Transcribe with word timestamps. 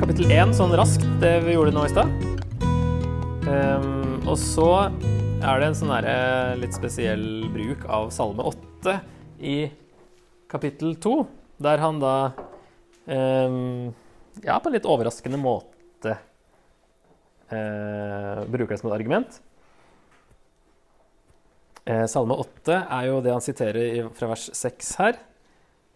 kapittel 0.00 0.30
1 0.32 0.54
sånn 0.56 0.72
raskt, 0.74 1.04
det 1.22 1.36
vi 1.44 1.54
gjorde 1.54 1.72
nå 1.74 1.84
i 1.86 1.90
stad. 1.92 2.10
Um, 3.44 4.16
og 4.26 4.36
så 4.40 4.68
er 5.44 5.60
det 5.60 5.68
en 5.68 5.76
sånn 5.78 5.92
der, 5.92 6.56
litt 6.58 6.74
spesiell 6.74 7.44
bruk 7.52 7.84
av 7.86 8.08
Salme 8.14 8.46
8 8.48 8.96
i 9.44 9.56
kapittel 10.50 10.96
2, 11.02 11.14
der 11.62 11.82
han 11.82 12.00
da 12.02 12.14
um, 13.06 13.92
ja, 14.42 14.58
på 14.58 14.70
en 14.70 14.76
litt 14.76 14.88
overraskende 14.88 15.38
måte 15.40 16.16
uh, 17.52 18.42
bruker 18.50 18.74
det 18.74 18.80
som 18.80 18.90
et 18.90 18.96
argument. 18.96 19.38
Uh, 21.84 22.06
Salme 22.10 22.38
8 22.40 22.80
er 22.82 23.10
jo 23.10 23.20
det 23.24 23.34
han 23.36 23.44
siterer 23.44 24.10
fra 24.16 24.32
vers 24.32 24.48
6 24.56 24.96
her. 25.02 25.20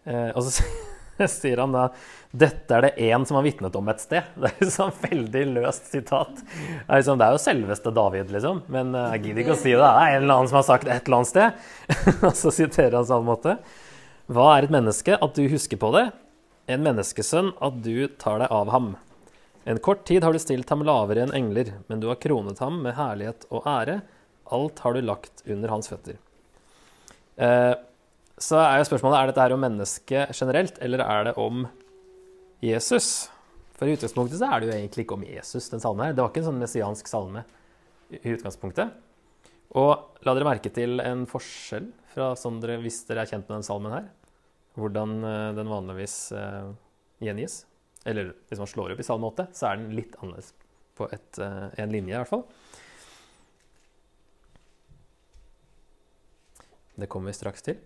Uh, 0.07 0.29
og 0.37 0.45
så 0.45 0.63
sier 1.39 1.61
han 1.63 1.75
da 1.75 1.89
dette 2.29 2.75
er 2.75 2.85
det 2.85 3.07
én 3.09 3.25
som 3.25 3.39
har 3.39 3.45
vitnet 3.47 3.75
om 3.75 3.89
et 3.89 4.01
sted. 4.03 4.27
Det 4.37 4.51
er 4.51 4.63
jo 4.63 4.69
sånn 4.69 4.95
veldig 5.01 5.43
løst 5.55 5.89
sitat. 5.89 6.41
Det 6.43 6.85
er, 6.85 6.99
liksom, 6.99 7.17
det 7.17 7.25
er 7.25 7.35
jo 7.35 7.41
selveste 7.41 7.93
David, 7.95 8.33
liksom. 8.35 8.61
Men 8.69 8.93
eh, 8.93 9.11
jeg 9.15 9.23
gidder 9.27 9.43
ikke 9.45 9.55
å 9.57 9.61
si 9.63 9.73
det. 9.73 9.81
Det 9.81 9.89
er 9.89 10.15
en 10.15 10.23
eller 10.23 10.35
annen 10.35 10.51
som 10.51 10.59
har 10.59 10.67
sagt 10.67 10.87
et 10.87 11.09
eller 11.09 11.19
annet 11.19 11.31
sted. 11.31 11.67
Og 12.29 12.33
så 12.37 12.53
siterer 12.53 12.99
han 12.99 13.09
sånn 13.09 13.25
måte. 13.27 13.57
Hva 14.29 14.49
er 14.55 14.67
et 14.67 14.75
menneske? 14.77 15.17
At 15.17 15.37
du 15.37 15.49
husker 15.49 15.81
på 15.81 15.91
det. 15.97 16.05
En 16.69 16.85
menneskesønn, 16.85 17.55
at 17.65 17.81
du 17.81 18.07
tar 18.21 18.43
deg 18.43 18.53
av 18.53 18.69
ham. 18.75 18.93
En 19.69 19.81
kort 19.81 20.05
tid 20.05 20.23
har 20.23 20.33
du 20.33 20.41
stilt 20.41 20.69
ham 20.69 20.85
lavere 20.85 21.25
enn 21.25 21.33
engler, 21.35 21.73
men 21.89 22.01
du 22.01 22.07
har 22.11 22.21
kronet 22.21 22.61
ham 22.61 22.77
med 22.85 22.93
herlighet 22.97 23.49
og 23.49 23.65
ære. 23.69 23.99
Alt 24.53 24.85
har 24.85 24.93
du 24.93 25.01
lagt 25.01 25.43
under 25.49 25.73
hans 25.73 25.89
føtter. 25.89 26.21
Eh, 27.41 27.73
så 28.39 28.59
er 28.61 28.79
jo 28.79 28.87
spørsmålet 28.87 29.19
er 29.19 29.29
dette 29.29 29.43
her 29.43 29.55
om 29.55 29.61
mennesket 29.63 30.31
generelt, 30.37 30.79
eller 30.83 31.03
er 31.03 31.27
det 31.29 31.35
om 31.41 31.65
Jesus? 32.63 33.29
For 33.75 33.87
i 33.87 33.95
utgangspunktet 33.95 34.39
så 34.39 34.49
er 34.49 34.59
det 34.59 34.69
jo 34.69 34.75
egentlig 34.75 35.05
ikke 35.05 35.17
om 35.17 35.25
Jesus, 35.27 35.69
den 35.71 35.83
salmen 35.83 36.05
her. 36.05 36.15
Det 36.15 36.23
var 36.23 36.31
ikke 36.31 36.41
en 36.43 36.49
sånn 36.49 36.61
messiansk 36.61 37.11
salme 37.11 37.45
i 38.11 38.33
utgangspunktet. 38.33 38.95
Og 39.79 40.23
la 40.25 40.33
dere 40.35 40.47
merke 40.47 40.71
til 40.73 40.99
en 41.03 41.25
forskjell 41.29 41.91
fra 42.13 42.31
sånn 42.39 42.57
dere, 42.63 42.79
hvis 42.83 43.03
dere 43.07 43.23
er 43.23 43.31
kjent 43.31 43.47
med 43.47 43.59
den 43.59 43.67
salmen 43.67 43.95
her. 43.95 44.07
Hvordan 44.79 45.19
uh, 45.23 45.51
den 45.57 45.71
vanligvis 45.71 46.17
uh, 46.35 46.71
gjengis. 47.23 47.61
Eller 48.07 48.33
hvis 48.49 48.61
man 48.61 48.71
slår 48.71 48.95
opp 48.95 49.03
i 49.03 49.07
salme 49.07 49.29
8, 49.29 49.49
så 49.55 49.69
er 49.69 49.79
den 49.79 49.95
litt 49.95 50.15
annerledes 50.19 50.53
på 50.99 51.07
et, 51.13 51.29
uh, 51.39 51.67
en 51.79 51.93
linje, 51.93 52.15
i 52.15 52.17
hvert 52.17 52.31
fall. 52.31 52.45
Det 56.99 57.09
kommer 57.11 57.31
vi 57.31 57.37
straks 57.39 57.65
til. 57.65 57.79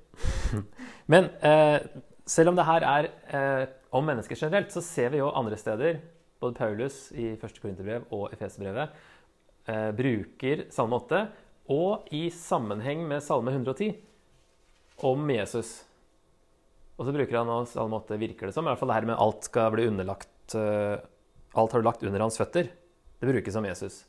Men 1.12 1.30
eh, 1.46 1.80
selv 2.26 2.52
om 2.52 2.58
det 2.58 2.68
her 2.68 2.86
er 2.88 3.10
eh, 3.36 3.64
om 3.94 4.06
mennesker 4.08 4.40
generelt, 4.40 4.74
så 4.74 4.84
ser 4.84 5.14
vi 5.14 5.22
jo 5.22 5.32
andre 5.36 5.58
steder, 5.60 6.00
både 6.42 6.58
Paulus 6.58 7.06
i 7.16 7.34
1. 7.36 7.60
Korinterbrev 7.62 8.08
og 8.16 8.34
Efeserbrevet, 8.36 8.94
eh, 9.70 9.90
bruker 9.96 10.66
Salme 10.74 11.00
8, 11.00 11.24
og 11.74 12.08
i 12.16 12.26
sammenheng 12.34 13.06
med 13.08 13.24
Salme 13.24 13.54
110, 13.54 13.94
om 15.04 15.30
Jesus. 15.32 15.82
Og 16.98 17.08
så 17.08 17.14
bruker 17.16 17.40
han 17.40 17.50
nå 17.50 17.64
Salme 17.70 18.00
8, 18.02 18.20
virker 18.22 18.50
det 18.50 18.56
som, 18.56 18.66
i 18.66 18.72
hvert 18.72 18.82
fall 18.82 18.92
det 18.94 19.00
her 19.02 19.12
med 19.14 19.20
alt 19.20 19.50
skal 19.50 19.74
bli 19.76 19.90
underlagt 19.92 20.58
eh, 20.60 21.10
Alt 21.54 21.76
har 21.76 21.84
du 21.84 21.86
lagt 21.86 22.02
under 22.02 22.18
hans 22.24 22.40
føtter. 22.40 22.66
Det 23.22 23.28
brukes 23.30 23.56
om 23.60 23.66
Jesus 23.68 24.00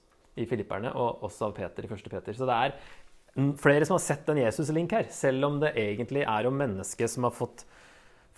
i 0.40 0.46
Filipperne, 0.48 0.88
og 0.96 1.26
også 1.26 1.50
av 1.50 1.58
Peter 1.58 1.84
i 1.84 1.90
1. 1.92 2.06
Peter. 2.08 2.32
Så 2.32 2.46
det 2.48 2.54
er 2.56 2.72
flere 3.34 3.86
som 3.86 3.96
har 3.96 4.02
sett 4.04 4.28
en 4.30 4.38
Jesus-link 4.38 4.92
her, 4.94 5.08
selv 5.10 5.48
om 5.48 5.58
det 5.62 5.74
egentlig 5.80 6.22
er 6.22 6.46
om 6.46 6.54
mennesket 6.58 7.10
som 7.10 7.26
har 7.26 7.34
fått 7.34 7.64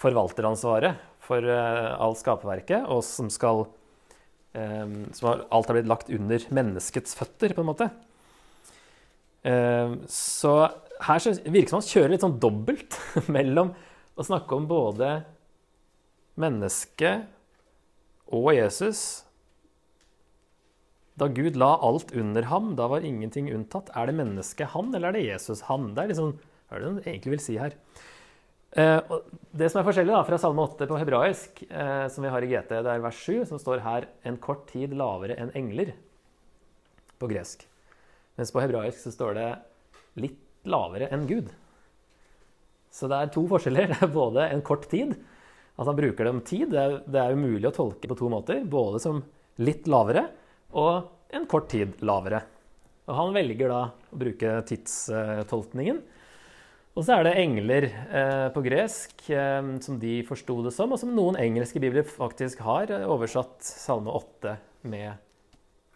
forvalteransvaret 0.00 1.00
for 1.24 1.44
uh, 1.44 1.96
alt 2.00 2.20
skaperverket, 2.20 2.86
og 2.92 3.02
som 3.04 3.28
skal 3.32 3.66
um, 4.56 5.04
som 5.12 5.30
har, 5.30 5.44
Alt 5.52 5.70
har 5.70 5.78
blitt 5.78 5.90
lagt 5.90 6.12
under 6.12 6.48
menneskets 6.54 7.16
føtter, 7.18 7.54
på 7.56 7.64
en 7.64 7.70
måte. 7.70 7.90
Um, 9.46 10.00
så 10.10 10.56
her 11.06 11.20
så 11.22 11.34
virker 11.44 11.68
det 11.68 11.72
som 11.74 11.82
han 11.82 11.90
kjører 11.90 12.14
litt 12.14 12.24
sånn 12.24 12.40
dobbelt 12.42 12.96
mellom 13.36 13.74
å 14.16 14.24
snakke 14.24 14.56
om 14.56 14.68
både 14.68 15.20
mennesket 16.40 17.28
og 18.32 18.50
Jesus 18.56 19.25
da 21.16 21.28
Gud 21.32 21.56
la 21.56 21.70
alt 21.80 22.12
under 22.12 22.48
ham, 22.50 22.74
da 22.76 22.88
var 22.92 23.04
ingenting 23.04 23.48
unntatt. 23.54 23.88
Er 23.96 24.10
det 24.10 24.18
mennesket 24.18 24.74
han, 24.74 24.92
eller 24.94 25.10
er 25.10 25.16
det 25.16 25.24
Jesus 25.24 25.64
han? 25.70 25.94
Det 25.96 26.04
er 26.04 26.12
liksom, 26.12 26.34
hva 26.68 26.76
er 26.76 26.82
det 26.82 26.90
han 26.90 27.00
egentlig 27.06 27.32
vil 27.36 27.44
si 27.44 27.56
her? 27.60 27.76
Eh, 28.76 29.14
det 29.56 29.70
som 29.72 29.80
er 29.80 29.86
forskjellig 29.86 30.12
da, 30.12 30.24
fra 30.28 30.38
Salme 30.40 30.66
8 30.66 30.88
på 30.90 30.98
hebraisk, 31.00 31.62
eh, 31.70 32.08
som 32.12 32.26
vi 32.26 32.32
har 32.32 32.44
i 32.44 32.50
GT, 32.50 32.74
det 32.84 32.92
er 32.92 33.04
vers 33.04 33.22
7, 33.24 33.46
som 33.48 33.60
står 33.62 33.80
her 33.80 34.08
'en 34.24 34.36
kort 34.36 34.66
tid 34.68 34.92
lavere 34.92 35.38
enn 35.40 35.54
engler' 35.56 35.94
på 37.18 37.28
gresk. 37.28 37.64
Mens 38.36 38.52
på 38.52 38.60
hebraisk 38.60 38.98
så 39.00 39.12
står 39.12 39.34
det 39.34 39.58
'litt 40.16 40.42
lavere 40.64 41.08
enn 41.10 41.26
Gud'. 41.26 41.48
Så 42.92 43.08
det 43.08 43.16
er 43.16 43.32
to 43.32 43.46
forskjeller. 43.48 43.88
Det 43.92 44.02
er 44.02 44.12
både 44.12 44.50
en 44.52 44.62
kort 44.62 44.88
tid, 44.90 45.16
at 45.78 45.86
han 45.86 45.96
bruker 45.96 46.24
det 46.24 46.32
om 46.32 46.40
tid. 46.40 46.70
Det 46.70 46.78
er, 46.78 47.02
det 47.06 47.20
er 47.20 47.32
umulig 47.32 47.68
å 47.68 47.76
tolke 47.76 48.08
på 48.08 48.16
to 48.16 48.28
måter. 48.28 48.64
Både 48.64 49.00
som 49.00 49.24
litt 49.58 49.86
lavere 49.86 50.28
og 50.72 51.34
en 51.36 51.46
kort 51.50 51.68
tid 51.72 51.98
lavere. 52.06 52.42
Og 53.06 53.14
han 53.14 53.34
velger 53.36 53.70
da 53.70 53.80
å 53.86 54.18
bruke 54.18 54.56
tidstolkningen. 54.66 56.00
Og 56.96 57.04
så 57.04 57.18
er 57.18 57.26
det 57.26 57.36
engler 57.42 57.86
eh, 57.90 58.46
på 58.54 58.62
gresk, 58.64 59.26
eh, 59.28 59.68
som 59.84 60.00
de 60.00 60.16
forsto 60.26 60.56
det 60.64 60.72
som, 60.74 60.94
og 60.94 61.00
som 61.02 61.12
noen 61.14 61.36
engelske 61.38 61.82
bibler 61.82 62.06
faktisk 62.08 62.64
har 62.64 62.90
oversatt 63.04 63.60
Salme 63.66 64.14
8 64.16 64.56
med 64.88 65.20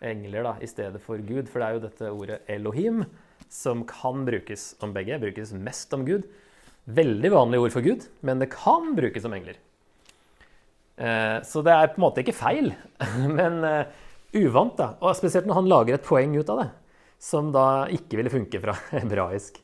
engler 0.04 0.44
da, 0.44 0.54
i 0.60 0.68
stedet 0.68 1.00
for 1.04 1.20
Gud. 1.24 1.48
For 1.48 1.60
det 1.60 1.66
er 1.66 1.76
jo 1.76 1.84
dette 1.86 2.12
ordet 2.12 2.38
Elohim 2.52 3.02
som 3.50 3.82
kan 3.88 4.24
brukes 4.28 4.74
om 4.84 4.92
begge. 4.94 5.18
Brukes 5.22 5.54
mest 5.56 5.92
om 5.96 6.04
Gud. 6.08 6.28
Veldig 6.90 7.32
vanlig 7.32 7.60
ord 7.60 7.74
for 7.74 7.84
Gud, 7.84 8.06
men 8.26 8.40
det 8.40 8.52
kan 8.52 8.94
brukes 8.96 9.26
om 9.28 9.34
engler. 9.36 9.58
Eh, 11.00 11.38
så 11.46 11.64
det 11.64 11.74
er 11.74 11.92
på 11.92 12.00
en 12.00 12.06
måte 12.06 12.24
ikke 12.24 12.36
feil. 12.36 12.72
men 13.38 13.60
eh, 13.66 14.00
uvant, 14.36 14.76
da. 14.78 14.92
Og 15.00 15.16
spesielt 15.18 15.48
når 15.48 15.60
han 15.60 15.70
lager 15.70 15.96
et 15.96 16.06
poeng 16.06 16.36
ut 16.36 16.52
av 16.52 16.62
det, 16.62 16.68
som 17.20 17.50
da 17.54 17.66
ikke 17.92 18.20
ville 18.20 18.32
funke 18.32 18.60
fra 18.62 18.76
hebraisk. 18.94 19.60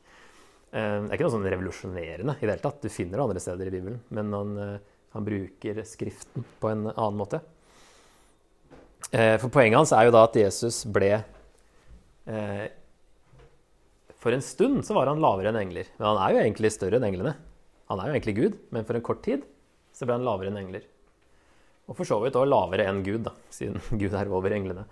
Eh, 0.71 0.97
det 1.03 1.09
er 1.09 1.15
ikke 1.15 1.27
noe 1.27 1.35
sånn 1.37 1.49
revolusjonerende 1.53 2.35
i 2.35 2.43
det 2.43 2.51
hele 2.51 2.63
tatt. 2.63 2.81
Du 2.83 2.91
finner 2.91 3.17
det 3.17 3.25
andre 3.25 3.43
steder 3.43 3.69
i 3.69 3.73
Bibelen. 3.73 4.01
Men 4.13 4.33
han, 4.35 4.57
eh, 4.63 4.97
han 5.15 5.27
bruker 5.27 5.81
Skriften 5.87 6.45
på 6.61 6.71
en 6.73 6.89
annen 6.91 7.19
måte. 7.19 7.41
Eh, 9.11 9.37
for 9.39 9.49
poenget 9.53 9.79
hans 9.79 9.93
er 9.95 10.07
jo 10.07 10.15
da 10.15 10.25
at 10.27 10.35
Jesus 10.35 10.83
ble 10.89 11.21
For 14.17 14.33
en 14.35 14.41
stund 14.43 14.81
så 14.83 14.91
var 14.97 15.07
han 15.07 15.21
lavere 15.23 15.53
enn 15.53 15.61
engler. 15.61 15.87
Men 15.95 16.09
han 16.09 16.17
er 16.19 16.33
jo 16.33 16.39
egentlig 16.41 16.73
større 16.75 16.97
enn 16.99 17.05
englene. 17.07 17.37
Han 17.87 18.01
er 18.01 18.09
jo 18.09 18.15
egentlig 18.17 18.35
Gud, 18.35 18.57
men 18.75 18.83
for 18.83 18.97
en 18.97 19.05
kort 19.05 19.21
tid 19.23 19.45
så 19.95 20.03
ble 20.03 20.17
han 20.17 20.25
lavere 20.27 20.51
enn 20.51 20.59
engler. 20.59 20.83
Og 21.87 21.95
for 21.95 22.07
så 22.07 22.19
vidt 22.19 22.35
òg 22.35 22.49
lavere 22.49 22.87
enn 22.89 23.03
Gud, 23.05 23.23
da, 23.29 23.33
siden 23.53 23.79
Gud 24.01 24.15
er 24.15 24.31
over 24.31 24.53
englene. 24.55 24.85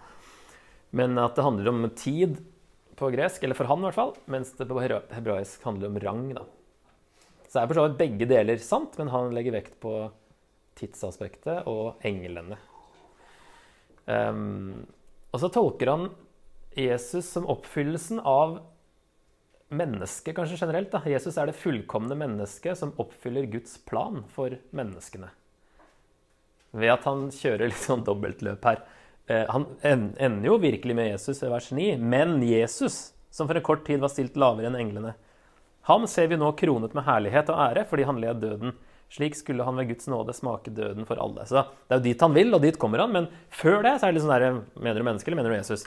Men 0.95 1.17
at 1.19 1.35
det 1.35 1.43
handler 1.43 1.71
om 1.71 1.87
tid 1.97 2.39
på 2.95 3.09
gresk, 3.11 3.43
eller 3.43 3.57
for 3.57 3.67
han 3.67 3.81
i 3.83 3.89
hvert 3.89 3.97
fall, 3.97 4.13
mens 4.31 4.53
det 4.55 4.67
på 4.69 4.79
hebraisk 4.79 5.65
handler 5.67 5.91
om 5.91 5.99
rang. 5.99 6.29
da. 6.37 6.45
Så 7.49 7.59
er 7.59 7.67
for 7.67 7.79
så 7.79 7.87
vidt 7.89 7.99
begge 7.99 8.29
deler 8.29 8.61
sant, 8.63 8.95
men 8.99 9.11
han 9.11 9.35
legger 9.35 9.57
vekt 9.57 9.75
på 9.83 9.97
tidsaspektet 10.79 11.67
og 11.71 11.99
englene. 12.07 12.57
Um, 14.05 14.85
og 15.33 15.41
så 15.41 15.49
tolker 15.51 15.91
han 15.91 16.09
Jesus 16.75 17.27
som 17.27 17.47
oppfyllelsen 17.51 18.21
av 18.23 18.61
mennesket, 19.75 20.35
kanskje 20.37 20.61
generelt. 20.61 20.93
Da. 20.93 21.03
Jesus 21.09 21.35
er 21.41 21.49
det 21.49 21.59
fullkomne 21.59 22.15
mennesket 22.19 22.79
som 22.79 22.95
oppfyller 23.01 23.49
Guds 23.51 23.79
plan 23.83 24.21
for 24.35 24.55
menneskene 24.75 25.31
ved 26.75 26.93
at 26.93 27.05
han 27.07 27.27
kjører 27.33 27.71
litt 27.71 27.81
sånn 27.81 28.03
dobbeltløp 28.05 28.65
her. 28.67 28.81
Eh, 29.31 29.45
han 29.49 29.67
ender 29.81 30.49
jo 30.49 30.57
virkelig 30.61 30.95
med 30.97 31.09
Jesus 31.13 31.41
i 31.43 31.51
vers 31.51 31.71
9, 31.73 31.95
men 32.01 32.37
Jesus, 32.45 33.15
som 33.33 33.49
for 33.49 33.57
en 33.57 33.65
kort 33.65 33.85
tid 33.87 34.03
var 34.03 34.13
stilt 34.13 34.37
lavere 34.39 34.69
enn 34.69 34.79
englene, 34.79 35.15
ham 35.89 36.07
ser 36.09 36.31
vi 36.31 36.37
nå 36.41 36.49
kronet 36.57 36.95
med 36.97 37.05
herlighet 37.05 37.49
og 37.53 37.61
ære 37.61 37.85
fordi 37.89 38.05
han 38.09 38.19
led 38.21 38.39
døden. 38.41 38.71
Slik 39.13 39.35
skulle 39.37 39.65
han 39.67 39.77
ved 39.77 39.91
Guds 39.91 40.07
nåde 40.09 40.33
smake 40.33 40.73
døden 40.73 41.05
for 41.05 41.21
alle. 41.21 41.45
Så 41.45 41.61
Det 41.61 41.93
er 41.93 41.99
jo 41.99 42.05
dit 42.07 42.23
han 42.25 42.33
vil, 42.33 42.53
og 42.57 42.61
dit 42.63 42.79
kommer 42.81 43.03
han. 43.03 43.13
Men 43.13 43.27
før 43.53 43.83
det 43.85 43.99
så 43.99 44.07
er 44.07 44.11
det 44.11 44.17
litt 44.17 44.25
sånn 44.25 44.33
der 44.33 44.63
Mener 44.81 44.97
du 44.97 45.05
menneske, 45.05 45.29
eller 45.29 45.43
mener 45.43 45.53
du 45.53 45.59
Jesus? 45.59 45.85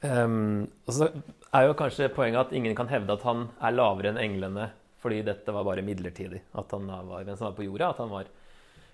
Um, 0.00 0.68
og 0.88 0.94
så 0.96 1.08
er 1.52 1.66
jo 1.66 1.76
kanskje 1.76 2.12
poenget 2.12 2.46
at 2.46 2.52
ingen 2.56 2.76
kan 2.76 2.88
hevde 2.88 3.12
at 3.16 3.24
han 3.24 3.48
er 3.60 3.74
lavere 3.76 4.12
enn 4.12 4.20
englene 4.20 4.70
fordi 5.00 5.22
dette 5.24 5.52
var 5.52 5.64
bare 5.64 5.84
midlertidig. 5.84 6.42
At 6.60 6.72
han 6.76 6.86
var, 6.88 7.24
mens 7.24 7.40
han 7.40 7.50
var 7.50 7.56
på 7.56 7.64
jorda, 7.64 7.88
at 7.88 8.00
han 8.04 8.12
var 8.12 8.28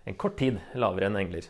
en 0.07 0.19
kort 0.19 0.37
tid 0.41 0.61
lavere 0.79 1.11
enn 1.11 1.21
engler. 1.21 1.49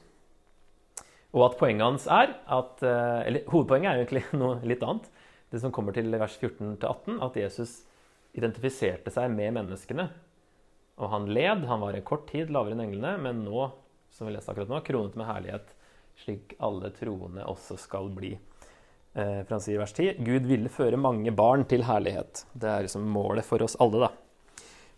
Og 1.37 1.45
at 1.51 1.57
poenget 1.61 1.85
hans 1.85 2.07
er 2.09 2.33
at 2.49 2.83
eh, 2.87 3.21
Eller 3.29 3.49
hovedpoenget 3.53 3.91
er 3.91 4.03
egentlig 4.03 4.25
noe 4.41 4.61
litt 4.65 4.85
annet. 4.87 5.09
Det 5.53 5.61
som 5.63 5.73
kommer 5.75 5.95
til 5.95 6.11
vers 6.11 6.35
14-18, 6.41 7.21
at 7.23 7.37
Jesus 7.39 7.81
identifiserte 8.37 9.13
seg 9.15 9.31
med 9.33 9.55
menneskene. 9.57 10.09
Og 10.97 11.13
han 11.13 11.29
led. 11.31 11.67
Han 11.69 11.85
var 11.85 11.95
en 11.97 12.07
kort 12.07 12.27
tid 12.33 12.51
lavere 12.53 12.75
enn 12.75 12.87
englene, 12.89 13.15
men 13.23 13.45
nå 13.45 13.69
som 14.17 14.27
vi 14.27 14.33
leste 14.33 14.51
akkurat 14.53 14.71
nå, 14.71 14.81
kronet 14.81 15.17
med 15.19 15.29
herlighet, 15.29 15.73
slik 16.25 16.55
alle 16.65 16.89
troende 16.97 17.45
også 17.45 17.77
skal 17.81 18.09
bli. 18.17 18.33
Eh, 19.17 19.43
for 19.43 19.57
han 19.57 19.65
sier 19.65 19.77
i 19.77 19.83
vers 19.83 19.93
10 19.93 20.23
Gud 20.25 20.49
ville 20.49 20.73
føre 20.73 21.01
mange 21.01 21.33
barn 21.37 21.67
til 21.69 21.85
herlighet. 21.85 22.47
Det 22.57 22.71
er 22.71 22.87
liksom 22.87 23.05
målet 23.13 23.45
for 23.45 23.65
oss 23.67 23.77
alle, 23.83 24.07
da. 24.07 24.26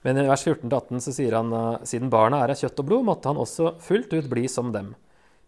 Men 0.09 0.23
i 0.23 0.25
vers 0.25 0.41
14-18 0.47 1.03
så 1.05 1.13
sier 1.13 1.35
han 1.37 1.51
siden 1.85 2.09
barna 2.09 2.39
er 2.41 2.55
av 2.55 2.57
kjøtt 2.57 2.79
og 2.81 2.87
blod, 2.89 3.03
måtte 3.05 3.29
han 3.29 3.41
også 3.43 3.75
fullt 3.85 4.15
ut 4.15 4.31
bli 4.33 4.47
som 4.49 4.71
dem. 4.73 4.95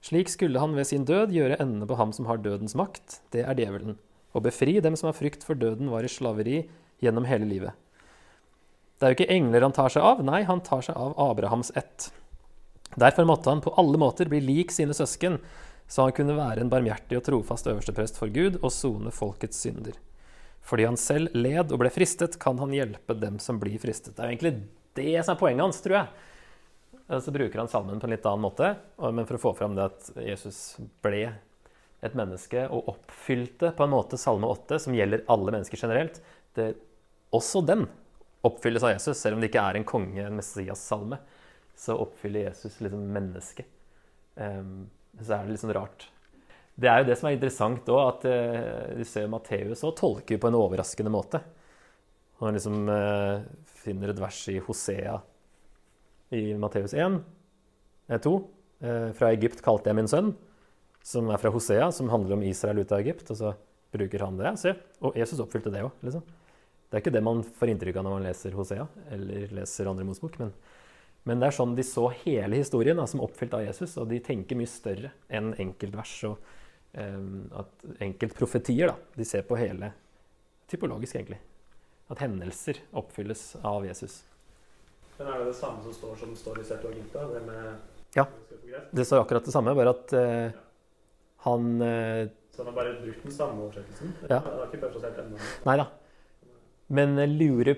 Slik 0.04 0.28
skulle 0.28 0.60
han 0.60 0.74
ved 0.76 0.84
sin 0.90 1.06
død 1.08 1.32
gjøre 1.32 1.56
ende 1.64 1.88
på 1.88 1.96
ham 1.96 2.12
som 2.12 2.28
har 2.28 2.42
dødens 2.44 2.76
makt, 2.76 3.22
det 3.32 3.46
er 3.48 3.56
djevelen, 3.56 3.96
og 4.36 4.44
befri 4.44 4.74
dem 4.84 4.98
som 5.00 5.08
har 5.08 5.16
frykt 5.16 5.46
for 5.48 5.56
døden 5.56 5.88
var 5.88 6.04
i 6.04 6.12
slaveri 6.12 6.58
gjennom 7.00 7.24
hele 7.24 7.48
livet. 7.48 7.72
Det 9.00 9.08
er 9.08 9.14
jo 9.14 9.16
ikke 9.16 9.32
engler 9.32 9.64
han 9.64 9.76
tar 9.80 9.96
seg 9.96 10.04
av, 10.04 10.20
nei, 10.28 10.42
han 10.44 10.60
tar 10.60 10.84
seg 10.84 11.00
av 11.08 11.16
Abrahams 11.16 11.72
ett. 11.80 12.10
Derfor 13.00 13.24
måtte 13.32 13.48
han 13.48 13.64
på 13.64 13.72
alle 13.80 13.96
måter 14.02 14.28
bli 14.28 14.42
lik 14.44 14.76
sine 14.76 14.92
søsken, 14.92 15.40
så 15.88 16.04
han 16.04 16.16
kunne 16.20 16.36
være 16.36 16.60
en 16.60 16.72
barmhjertig 16.72 17.16
og 17.16 17.24
trofast 17.32 17.72
øversteprest 17.72 18.20
for 18.20 18.28
Gud 18.28 18.60
og 18.60 18.68
sone 18.76 19.08
folkets 19.08 19.64
synder. 19.64 19.96
Fordi 20.66 20.86
han 20.86 20.98
selv 21.00 21.34
led 21.36 21.72
og 21.72 21.80
ble 21.82 21.90
fristet, 21.92 22.38
kan 22.42 22.58
han 22.60 22.74
hjelpe 22.74 23.16
dem 23.18 23.38
som 23.42 23.58
blir 23.62 23.80
fristet. 23.82 24.16
Det 24.16 24.24
er 24.24 24.32
egentlig 24.32 24.54
det 24.98 25.22
som 25.24 25.34
er 25.34 25.40
poenget 25.40 25.64
hans, 25.64 25.80
tror 25.84 26.00
jeg. 26.00 26.26
Så 27.24 27.32
bruker 27.34 27.58
han 27.58 27.70
salmen 27.70 27.98
på 27.98 28.06
en 28.06 28.12
litt 28.14 28.26
annen 28.28 28.44
måte, 28.44 28.74
men 29.00 29.26
for 29.26 29.38
å 29.38 29.42
få 29.42 29.54
fram 29.58 29.74
det 29.74 29.88
at 29.88 30.10
Jesus 30.22 30.78
ble 31.02 31.24
et 32.06 32.14
menneske 32.16 32.62
og 32.72 32.92
oppfylte 32.94 33.72
på 33.76 33.84
en 33.84 33.92
måte 33.92 34.18
Salme 34.20 34.48
8, 34.48 34.78
som 34.86 34.94
gjelder 34.96 35.24
alle 35.32 35.52
mennesker 35.56 35.80
generelt. 35.80 36.20
Det, 36.56 36.72
også 37.34 37.64
den 37.66 37.88
oppfylles 38.46 38.86
av 38.86 38.94
Jesus, 38.94 39.18
selv 39.18 39.36
om 39.36 39.42
det 39.42 39.50
ikke 39.50 39.64
er 39.66 39.78
en 39.78 39.88
konge, 39.88 40.22
en 40.24 40.38
Messias-salme. 40.38 41.20
Så 41.76 41.96
oppfyller 42.00 42.48
Jesus 42.48 42.78
liksom 42.80 43.04
mennesket. 43.14 43.68
Um, 44.36 44.88
så 45.20 45.36
er 45.36 45.44
det 45.44 45.54
litt 45.54 45.64
sånn 45.64 45.76
rart. 45.76 46.06
Det 46.81 46.88
er 46.88 47.03
jo 47.03 47.09
det 47.11 47.17
som 47.21 47.29
er 47.29 47.37
interessant 47.37 47.88
òg, 47.93 48.03
at 48.06 48.23
vi 48.25 49.00
du 49.03 49.09
ser 49.09 49.29
Matteus 49.29 49.82
òg 49.85 49.97
tolker 49.99 50.41
på 50.41 50.49
en 50.49 50.56
overraskende 50.56 51.12
måte. 51.12 51.43
Han 52.41 52.56
liksom 52.56 52.88
uh, 52.88 53.43
finner 53.82 54.15
et 54.15 54.21
vers 54.21 54.38
i 54.49 54.56
Hosea 54.65 55.19
i 56.32 56.55
Matteus 56.56 56.94
1, 56.97 57.19
2. 58.25 58.32
Uh, 58.81 59.11
fra 59.19 59.32
Egypt 59.35 59.61
kalte 59.65 59.91
jeg 59.91 59.99
min 59.99 60.09
sønn, 60.09 60.31
som 61.05 61.29
er 61.29 61.43
fra 61.43 61.53
Hosea, 61.53 61.91
som 61.93 62.09
handler 62.12 62.38
om 62.38 62.44
Israel 62.49 62.81
ut 62.81 62.94
av 62.97 63.03
Egypt. 63.03 63.29
Og 63.35 63.41
så 63.43 63.53
bruker 63.93 64.25
han 64.25 64.38
det. 64.41 64.55
Se, 64.62 64.73
og 65.05 65.19
Jesus 65.21 65.43
oppfylte 65.43 65.73
det 65.75 65.85
òg, 65.85 65.93
liksom. 66.06 66.25
Det 66.91 66.97
er 66.97 67.05
ikke 67.05 67.12
det 67.15 67.23
man 67.23 67.43
får 67.44 67.71
inntrykk 67.71 68.00
av 68.00 68.06
når 68.06 68.15
man 68.17 68.25
leser 68.27 68.55
Hosea 68.59 68.87
eller 69.15 69.53
leser 69.61 69.87
Andre 69.87 70.06
Mosbok. 70.09 70.41
Men, 70.41 70.49
men, 71.29 71.43
det 71.43 71.50
er 71.50 71.55
sånn 71.55 71.77
de 71.77 71.85
så 71.87 72.09
hele 72.25 72.59
historien 72.59 72.99
da, 72.99 73.05
som 73.06 73.23
oppfylt 73.23 73.55
av 73.55 73.62
Jesus, 73.62 73.94
og 74.00 74.09
de 74.11 74.19
tenker 74.25 74.59
mye 74.59 74.71
større 74.71 75.12
enn 75.31 75.53
enkeltvers 75.62 76.17
og 76.27 76.41
at 76.92 77.84
enkeltprofetier. 78.02 78.90
De 79.14 79.25
ser 79.25 79.44
på 79.46 79.58
hele 79.60 79.92
typologisk, 80.70 81.14
egentlig. 81.14 81.38
At 82.10 82.19
hendelser 82.25 82.81
oppfylles 82.98 83.44
av 83.62 83.87
Jesus. 83.87 84.25
Men 85.19 85.28
er 85.28 85.42
det 85.42 85.52
det 85.52 85.58
samme 85.60 85.84
som 85.84 85.94
står 85.94 86.16
som 86.16 86.34
står 86.37 86.60
i 86.62 86.64
Septuaginta? 86.66 87.26
Det 87.31 87.44
med 87.46 88.16
ja. 88.16 88.26
Det 88.90 89.04
står 89.04 89.20
akkurat 89.20 89.44
det 89.44 89.52
samme, 89.52 89.75
bare 89.75 89.92
at 89.94 90.12
uh, 90.12 90.50
han 91.46 91.82
uh, 91.82 92.26
Så 92.50 92.62
han 92.62 92.66
har 92.66 92.75
bare 92.75 92.94
brukt 93.02 93.22
den 93.22 93.32
samme 93.32 93.62
oversettelsen? 93.62 94.14
Ja. 94.28 94.40
Han 94.40 94.58
har 94.58 94.66
ikke 94.66 94.82
perfosert 94.86 95.19
ennå? 95.22 95.38
Nei 95.66 95.76
da. 95.78 95.86
Men 96.90 97.14
jeg 97.22 97.34
lurer 97.36 97.76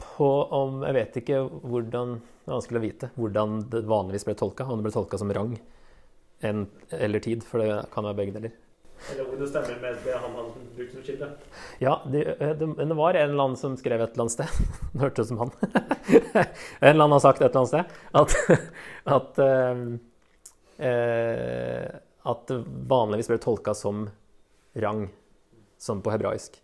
på 0.00 0.28
om 0.52 0.82
Jeg 0.84 0.96
vet 0.96 1.16
ikke 1.22 1.38
hvordan 1.48 2.18
Det 2.20 2.50
er 2.50 2.56
vanskelig 2.56 2.80
å 2.80 2.84
vite 2.84 3.10
hvordan 3.16 3.56
det 3.72 3.84
vanligvis 3.88 4.26
ble 4.28 4.36
tolka. 4.36 4.66
Om 4.66 4.80
det 4.80 4.88
ble 4.88 4.96
tolka 4.98 5.20
som 5.20 5.32
rang 5.32 5.56
en, 6.40 6.66
eller 6.90 7.22
tid, 7.24 7.44
for 7.46 7.62
det 7.62 7.86
kan 7.92 8.06
være 8.06 8.18
begge 8.18 8.36
deler. 8.38 8.56
Eller 9.08 9.28
om 9.28 9.38
det 9.40 9.48
stemmer 9.48 9.78
med 9.80 9.96
det 10.04 10.16
han 10.20 10.34
hadde 10.36 10.62
brukt 10.76 10.92
som 10.92 11.04
kilde. 11.04 11.28
Ja, 11.80 11.94
det, 12.12 12.24
det, 12.40 12.68
det, 12.76 12.96
var 12.98 13.16
en 13.16 13.30
eller 13.30 13.44
annen 13.44 13.56
som 13.56 13.76
skrev 13.80 14.02
et 14.04 14.12
eller 14.12 14.26
annet 14.26 14.34
sted 14.34 14.50
Det 14.92 15.00
hørtes 15.00 15.26
ut 15.26 15.32
som 15.32 15.40
han. 15.40 15.52
en 16.84 16.90
eller 16.90 17.04
annen 17.04 17.16
har 17.16 17.24
sagt 17.24 17.40
et 17.40 17.48
eller 17.48 17.60
annet 17.62 17.72
sted 17.72 17.84
at, 18.20 18.30
at, 19.16 19.40
uh, 19.40 19.84
uh, 20.84 21.86
at 22.34 22.54
vanligvis 22.92 23.32
ble 23.32 23.40
tolka 23.40 23.74
som 23.76 24.08
rang, 24.84 25.06
som 25.80 26.04
på 26.04 26.12
hebraisk. 26.12 26.60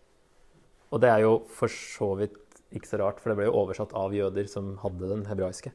Og 0.93 1.01
det 1.03 1.09
er 1.11 1.25
jo 1.25 1.39
for 1.51 1.73
så 1.73 2.13
vidt 2.21 2.37
ikke 2.77 2.89
så 2.89 3.01
rart, 3.01 3.19
for 3.19 3.31
det 3.31 3.39
ble 3.39 3.49
jo 3.49 3.57
oversatt 3.63 3.95
av 3.97 4.13
jøder 4.15 4.47
som 4.51 4.75
hadde 4.83 5.09
den 5.09 5.25
hebraiske. 5.27 5.73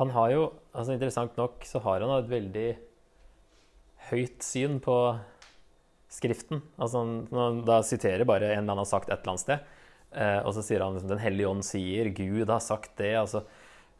Han 0.00 0.10
har 0.14 0.32
jo, 0.32 0.42
altså 0.74 0.96
Interessant 0.96 1.36
nok 1.38 1.64
så 1.68 1.80
har 1.84 2.02
han 2.02 2.12
et 2.16 2.30
veldig 2.30 2.68
høyt 4.10 4.44
syn 4.44 4.80
på 4.84 4.96
Skriften. 6.14 6.60
Altså 6.78 7.02
da 7.66 7.80
siterer 7.82 8.26
bare 8.28 8.52
en 8.52 8.60
eller 8.60 8.68
annen 8.68 8.84
har 8.84 8.90
sagt 8.90 9.08
et 9.08 9.16
eller 9.16 9.32
annet 9.32 9.42
sted, 9.42 9.64
eh, 10.14 10.40
og 10.46 10.52
så 10.54 10.62
sier 10.62 10.84
han 10.84 10.94
liksom, 10.94 11.10
Den 11.10 11.22
hellige 11.22 11.50
ånd 11.50 11.66
sier, 11.66 12.10
Gud 12.14 12.50
har 12.52 12.62
sagt 12.62 12.92
det. 13.00 13.16
altså 13.18 13.42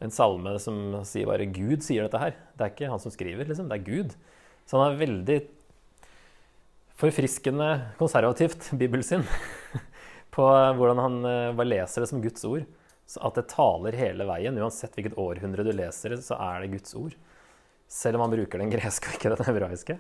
En 0.03 0.15
salme 0.15 0.53
som 0.63 1.01
sier 1.07 1.27
bare 1.27 1.47
'Gud 1.47 1.83
sier 1.83 2.07
dette 2.07 2.21
her'. 2.21 2.39
Det 2.55 2.65
er 2.65 2.71
ikke 2.71 2.91
han 2.91 3.03
som 3.03 3.11
skriver, 3.11 3.47
liksom. 3.49 3.69
Det 3.69 3.79
er 3.79 3.91
Gud. 3.91 4.15
Så 4.67 4.79
han 4.79 4.93
er 4.93 5.03
veldig 5.07 5.39
forfriskende 6.95 7.69
konservativt 7.99 8.71
bibelsyn 8.79 9.25
på 10.35 10.47
hvordan 10.47 11.03
han 11.03 11.19
eh, 11.25 11.55
bare 11.57 11.71
leser 11.71 12.03
det 12.03 12.11
som 12.11 12.23
Guds 12.23 12.45
ord. 12.47 12.67
Så 13.07 13.21
at 13.27 13.37
det 13.37 13.49
taler 13.53 13.97
hele 13.99 14.27
veien. 14.29 14.57
Uansett 14.61 14.95
hvilket 14.97 15.19
århundre 15.21 15.67
du 15.67 15.73
leser 15.75 16.17
så 16.25 16.39
er 16.41 16.65
det 16.65 16.73
Guds 16.79 16.95
ord. 16.99 17.17
Selv 17.91 18.17
om 18.17 18.25
man 18.25 18.33
bruker 18.33 18.63
den 18.63 18.73
greske 18.75 19.11
og 19.11 19.19
ikke 19.19 19.35
den 19.35 19.49
hebraiske. 19.49 19.99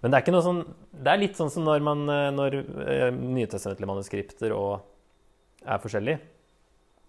Men 0.00 0.14
det 0.14 0.22
er, 0.22 0.40
sånn, 0.40 0.62
det 0.96 1.12
er 1.12 1.20
litt 1.20 1.36
sånn 1.36 1.52
som 1.52 1.66
når, 1.66 1.82
man, 1.84 2.04
eh, 2.08 2.28
når 2.32 2.58
eh, 2.62 3.08
nytestamentlige 3.12 3.88
manuskripter 3.90 4.54
er 4.56 5.82
forskjellige, 5.82 6.22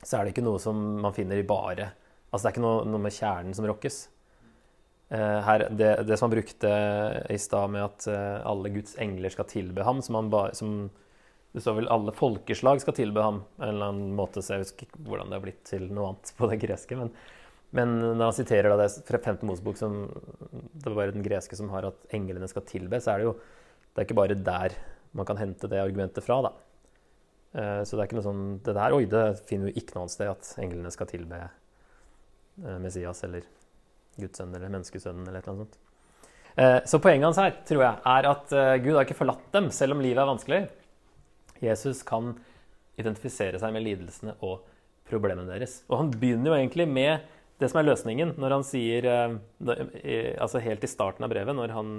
så 0.03 0.17
er 0.17 0.25
det 0.25 0.33
ikke 0.33 0.43
noe 0.43 0.59
som 0.59 0.79
man 1.01 1.13
finner 1.15 1.39
i 1.39 1.45
bare 1.47 1.91
Altså 2.31 2.45
det 2.45 2.49
er 2.49 2.53
ikke 2.55 2.63
noe, 2.63 2.83
noe 2.87 3.03
med 3.03 3.11
kjernen 3.11 3.55
som 3.55 3.65
rokkes. 3.67 3.95
Eh, 5.11 5.39
her, 5.43 5.65
det, 5.67 5.89
det, 6.07 6.15
som 6.15 6.29
han 6.29 6.35
brukte 6.37 6.69
i 7.27 7.35
stad 7.43 7.73
med 7.73 7.83
at 7.83 8.05
alle 8.47 8.71
Guds 8.71 8.95
engler 9.03 9.33
skal 9.33 9.49
tilbe 9.51 9.83
ham, 9.83 9.99
som, 9.99 10.29
ba, 10.31 10.45
som 10.55 10.85
Det 11.51 11.61
står 11.61 11.75
vel 11.81 11.89
'alle 11.91 12.13
folkeslag 12.15 12.81
skal 12.81 12.95
tilbe 12.95 13.21
ham', 13.21 13.43
en 13.59 13.67
eller 13.67 13.91
annen 13.91 14.15
måte, 14.15 14.41
så 14.41 14.55
jeg 14.55 14.63
husker 14.63 14.87
ikke 14.87 15.03
hvordan 15.03 15.29
det 15.29 15.37
har 15.37 15.45
blitt 15.45 15.63
til 15.67 15.87
noe 15.91 16.11
annet 16.11 16.33
på 16.37 16.49
det 16.49 16.59
greske. 16.61 16.95
Men, 16.95 17.11
men 17.71 17.97
når 17.99 18.23
han 18.23 18.37
siterer 18.39 18.77
det 18.77 18.89
fra 19.07 19.17
5. 19.17 19.43
Mosebok, 19.43 19.77
som 19.77 20.05
det 20.73 20.95
var 20.95 21.11
den 21.11 21.23
greske 21.23 21.55
som 21.59 21.69
har 21.69 21.85
at 21.85 22.07
englene 22.15 22.47
skal 22.47 22.63
tilbe, 22.63 23.01
så 23.01 23.13
er 23.13 23.17
det 23.17 23.29
jo 23.29 23.35
det 23.91 23.99
er 23.99 24.07
ikke 24.07 24.21
bare 24.21 24.35
der 24.39 24.77
man 25.11 25.25
kan 25.27 25.37
hente 25.37 25.67
det 25.67 25.81
argumentet 25.81 26.23
fra, 26.23 26.41
da. 26.41 26.51
Eh, 27.59 27.83
så 27.83 27.97
det 27.97 27.99
er 27.99 28.07
ikke 28.07 28.15
noe 28.21 28.29
sånn 28.29 28.61
Det 28.63 28.73
der, 28.73 28.93
oi, 28.95 29.03
det 29.11 29.43
finner 29.43 29.67
vi 29.67 29.81
ikke 29.81 29.97
noe 29.97 30.05
annet 30.05 30.15
sted 30.15 30.29
at 30.31 30.53
englene 30.63 30.91
skal 30.91 31.09
tilbe 31.11 31.49
Messias 32.79 33.23
eller 33.23 33.43
Guds 34.19 34.39
eller 34.39 34.69
menneskesønnen 34.69 35.27
eller 35.27 35.39
et 35.39 35.47
eller 35.47 35.57
annet 35.57 35.67
sånt. 35.67 35.79
Eh, 36.55 36.79
så 36.85 36.99
poenget 36.99 37.29
hans 37.29 37.39
her 37.39 37.53
tror 37.67 37.83
jeg, 37.85 37.99
er 38.13 38.27
at 38.27 38.53
eh, 38.55 38.77
Gud 38.83 38.95
har 38.97 39.07
ikke 39.07 39.19
forlatt 39.21 39.47
dem, 39.55 39.69
selv 39.73 39.95
om 39.95 40.03
livet 40.03 40.19
er 40.21 40.29
vanskelig. 40.29 40.61
Jesus 41.61 42.03
kan 42.07 42.33
identifisere 42.99 43.59
seg 43.61 43.73
med 43.75 43.85
lidelsene 43.85 44.35
og 44.45 44.65
problemene 45.09 45.47
deres. 45.49 45.81
Og 45.89 45.99
han 46.03 46.11
begynner 46.13 46.51
jo 46.51 46.57
egentlig 46.57 46.87
med 46.89 47.29
det 47.61 47.69
som 47.69 47.79
er 47.81 47.87
løsningen, 47.87 48.35
når 48.41 48.55
han 48.55 48.63
sier 48.65 49.07
eh, 49.07 50.35
altså 50.41 50.61
Helt 50.63 50.83
i 50.83 50.89
starten 50.89 51.25
av 51.25 51.29
brevet, 51.29 51.53
når 51.55 51.73
han 51.75 51.91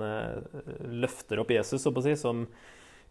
løfter 1.05 1.39
opp 1.39 1.53
Jesus 1.55 1.85
så 1.85 1.93
på 1.95 2.03
å 2.03 2.07
si, 2.09 2.17
som 2.19 2.49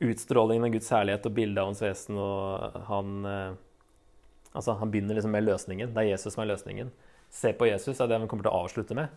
utstrålingen 0.03 0.67
av 0.67 0.73
Guds 0.73 0.89
herlighet 0.91 1.29
og 1.29 1.37
bildet 1.37 1.61
av 1.61 1.69
hans 1.71 1.83
vesen, 1.83 2.19
og 2.19 2.81
han 2.89 3.57
Altså, 4.51 4.73
han 4.75 4.89
begynner 4.91 5.15
liksom 5.15 5.31
med 5.31 5.45
løsningen. 5.45 5.93
Det 5.95 6.01
er 6.01 6.09
Jesus 6.09 6.33
som 6.33 6.41
er 6.43 6.49
løsningen 6.49 6.89
se 7.31 7.53
på 7.53 7.67
Jesus 7.69 7.99
er 7.99 8.09
det 8.09 8.19
han 8.19 8.27
kommer 8.29 8.45
til 8.45 8.51
å 8.51 8.63
avslutte 8.65 8.97
med 8.97 9.11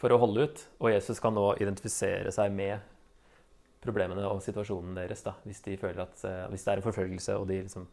for 0.00 0.12
å 0.12 0.18
holde 0.20 0.48
ut. 0.48 0.64
Og 0.80 0.92
Jesus 0.94 1.20
kan 1.22 1.36
nå 1.36 1.52
identifisere 1.60 2.32
seg 2.34 2.52
med 2.54 2.80
problemene 3.84 4.26
og 4.28 4.42
situasjonen 4.44 4.96
deres. 4.98 5.22
Da, 5.26 5.36
hvis 5.46 5.62
de 5.64 5.76
føler 5.80 6.04
at, 6.06 6.16
uh, 6.24 6.44
hvis 6.52 6.64
det 6.64 6.72
er 6.72 6.80
en 6.80 6.86
forfølgelse 6.86 7.36
og 7.38 7.48
de 7.50 7.62
liksom 7.62 7.88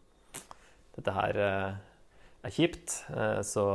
Dette 0.92 1.12
her 1.16 1.38
uh, 1.40 1.76
er 2.44 2.52
kjipt, 2.52 2.98
uh, 3.14 3.40
så 3.48 3.66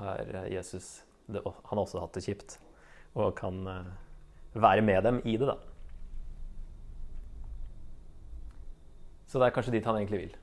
har 0.00 0.32
Jesus 0.50 1.04
det, 1.26 1.42
Han 1.44 1.78
har 1.78 1.84
også 1.84 2.02
hatt 2.02 2.16
det 2.16 2.24
kjipt 2.26 2.58
og 3.14 3.36
kan 3.38 3.60
være 4.58 4.82
med 4.82 5.04
dem 5.06 5.20
i 5.22 5.36
det, 5.38 5.46
da. 5.46 5.54
Så 9.30 9.38
det 9.38 9.46
er 9.46 9.54
kanskje 9.54 9.76
dit 9.76 9.86
han 9.86 9.94
egentlig 10.00 10.18
vil. 10.24 10.34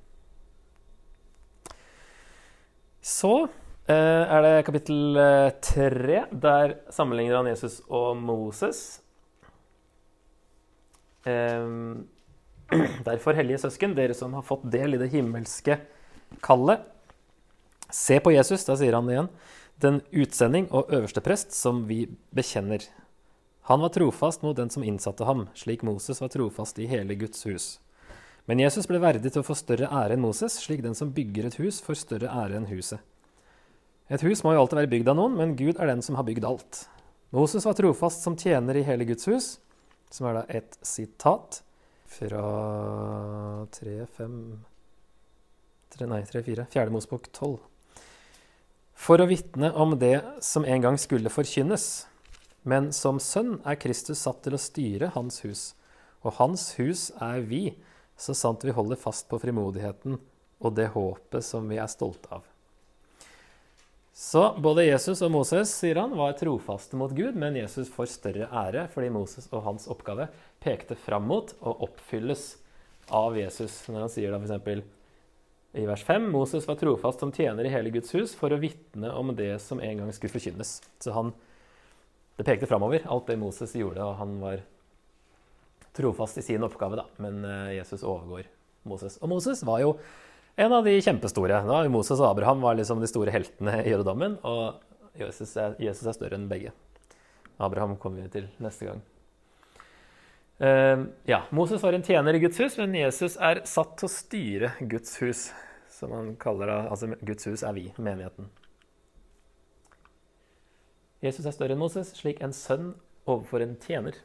Så 3.03 3.33
Eh, 3.89 4.23
er 4.35 4.43
det 4.45 4.65
kapittel 4.67 5.17
eh, 5.17 5.51
tre. 5.61 6.25
Der 6.31 6.75
sammenligner 6.93 7.41
han 7.41 7.49
Jesus 7.49 7.81
og 7.89 8.17
Moses. 8.17 9.00
Derfor, 13.07 13.35
hellige 13.35 13.61
søsken, 13.65 13.95
dere 13.97 14.15
som 14.17 14.33
har 14.37 14.45
fått 14.47 14.63
del 14.71 14.95
i 14.95 15.01
det 15.01 15.09
himmelske 15.11 15.77
kallet. 16.43 16.85
Se 17.91 18.19
på 18.23 18.31
Jesus, 18.31 18.63
da 18.65 18.77
sier 18.79 18.95
han 18.95 19.09
det 19.09 19.17
igjen. 19.17 19.33
den 19.81 20.01
utsending 20.13 20.67
og 20.69 20.91
øverste 20.93 21.23
prest 21.25 21.55
som 21.57 21.87
vi 21.89 22.05
bekjenner. 22.29 22.85
Han 23.65 23.81
var 23.81 23.89
trofast 23.89 24.43
mot 24.45 24.55
den 24.57 24.69
som 24.69 24.83
innsatte 24.85 25.25
ham, 25.25 25.47
slik 25.57 25.81
Moses 25.81 26.21
var 26.21 26.29
trofast 26.29 26.77
i 26.77 26.85
hele 26.85 27.15
Guds 27.17 27.45
hus. 27.45 27.79
Men 28.45 28.59
Jesus 28.61 28.87
ble 28.89 28.99
verdig 29.01 29.31
til 29.33 29.41
å 29.41 29.45
få 29.47 29.55
større 29.57 29.89
ære 29.89 30.17
enn 30.17 30.21
Moses, 30.21 30.57
slik 30.61 30.83
den 30.85 30.97
som 30.97 31.13
bygger 31.13 31.49
et 31.49 31.57
hus, 31.61 31.81
får 31.81 31.97
større 31.97 32.29
ære 32.29 32.57
enn 32.59 32.69
huset. 32.69 33.01
Et 34.11 34.21
hus 34.21 34.41
må 34.43 34.53
jo 34.53 34.63
alltid 34.63 34.81
være 34.81 34.91
bygd 34.91 35.11
av 35.13 35.17
noen, 35.17 35.37
men 35.37 35.57
Gud 35.57 35.77
er 35.79 35.89
den 35.89 36.01
som 36.05 36.17
har 36.19 36.25
bygd 36.27 36.45
alt. 36.45 36.85
Moses 37.31 37.65
var 37.65 37.77
trofast 37.77 38.25
som 38.25 38.37
tjener 38.37 38.77
i 38.77 38.85
hele 38.85 39.07
Guds 39.07 39.29
hus, 39.29 39.51
som 40.11 40.27
er 40.29 40.39
da 40.39 40.43
et 40.51 40.77
sitat 40.85 41.61
fra 42.11 42.43
3, 43.79 43.95
5 44.17 44.37
3, 45.91 46.07
Nei, 46.07 46.21
3, 46.23 46.43
4. 46.43 46.65
Fjerde 46.71 46.93
Mosbok 46.93 47.27
12. 47.35 47.57
For 48.95 49.19
å 49.19 49.27
vitne 49.27 49.71
om 49.75 49.97
det 49.99 50.21
som 50.45 50.63
en 50.63 50.83
gang 50.83 50.97
skulle 51.01 51.31
forkynnes. 51.33 52.05
Men 52.63 52.91
som 52.95 53.19
sønn 53.19 53.57
er 53.67 53.79
Kristus 53.81 54.21
satt 54.23 54.43
til 54.45 54.55
å 54.55 54.61
styre 54.61 55.11
hans 55.15 55.41
hus. 55.45 55.63
Og 56.21 56.37
hans 56.37 56.69
hus 56.77 57.09
er 57.19 57.41
vi, 57.49 57.63
så 58.15 58.35
sant 58.37 58.63
vi 58.63 58.75
holder 58.75 58.99
fast 59.01 59.27
på 59.31 59.39
frimodigheten 59.41 60.19
og 60.61 60.75
det 60.77 60.91
håpet 60.93 61.43
som 61.45 61.67
vi 61.71 61.79
er 61.81 61.89
stolte 61.91 62.37
av. 62.37 62.50
Så 64.21 64.41
både 64.61 64.83
Jesus 64.85 65.23
og 65.25 65.31
Moses 65.33 65.71
sier 65.73 65.97
han, 65.97 66.11
var 66.13 66.35
trofaste 66.37 66.93
mot 66.99 67.09
Gud, 67.17 67.33
men 67.41 67.55
Jesus 67.57 67.89
får 67.89 68.11
større 68.11 68.45
ære 68.53 68.83
fordi 68.93 69.07
Moses 69.09 69.47
og 69.49 69.63
hans 69.65 69.87
oppgave 69.89 70.27
pekte 70.61 70.93
fram 70.93 71.25
mot 71.25 71.55
og 71.57 71.81
oppfylles 71.87 72.43
av 73.09 73.39
Jesus. 73.39 73.79
Når 73.89 74.05
han 74.05 74.13
sier 74.13 74.29
da 74.29 74.37
f.eks. 74.37 74.85
i 75.73 75.87
vers 75.89 76.05
5 76.05 76.29
Moses 76.35 76.69
var 76.69 76.77
trofast 76.77 77.25
som 77.25 77.33
tjener 77.33 77.65
i 77.65 77.73
hele 77.73 77.89
Guds 77.97 78.13
hus 78.13 78.37
for 78.37 78.53
å 78.53 78.61
vitne 78.61 79.09
om 79.09 79.33
det 79.33 79.55
som 79.65 79.81
en 79.81 80.03
gang 80.03 80.13
skulle 80.13 80.35
forkynnes. 80.37 80.77
Så 81.01 81.17
han, 81.17 81.33
det 82.37 82.45
pekte 82.45 82.69
framover, 82.69 83.01
alt 83.09 83.25
det 83.33 83.41
Moses 83.41 83.73
gjorde, 83.73 84.05
og 84.05 84.19
han 84.21 84.37
var 84.43 84.61
trofast 85.97 86.37
i 86.37 86.45
sin 86.45 86.69
oppgave, 86.69 87.01
da. 87.01 87.09
Men 87.17 87.41
eh, 87.41 87.79
Jesus 87.79 88.05
overgår 88.05 88.45
Moses. 88.85 89.17
Og 89.17 89.33
Moses 89.33 89.65
var 89.65 89.81
jo 89.81 89.95
en 90.61 90.73
av 90.73 90.85
de 90.85 90.93
kjempestore. 91.01 91.61
Da, 91.65 91.81
Moses 91.89 92.19
og 92.19 92.27
Abraham 92.29 92.61
var 92.61 92.77
liksom 92.77 93.01
de 93.01 93.09
store 93.09 93.33
heltene 93.33 93.79
i 93.81 93.93
jødedommen, 93.93 94.37
og 94.45 95.17
Jesus 95.17 95.55
er, 95.57 95.75
Jesus 95.81 96.05
er, 96.05 96.15
større 96.15 96.37
enn 96.37 96.49
begge. 96.51 96.73
Abraham 97.61 97.97
kommer 98.01 98.23
vi 98.23 98.33
til 98.35 98.47
neste 98.61 98.89
gang. 98.89 99.01
Uh, 100.61 101.07
ja, 101.25 101.41
Moses 101.49 101.81
var 101.81 101.97
en 101.97 102.05
tjener 102.05 102.37
i 102.37 102.41
Guds 102.43 102.61
hus, 102.61 102.77
men 102.77 102.93
Jesus 102.99 103.37
er 103.41 103.63
satt 103.69 103.95
til 103.97 104.07
å 104.07 104.13
styre 104.13 104.73
Guds 104.85 105.17
hus. 105.23 105.49
Som 105.91 106.13
han 106.15 106.31
kaller 106.41 106.69
det. 106.69 106.79
Altså, 106.93 107.11
Guds 107.25 107.45
hus 107.49 107.65
er 107.67 107.75
vi, 107.77 107.89
menigheten. 107.97 108.47
Jesus 111.21 111.45
er 111.45 111.53
større 111.53 111.75
enn 111.75 111.81
Moses, 111.81 112.13
slik 112.17 112.41
en 112.41 112.55
sønn 112.57 112.93
overfor 113.29 113.61
en 113.61 113.75
tjener. 113.81 114.17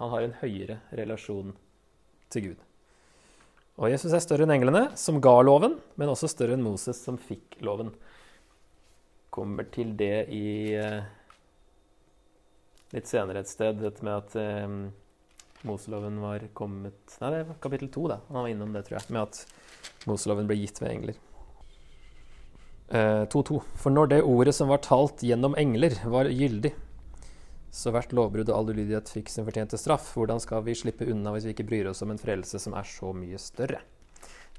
Han 0.00 0.12
har 0.12 0.26
en 0.26 0.36
høyere 0.42 0.80
relasjon 0.96 1.54
til 2.32 2.50
Gud. 2.50 2.68
Og 3.80 3.88
Jesus 3.88 4.12
er 4.12 4.20
større 4.20 4.44
enn 4.44 4.52
englene, 4.54 4.84
som 5.00 5.20
ga 5.22 5.38
loven, 5.44 5.78
men 5.96 6.12
også 6.12 6.28
større 6.30 6.56
enn 6.56 6.64
Moses, 6.64 6.98
som 7.00 7.16
fikk 7.20 7.56
loven. 7.64 7.92
Kommer 9.32 9.68
til 9.72 9.94
det 9.96 10.26
i 10.34 10.76
uh, 10.76 11.00
litt 12.92 13.08
senere 13.08 13.40
et 13.40 13.50
sted, 13.50 13.80
dette 13.80 14.04
med 14.04 14.18
at 14.18 14.36
uh, 14.36 14.92
Moseloven 15.66 16.18
var 16.22 16.42
kommet 16.58 17.16
Nei, 17.20 17.30
det 17.30 17.44
var 17.48 17.58
kapittel 17.62 17.90
to, 17.94 18.08
da. 18.10 18.18
Han 18.28 18.42
var 18.42 18.50
innom 18.50 18.72
det, 18.74 18.84
tror 18.86 18.98
jeg. 18.98 19.08
Med 19.14 19.22
at 19.22 20.08
Moseloven 20.10 20.48
ble 20.50 20.58
gitt 20.58 20.82
ved 20.82 20.90
engler. 20.90 21.20
2.2. 22.92 23.56
Eh, 23.56 23.68
For 23.78 23.94
når 23.94 24.10
det 24.10 24.22
ordet 24.26 24.52
som 24.56 24.68
var 24.72 24.82
talt 24.84 25.22
gjennom 25.24 25.54
engler, 25.56 25.94
var 26.12 26.28
gyldig, 26.28 26.74
så 27.72 27.88
hvert 27.94 28.12
lovbrudd 28.12 28.50
og 28.52 28.58
all 28.58 28.70
ulydighet 28.74 29.08
fikk 29.08 29.30
sin 29.32 29.46
fortjente 29.46 29.78
straff. 29.80 30.10
Hvordan 30.12 30.40
skal 30.44 30.60
vi 30.66 30.76
slippe 30.76 31.08
unna 31.08 31.32
hvis 31.32 31.46
vi 31.48 31.54
ikke 31.54 31.66
bryr 31.70 31.88
oss 31.88 32.04
om 32.04 32.12
en 32.12 32.20
frelse 32.20 32.60
som 32.60 32.76
er 32.76 32.88
så 32.88 33.14
mye 33.16 33.40
større? 33.40 33.80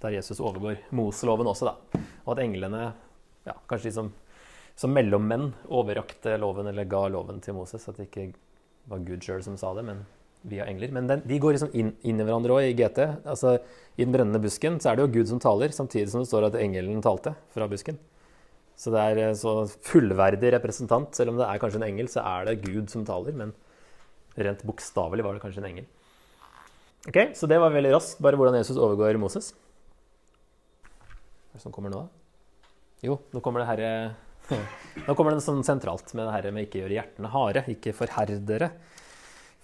Der 0.02 0.16
Jesus 0.16 0.42
overgår 0.42 0.82
Moseloven 0.98 1.48
også, 1.48 1.70
da. 1.70 2.02
Og 2.26 2.34
at 2.34 2.42
englene, 2.44 2.88
ja, 3.46 3.54
kanskje 3.70 3.92
de 3.92 3.96
som, 4.00 4.10
som 4.76 4.92
mellommenn, 4.98 5.52
overrakte 5.70 6.34
loven 6.42 6.72
eller 6.74 6.90
ga 6.90 7.06
loven 7.14 7.38
til 7.44 7.56
Moses. 7.60 7.86
At 7.88 8.02
det 8.02 8.10
ikke 8.10 8.32
var 8.90 9.06
Gud 9.06 9.24
sjøl 9.24 9.46
som 9.46 9.60
sa 9.62 9.76
det, 9.78 9.86
men 9.88 10.02
via 10.50 10.66
engler. 10.68 10.92
Men 10.92 11.08
den, 11.08 11.22
de 11.30 11.38
går 11.40 11.56
liksom 11.56 11.72
inn, 11.78 11.94
inn 12.02 12.20
i 12.20 12.26
hverandre 12.26 12.58
òg 12.58 12.72
i 12.72 12.76
GT. 12.76 13.00
Altså, 13.30 13.60
I 13.96 14.08
den 14.08 14.16
brennende 14.16 14.42
busken 14.44 14.82
så 14.82 14.92
er 14.92 14.98
det 14.98 15.06
jo 15.06 15.14
Gud 15.20 15.30
som 15.30 15.44
taler, 15.44 15.72
samtidig 15.76 16.10
som 16.12 16.26
det 16.26 16.32
står 16.32 16.50
at 16.50 16.58
engelen 16.60 17.06
talte 17.06 17.38
fra 17.54 17.70
busken. 17.72 18.02
Så 18.80 18.92
det 18.94 19.02
er 19.02 19.20
en 19.28 19.38
så 19.38 19.54
fullverdig 19.86 20.54
representant. 20.56 21.14
Selv 21.16 21.34
om 21.34 21.40
det 21.40 21.48
er 21.48 21.62
kanskje 21.62 21.80
en 21.82 21.88
engel, 21.88 22.10
så 22.12 22.24
er 22.26 22.50
det 22.50 22.62
Gud 22.64 22.90
som 22.92 23.06
taler. 23.08 23.36
Men 23.38 23.54
rent 24.40 24.64
bokstavelig 24.66 25.26
var 25.26 25.38
det 25.38 25.44
kanskje 25.44 25.62
en 25.64 25.70
engel. 25.70 25.88
Ok, 27.08 27.36
Så 27.36 27.48
det 27.52 27.60
var 27.60 27.74
veldig 27.74 27.92
raskt 27.94 28.22
bare 28.24 28.40
hvordan 28.40 28.58
Jesus 28.62 28.80
overgår 28.80 29.20
Moses. 29.20 29.52
Hva 30.84 31.54
er 31.54 31.60
det 31.60 31.64
som 31.66 31.74
kommer 31.76 31.92
nå, 31.94 32.06
da? 32.06 32.70
Jo, 33.04 33.18
nå 33.36 33.42
kommer 33.44 33.62
det 33.62 33.68
herre 33.68 33.90
Nå 35.08 35.14
kommer 35.16 35.36
det 35.36 35.44
sånn 35.44 35.64
sentralt 35.64 36.10
med 36.16 36.26
det 36.26 36.34
her 36.34 36.48
med 36.56 36.66
ikke 36.68 36.82
gjøre 36.82 36.98
hjertene 36.98 37.32
harde, 37.32 37.64
ikke 37.72 37.94
forherdere, 37.96 38.44
dere. 38.48 38.70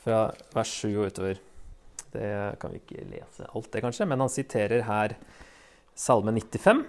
Fra 0.03 0.19
vers 0.53 0.73
7 0.83 0.87
og 0.93 1.09
utover. 1.09 1.41
Det 2.13 2.29
kan 2.61 2.73
vi 2.73 2.79
ikke 2.79 3.07
lese 3.09 3.47
alt 3.47 3.71
det, 3.73 3.83
kanskje, 3.83 4.07
men 4.09 4.23
han 4.23 4.31
siterer 4.31 4.85
her 4.87 5.15
Salme 5.99 6.31
95 6.31 6.85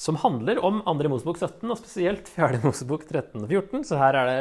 som 0.00 0.16
handler 0.16 0.58
om 0.64 0.80
2. 0.86 1.08
Mosebok 1.12 1.36
17, 1.36 1.66
og 1.68 1.76
spesielt 1.76 2.28
4. 2.32 2.60
Mosebok 2.64 3.04
13 3.04 3.42
og 3.42 3.50
14. 3.50 3.82
Så 3.90 3.98
her 4.00 4.16
er 4.16 4.30
det 4.30 4.38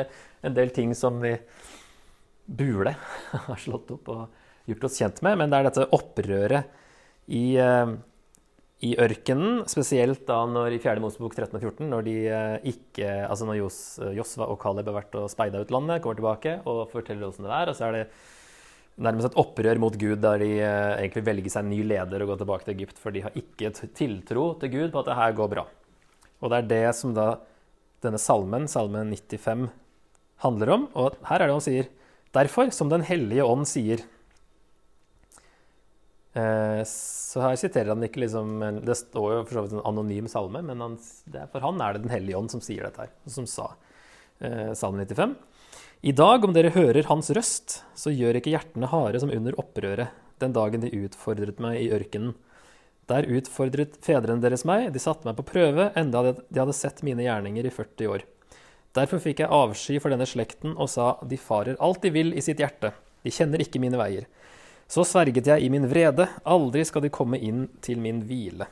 en 0.47 0.55
del 0.55 0.71
ting 0.75 0.93
som 0.95 1.19
vi 1.19 1.33
burde 2.47 2.95
ha 3.47 3.57
slått 3.59 3.91
opp 3.97 4.07
og 4.13 4.69
gjort 4.69 4.87
oss 4.87 4.99
kjent 5.01 5.19
med. 5.25 5.41
Men 5.41 5.51
det 5.51 5.59
er 5.59 5.67
dette 5.67 5.89
opprøret 5.97 6.71
i, 7.27 7.43
eh, 7.59 7.91
i 8.87 8.93
ørkenen, 9.03 9.65
spesielt 9.67 10.23
da 10.29 10.39
når 10.47 10.77
i 10.77 10.79
4. 10.79 11.03
Mosebok 11.03 11.35
13 11.35 11.59
og 11.59 11.67
14, 11.67 11.91
når 11.91 12.07
de 12.07 12.17
eh, 12.31 12.71
ikke 12.71 13.11
Altså 13.27 13.49
når 13.49 13.59
Jos, 13.59 13.81
Josva 14.15 14.47
og 14.47 14.61
Kaleb 14.63 14.87
har 14.87 15.01
vært 15.01 15.19
og 15.19 15.27
speida 15.33 15.59
ut 15.59 15.75
landet, 15.75 15.99
kommer 16.05 16.21
tilbake 16.21 16.59
og 16.63 16.85
forteller 16.93 17.27
åssen 17.27 17.49
det 17.49 17.51
er, 17.57 17.73
og 17.73 17.75
så 17.75 17.89
er 17.89 17.99
det 17.99 18.05
nærmest 19.00 19.32
et 19.32 19.39
opprør 19.39 19.79
mot 19.82 19.96
Gud 20.00 20.20
der 20.24 20.41
de 20.41 20.50
eh, 20.60 20.96
egentlig 21.00 21.25
velger 21.27 21.53
seg 21.53 21.65
en 21.65 21.72
ny 21.74 21.79
leder 21.88 22.24
og 22.24 22.34
går 22.34 22.41
tilbake 22.41 22.68
til 22.68 22.75
Egypt, 22.75 23.00
for 23.00 23.15
de 23.15 23.24
har 23.25 23.38
ikke 23.39 23.72
tiltro 23.98 24.51
til 24.60 24.74
Gud 24.74 24.91
på 24.94 25.03
at 25.03 25.12
det 25.12 25.20
her 25.20 25.38
går 25.38 25.51
bra. 25.56 25.65
Og 26.39 26.51
det 26.51 26.60
er 26.60 26.70
det 26.70 26.84
som 26.98 27.15
da 27.15 27.29
denne 28.03 28.20
salmen, 28.22 28.68
salme 28.72 29.03
95, 29.12 29.68
handler 30.44 30.75
om. 30.75 30.88
Og 30.96 31.18
her 31.27 31.41
er 31.41 31.50
det 31.50 31.58
han 31.58 31.65
sier 31.65 31.89
Derfor, 32.36 32.70
som 32.70 32.91
Den 32.91 33.01
hellige 33.01 33.41
ånd 33.41 33.65
sier 33.65 34.03
eh, 36.38 36.82
Så 36.86 37.41
her 37.41 37.58
siterer 37.58 37.89
han 37.89 38.06
ikke 38.06 38.22
liksom 38.22 38.62
Det 38.86 38.96
står 39.00 39.32
jo 39.34 39.39
for 39.48 39.56
så 39.58 39.63
vidt 39.65 39.74
en 39.79 39.88
anonym 39.89 40.29
salme, 40.29 40.62
men 40.68 40.84
han, 40.86 40.98
for 41.50 41.65
han 41.65 41.82
er 41.82 41.98
det 41.98 42.03
Den 42.06 42.13
hellige 42.13 42.38
ånd 42.38 42.53
som 42.53 42.62
sier 42.62 42.86
dette 42.86 43.08
her, 43.08 43.15
som 43.25 43.50
sa 43.50 43.72
eh, 44.46 44.75
salme 44.77 45.08
95. 45.10 45.34
I 46.00 46.13
dag, 46.15 46.46
om 46.48 46.53
dere 46.56 46.70
hører 46.72 47.10
hans 47.10 47.27
røst, 47.36 47.82
så 47.91 48.12
gjør 48.15 48.38
ikke 48.39 48.53
hjertene 48.53 48.88
harde 48.88 49.20
som 49.20 49.34
under 49.36 49.58
opprøret, 49.60 50.13
den 50.39 50.53
dagen 50.56 50.79
de 50.79 50.94
utfordret 50.96 51.60
meg 51.60 51.75
i 51.82 51.89
ørkenen. 51.91 52.38
Der 53.12 53.27
utfordret 53.27 53.98
fedrene 54.06 54.39
deres 54.39 54.63
meg, 54.63 54.94
de 54.96 55.01
satte 55.03 55.27
meg 55.27 55.36
på 55.36 55.44
prøve, 55.50 55.89
enda 56.00 56.22
de 56.32 56.56
hadde 56.56 56.77
sett 56.77 57.03
mine 57.03 57.25
gjerninger 57.25 57.68
i 57.68 57.74
40 57.75 58.13
år. 58.13 58.24
Derfor 58.96 59.20
fikk 59.20 59.44
jeg 59.44 59.51
avsky 59.51 60.00
for 60.00 60.15
denne 60.15 60.29
slekten 60.29 60.77
og 60.79 60.88
sa, 60.88 61.18
de 61.20 61.36
farer 61.36 61.75
alt 61.84 62.00
de 62.08 62.15
vil 62.15 62.32
i 62.32 62.46
sitt 62.48 62.63
hjerte, 62.63 62.94
de 63.27 63.36
kjenner 63.36 63.60
ikke 63.60 63.84
mine 63.84 64.00
veier. 64.00 64.32
Så 64.88 65.03
sverget 65.03 65.51
jeg 65.51 65.68
i 65.68 65.74
min 65.74 65.91
vrede, 65.91 66.29
aldri 66.48 66.88
skal 66.88 67.03
de 67.03 67.12
komme 67.12 67.44
inn 67.44 67.65
til 67.84 68.00
min 68.00 68.24
hvile. 68.24 68.72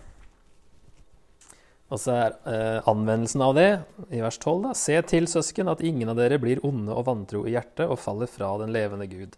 Og 1.88 2.02
så 2.04 2.14
er 2.14 2.34
eh, 2.52 2.90
anvendelsen 2.90 3.44
av 3.46 3.54
det 3.56 3.70
i 4.12 4.20
vers 4.20 4.36
12, 4.42 4.58
da. 4.66 4.74
Se 4.76 4.98
til, 5.08 5.28
søsken, 5.32 5.70
at 5.72 5.84
ingen 5.88 6.12
av 6.12 6.18
dere 6.20 6.40
blir 6.42 6.60
onde 6.68 6.92
og 6.92 7.06
vantro 7.08 7.46
i 7.48 7.54
hjertet 7.54 7.88
og 7.88 8.02
faller 8.02 8.28
fra 8.32 8.50
den 8.60 8.74
levende 8.76 9.08
Gud. 9.08 9.38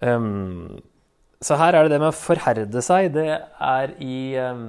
Um, 0.00 0.78
så 1.42 1.58
her 1.60 1.74
er 1.74 1.84
det 1.84 1.96
det 1.96 2.00
med 2.02 2.12
å 2.12 2.16
forherde 2.16 2.84
seg. 2.84 3.10
Det 3.16 3.26
er 3.34 3.96
i 4.06 4.20
um, 4.38 4.68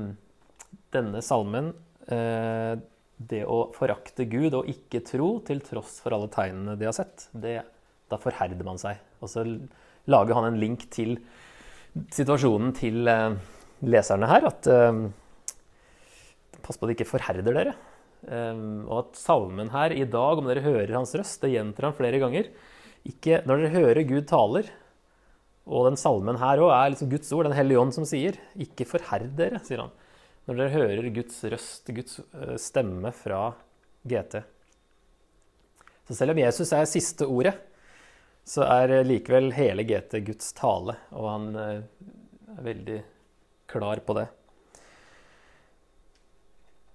denne 0.96 1.22
salmen 1.24 1.72
uh, 2.10 2.74
det 3.22 3.44
å 3.46 3.62
forakte 3.78 4.26
Gud 4.26 4.58
og 4.58 4.70
ikke 4.72 5.04
tro 5.06 5.36
til 5.46 5.62
tross 5.62 6.00
for 6.02 6.18
alle 6.18 6.32
tegnene 6.34 6.74
de 6.80 6.90
har 6.90 6.98
sett. 6.98 7.30
Det, 7.38 7.60
da 8.10 8.20
forherder 8.20 8.66
man 8.66 8.82
seg. 8.82 8.98
Og 9.22 9.30
så 9.30 9.46
lager 10.10 10.40
han 10.40 10.50
en 10.50 10.62
link 10.62 10.90
til 10.90 11.20
situasjonen 12.10 12.74
til 12.82 13.06
uh, 13.06 13.38
leserne 13.86 14.32
her. 14.32 14.50
at 14.50 14.74
uh, 14.74 15.06
Pass 16.64 16.80
på 16.80 16.88
at 16.88 16.92
de 16.92 16.98
ikke 17.00 17.10
forherder 17.10 17.58
dere. 17.58 17.74
Um, 18.22 18.86
og 18.86 18.98
at 19.00 19.18
salmen 19.18 19.72
her 19.74 19.96
i 19.96 20.06
dag, 20.06 20.38
om 20.38 20.46
dere 20.46 20.62
hører 20.62 20.94
hans 20.94 21.16
røst, 21.18 21.42
det 21.42 21.56
gjentar 21.56 21.90
han 21.90 21.98
flere 21.98 22.22
ganger. 22.22 22.52
Ikke, 23.10 23.42
når 23.50 23.64
dere 23.64 23.76
hører 23.80 24.06
Gud 24.06 24.28
taler, 24.30 24.70
og 25.66 25.88
den 25.90 25.98
salmen 26.00 26.40
her 26.42 26.62
òg 26.62 26.72
er 26.74 26.94
liksom 26.94 27.10
Guds 27.10 27.32
ord, 27.34 27.48
Den 27.50 27.58
hellige 27.58 27.82
ånd 27.82 27.94
som 27.96 28.06
sier, 28.06 28.38
ikke 28.58 28.88
forherd 28.90 29.32
dere, 29.38 29.62
sier 29.66 29.86
han. 29.86 29.92
når 30.46 30.58
dere 30.58 30.74
hører 30.74 31.10
Guds 31.14 31.38
røst, 31.46 31.92
Guds 31.94 32.20
eh, 32.20 32.56
stemme 32.58 33.12
fra 33.14 33.54
GT. 34.10 34.42
Så 36.10 36.18
selv 36.18 36.34
om 36.34 36.42
Jesus 36.42 36.74
er 36.74 36.90
siste 36.90 37.28
ordet, 37.30 37.54
så 38.44 38.66
er 38.66 38.98
eh, 38.98 39.06
likevel 39.06 39.52
hele 39.54 39.86
GT 39.86 40.18
Guds 40.26 40.54
tale, 40.58 40.98
og 41.14 41.30
han 41.30 41.50
eh, 41.56 41.84
er 42.58 42.66
veldig 42.66 43.02
klar 43.72 44.02
på 44.06 44.18
det. 44.18 44.28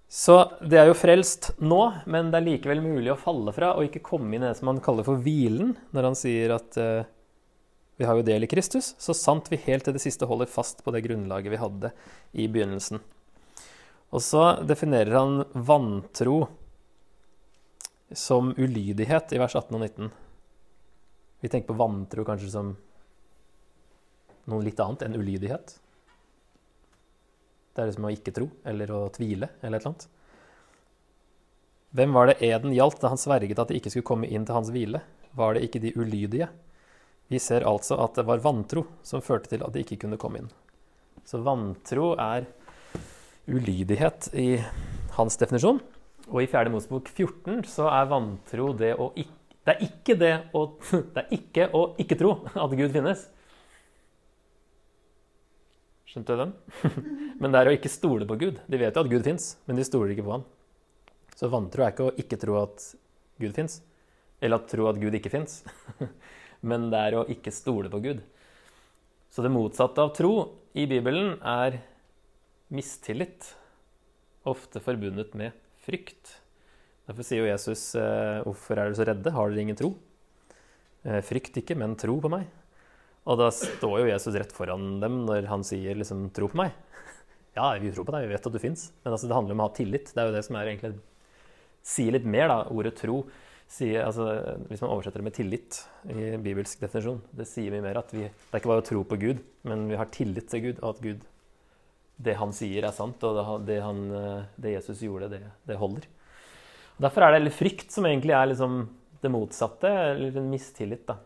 Så 0.08 0.36
det 0.62 0.78
er 0.78 0.86
jo 0.86 0.94
frelst 0.96 1.50
nå, 1.58 1.80
men 2.06 2.30
det 2.30 2.38
er 2.38 2.46
likevel 2.46 2.80
mulig 2.84 3.10
å 3.10 3.18
falle 3.18 3.52
fra 3.54 3.72
og 3.74 3.88
ikke 3.88 4.04
komme 4.06 4.36
inn 4.36 4.44
i 4.44 4.48
det 4.48 4.58
som 4.58 4.70
han 4.70 4.82
kaller 4.82 5.06
for 5.06 5.18
hvilen, 5.22 5.74
når 5.90 6.10
han 6.10 6.18
sier 6.18 6.54
at 6.54 6.78
uh, 6.78 7.08
vi 7.98 8.06
har 8.06 8.18
jo 8.18 8.26
del 8.26 8.46
i 8.46 8.50
Kristus, 8.50 8.92
så 9.02 9.16
sant 9.16 9.50
vi 9.50 9.58
helt 9.66 9.86
til 9.86 9.96
det 9.96 10.04
siste 10.04 10.28
holder 10.28 10.50
fast 10.50 10.84
på 10.84 10.94
det 10.94 11.02
grunnlaget 11.06 11.52
vi 11.52 11.60
hadde 11.60 11.90
i 12.38 12.46
begynnelsen. 12.46 13.02
Og 14.14 14.22
så 14.22 14.44
definerer 14.62 15.16
han 15.16 15.40
vantro 15.66 16.44
som 18.14 18.52
ulydighet 18.54 19.34
i 19.34 19.40
vers 19.42 19.56
18 19.58 19.74
og 19.74 19.82
19. 19.82 20.12
Vi 21.42 21.50
tenker 21.50 21.72
på 21.72 21.80
vantro 21.80 22.22
kanskje 22.28 22.52
som 22.52 22.76
noe 24.46 24.62
litt 24.62 24.78
annet 24.80 25.02
enn 25.02 25.18
ulydighet. 25.18 25.74
Det 27.76 27.82
er 27.82 27.90
liksom 27.90 28.06
å 28.08 28.12
ikke 28.14 28.32
tro, 28.32 28.46
eller 28.64 28.90
å 28.96 29.02
tvile, 29.12 29.50
eller 29.60 29.76
et 29.76 29.84
eller 29.84 29.90
annet. 29.92 30.06
Hvem 31.96 32.14
var 32.16 32.30
det 32.30 32.40
eden 32.44 32.72
gjaldt 32.76 33.02
da 33.02 33.10
han 33.12 33.20
sverget 33.20 33.60
at 33.60 33.68
de 33.68 33.76
ikke 33.78 33.92
skulle 33.92 34.08
komme 34.08 34.28
inn 34.32 34.46
til 34.48 34.56
hans 34.56 34.72
hvile? 34.72 35.02
Var 35.36 35.56
det 35.56 35.66
ikke 35.66 35.82
de 35.84 35.92
ulydige? 35.96 36.48
Vi 37.28 37.40
ser 37.42 37.66
altså 37.68 37.98
at 38.00 38.16
det 38.16 38.24
var 38.28 38.40
vantro 38.44 38.86
som 39.04 39.24
førte 39.24 39.52
til 39.52 39.64
at 39.66 39.74
de 39.74 39.82
ikke 39.84 39.98
kunne 40.06 40.18
komme 40.20 40.40
inn. 40.40 40.50
Så 41.26 41.42
vantro 41.44 42.14
er 42.16 42.46
ulydighet 43.46 44.30
i 44.38 44.48
hans 45.18 45.36
definisjon. 45.40 45.80
Og 46.32 46.42
i 46.42 46.48
4. 46.50 46.72
Mosebok 46.72 47.08
14 47.12 47.64
så 47.70 47.90
er 47.92 48.10
vantro 48.10 48.72
det 48.78 48.94
å 48.96 49.12
ikke 49.14 49.34
Det 49.66 49.72
er 49.74 49.80
ikke 49.82 50.14
det 50.14 50.34
å, 50.54 50.60
det 51.14 51.22
er 51.24 51.32
ikke, 51.34 51.64
å 51.74 51.80
ikke 51.98 52.18
tro 52.20 52.36
at 52.54 52.74
Gud 52.78 52.92
finnes. 52.94 53.24
Skjønte 56.06 56.36
du 56.36 56.42
den? 56.44 56.52
men 57.40 57.52
det 57.52 57.60
er 57.60 57.70
å 57.70 57.74
ikke 57.74 57.90
stole 57.90 58.28
på 58.28 58.38
Gud. 58.38 58.60
De 58.70 58.78
vet 58.80 58.94
jo 58.94 59.02
at 59.02 59.10
Gud 59.10 59.26
fins, 59.26 59.56
men 59.66 59.78
de 59.78 59.86
stoler 59.86 60.14
ikke 60.14 60.26
på 60.26 60.36
han. 60.36 60.46
Så 61.36 61.50
vantro 61.52 61.84
er 61.84 61.92
ikke 61.92 62.06
å 62.06 62.14
ikke 62.22 62.38
tro 62.40 62.56
at 62.62 62.84
Gud 63.42 63.52
fins, 63.56 63.80
eller 64.40 64.60
at 64.60 64.70
tro 64.70 64.86
at 64.88 65.00
Gud 65.02 65.18
ikke 65.18 65.32
fins. 65.34 65.60
men 66.70 66.88
det 66.92 67.02
er 67.02 67.18
å 67.18 67.26
ikke 67.32 67.52
stole 67.54 67.90
på 67.92 68.00
Gud. 68.06 68.22
Så 69.34 69.44
det 69.44 69.52
motsatte 69.52 70.00
av 70.00 70.14
tro 70.16 70.32
i 70.78 70.86
Bibelen 70.88 71.34
er 71.44 71.80
mistillit. 72.72 73.50
Ofte 74.46 74.80
forbundet 74.80 75.34
med 75.36 75.56
frykt. 75.84 76.38
Derfor 77.06 77.26
sier 77.26 77.42
jo 77.42 77.50
Jesus, 77.50 77.94
eh, 77.94 78.42
'Hvorfor 78.42 78.78
er 78.78 78.86
dere 78.86 78.98
så 78.98 79.06
redde? 79.06 79.32
Har 79.34 79.50
dere 79.50 79.62
ingen 79.62 79.76
tro?' 79.78 79.94
Eh, 81.06 81.22
frykt 81.22 81.54
ikke, 81.54 81.76
men 81.78 81.94
tro 81.94 82.18
på 82.20 82.30
meg. 82.30 82.48
Og 83.26 83.40
da 83.40 83.50
står 83.54 84.00
jo 84.00 84.10
Jesus 84.10 84.36
rett 84.38 84.54
foran 84.54 85.00
dem 85.02 85.24
når 85.26 85.48
han 85.50 85.64
sier 85.66 85.98
liksom 85.98 86.28
'tro 86.30 86.48
på 86.52 86.60
meg'. 86.62 86.74
Ja, 87.56 87.72
vi 87.80 87.90
tror 87.90 88.04
på 88.04 88.12
deg, 88.12 88.28
vi 88.28 88.34
vet 88.34 88.46
at 88.46 88.52
du 88.52 88.60
fins. 88.60 88.92
Men 89.02 89.16
altså, 89.16 89.26
det 89.26 89.34
handler 89.34 89.56
om 89.56 89.60
å 89.64 89.68
ha 89.68 89.74
tillit. 89.74 90.12
Det 90.12 90.20
er 90.20 90.28
jo 90.28 90.36
det 90.36 90.44
som 90.44 90.56
er 90.56 90.68
egentlig 90.68 90.92
sier 91.86 92.12
litt 92.12 92.26
mer, 92.28 92.50
da. 92.52 92.58
Ordet 92.68 92.96
tro 92.98 93.22
sier 93.66 94.04
altså, 94.06 94.26
Hvis 94.68 94.82
man 94.82 94.92
oversetter 94.94 95.18
det 95.18 95.26
med 95.26 95.34
tillit 95.34 95.78
i 96.12 96.36
bibelsk 96.38 96.82
definisjon, 96.84 97.22
det 97.34 97.48
sier 97.50 97.72
mye 97.74 97.82
mer 97.82 97.98
at 97.98 98.12
vi, 98.14 98.28
det 98.28 98.52
er 98.52 98.60
ikke 98.60 98.70
bare 98.70 98.84
å 98.84 98.86
tro 98.86 99.02
på 99.02 99.18
Gud, 99.18 99.40
men 99.66 99.88
vi 99.90 99.98
har 99.98 100.12
tillit 100.14 100.46
til 100.52 100.68
Gud, 100.68 100.82
og 100.82 100.92
at 100.92 101.00
Gud 101.02 101.24
det 102.16 102.36
han 102.38 102.52
sier, 102.54 102.86
er 102.86 102.94
sant, 102.96 103.24
og 103.26 103.66
det, 103.66 103.80
han, 103.82 104.06
det 104.56 104.76
Jesus 104.76 105.02
gjorde, 105.04 105.28
det, 105.34 105.42
det 105.68 105.80
holder. 105.80 106.06
Og 106.96 107.02
derfor 107.04 107.26
er 107.26 107.36
det 107.36 107.52
frykt 107.52 107.90
som 107.92 108.06
egentlig 108.08 108.32
er 108.32 108.52
liksom 108.52 108.78
det 109.20 109.32
motsatte, 109.32 109.90
eller 110.14 110.38
en 110.38 110.48
mistillit. 110.48 111.02
da. 111.08 111.18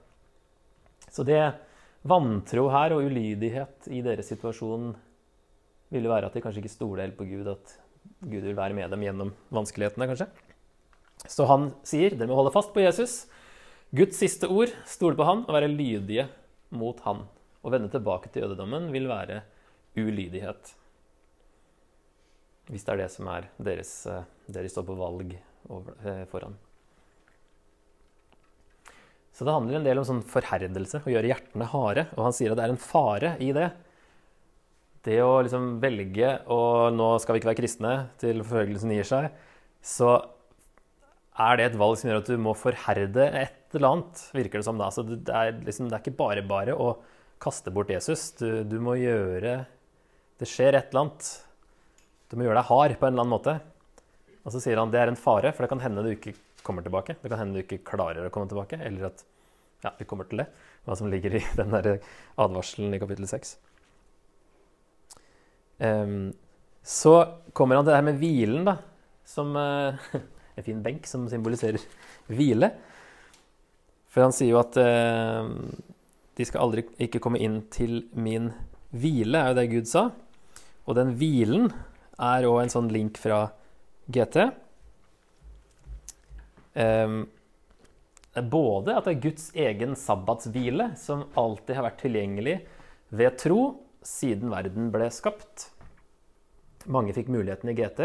Så 1.12 1.22
det 1.26 1.38
vantro 2.06 2.68
her 2.72 2.94
og 2.96 3.06
ulydighet 3.08 3.88
i 3.92 4.00
deres 4.04 4.30
situasjon 4.32 4.92
ville 5.90 6.10
være 6.10 6.30
at 6.30 6.36
de 6.36 6.42
kanskje 6.42 6.62
ikke 6.62 6.72
stoler 6.72 7.04
helt 7.04 7.18
på 7.18 7.26
Gud, 7.28 7.48
at 7.50 7.74
Gud 8.22 8.46
vil 8.46 8.56
være 8.56 8.76
med 8.76 8.92
dem 8.92 9.04
gjennom 9.04 9.32
vanskelighetene, 9.52 10.08
kanskje. 10.08 10.28
Så 11.28 11.44
han 11.50 11.70
sier 11.84 12.14
dere 12.14 12.30
må 12.30 12.38
holde 12.38 12.54
fast 12.54 12.72
på 12.72 12.84
Jesus. 12.84 13.24
Guds 13.92 14.20
siste 14.22 14.48
ord, 14.48 14.72
stole 14.88 15.18
på 15.18 15.26
han 15.26 15.42
og 15.46 15.56
være 15.56 15.72
lydige 15.72 16.28
mot 16.70 17.00
han. 17.04 17.24
Å 17.60 17.72
vende 17.72 17.90
tilbake 17.92 18.30
til 18.30 18.46
jødedommen 18.46 18.88
vil 18.94 19.10
være 19.10 19.42
ulydighet. 19.98 20.76
Hvis 22.70 22.86
det 22.86 22.94
er 22.94 23.02
det 23.02 23.10
som 23.12 23.28
er 23.32 23.50
deres 23.58 23.92
deres 24.06 24.36
Dere 24.50 24.70
står 24.70 24.86
på 24.86 24.96
valg 24.98 25.34
over, 25.70 25.94
eh, 26.06 26.24
foran. 26.30 26.56
Så 29.40 29.46
det 29.48 29.54
handler 29.54 29.78
en 29.78 29.86
del 29.86 29.96
om 29.96 30.04
sånn 30.04 30.18
forherdelse, 30.28 30.98
å 31.00 31.08
gjøre 31.08 31.30
hjertene 31.30 31.64
harde. 31.72 32.02
Og 32.12 32.26
han 32.26 32.34
sier 32.36 32.52
at 32.52 32.58
det 32.58 32.64
er 32.66 32.72
en 32.74 32.82
fare 32.82 33.30
i 33.40 33.46
det. 33.56 33.70
Det 35.08 35.16
å 35.24 35.38
liksom 35.40 35.78
velge 35.80 36.34
og 36.52 36.92
nå 36.92 37.06
skal 37.24 37.32
vi 37.32 37.40
ikke 37.40 37.48
være 37.48 37.60
kristne 37.62 37.92
til 38.20 38.42
forfølgelsen 38.44 38.92
gir 38.92 39.08
seg, 39.08 39.30
så 39.80 40.10
er 41.40 41.56
det 41.56 41.70
et 41.70 41.78
valg 41.80 41.96
som 41.96 42.10
gjør 42.10 42.20
at 42.20 42.28
du 42.28 42.36
må 42.44 42.52
forherde 42.52 43.30
et 43.30 43.78
eller 43.78 43.88
annet, 43.94 44.26
virker 44.36 44.60
det 44.60 44.68
som 44.68 44.76
da. 44.76 44.90
Så 44.92 45.06
det 45.08 45.32
er, 45.32 45.54
liksom, 45.64 45.88
det 45.88 45.96
er 45.96 46.04
ikke 46.04 46.20
bare 46.20 46.44
bare 46.44 46.76
å 46.76 46.90
kaste 47.40 47.72
bort 47.72 47.96
Jesus. 47.96 48.26
Du, 48.36 48.60
du 48.68 48.76
må 48.84 48.98
gjøre 49.00 49.62
Det 50.36 50.52
skjer 50.52 50.76
et 50.76 50.92
eller 50.92 51.06
annet 51.06 51.32
du 52.28 52.36
må 52.36 52.44
gjøre 52.44 52.60
deg 52.60 52.68
hard 52.68 52.92
på 53.00 53.08
en 53.08 53.14
eller 53.16 53.24
annen 53.24 53.32
måte. 53.38 53.56
Og 54.44 54.52
så 54.52 54.60
sier 54.60 54.78
han 54.84 54.92
det 54.92 55.00
er 55.00 55.10
en 55.10 55.18
fare, 55.18 55.50
for 55.56 55.64
det 55.64 55.72
kan 55.72 55.80
hende 55.82 56.04
du 56.04 56.12
ikke 56.12 56.36
kommer 56.62 56.84
tilbake. 56.84 57.16
Det 57.18 57.32
kan 57.32 57.40
hende 57.40 57.56
du 57.56 57.64
ikke 57.64 57.80
klarer 57.88 58.28
å 58.28 58.30
komme 58.34 58.52
tilbake, 58.52 58.78
eller 58.84 59.08
at 59.08 59.24
ja, 59.84 59.92
vi 59.98 60.06
kommer 60.08 60.28
til 60.28 60.42
det. 60.42 60.48
Hva 60.84 60.96
som 60.98 61.10
ligger 61.12 61.38
i 61.38 61.42
den 61.60 61.74
der 61.74 61.98
advarselen 62.40 62.94
i 62.94 63.00
kapittel 63.02 63.28
6. 63.30 63.56
Um, 65.80 66.32
så 66.82 67.14
kommer 67.56 67.78
han 67.78 67.84
til 67.84 67.92
det 67.92 68.00
her 68.00 68.08
med 68.08 68.20
hvilen, 68.20 68.64
da. 68.68 68.76
Som 69.26 69.54
uh, 69.56 69.96
en 70.56 70.66
fin 70.66 70.82
benk 70.84 71.08
som 71.08 71.28
symboliserer 71.30 71.82
hvile. 72.28 72.72
For 74.10 74.26
han 74.26 74.34
sier 74.34 74.52
jo 74.54 74.60
at 74.60 74.76
uh, 74.80 75.48
de 76.36 76.46
skal 76.48 76.64
aldri 76.64 76.86
ikke 77.00 77.20
komme 77.22 77.40
inn 77.42 77.62
til 77.72 78.02
min 78.16 78.50
hvile, 78.90 79.38
er 79.38 79.52
jo 79.52 79.58
det 79.60 79.70
Gud 79.70 79.90
sa. 79.90 80.08
Og 80.88 80.96
den 80.98 81.14
hvilen 81.18 81.70
er 82.20 82.48
òg 82.48 82.64
en 82.64 82.72
sånn 82.72 82.90
link 82.92 83.20
fra 83.20 83.44
GT. 84.10 84.48
Um, 86.74 87.22
både 88.34 88.94
at 88.94 89.06
det 89.06 89.16
er 89.16 89.22
Guds 89.24 89.50
egen 89.58 89.96
sabbatshvile, 89.98 90.92
som 91.00 91.26
alltid 91.38 91.76
har 91.76 91.88
vært 91.88 92.02
tilgjengelig 92.04 92.56
ved 93.10 93.38
tro 93.42 93.62
siden 94.06 94.52
verden 94.52 94.90
ble 94.94 95.08
skapt. 95.12 95.70
Mange 96.90 97.14
fikk 97.16 97.28
muligheten 97.32 97.72
i 97.72 97.76
GT, 97.76 98.04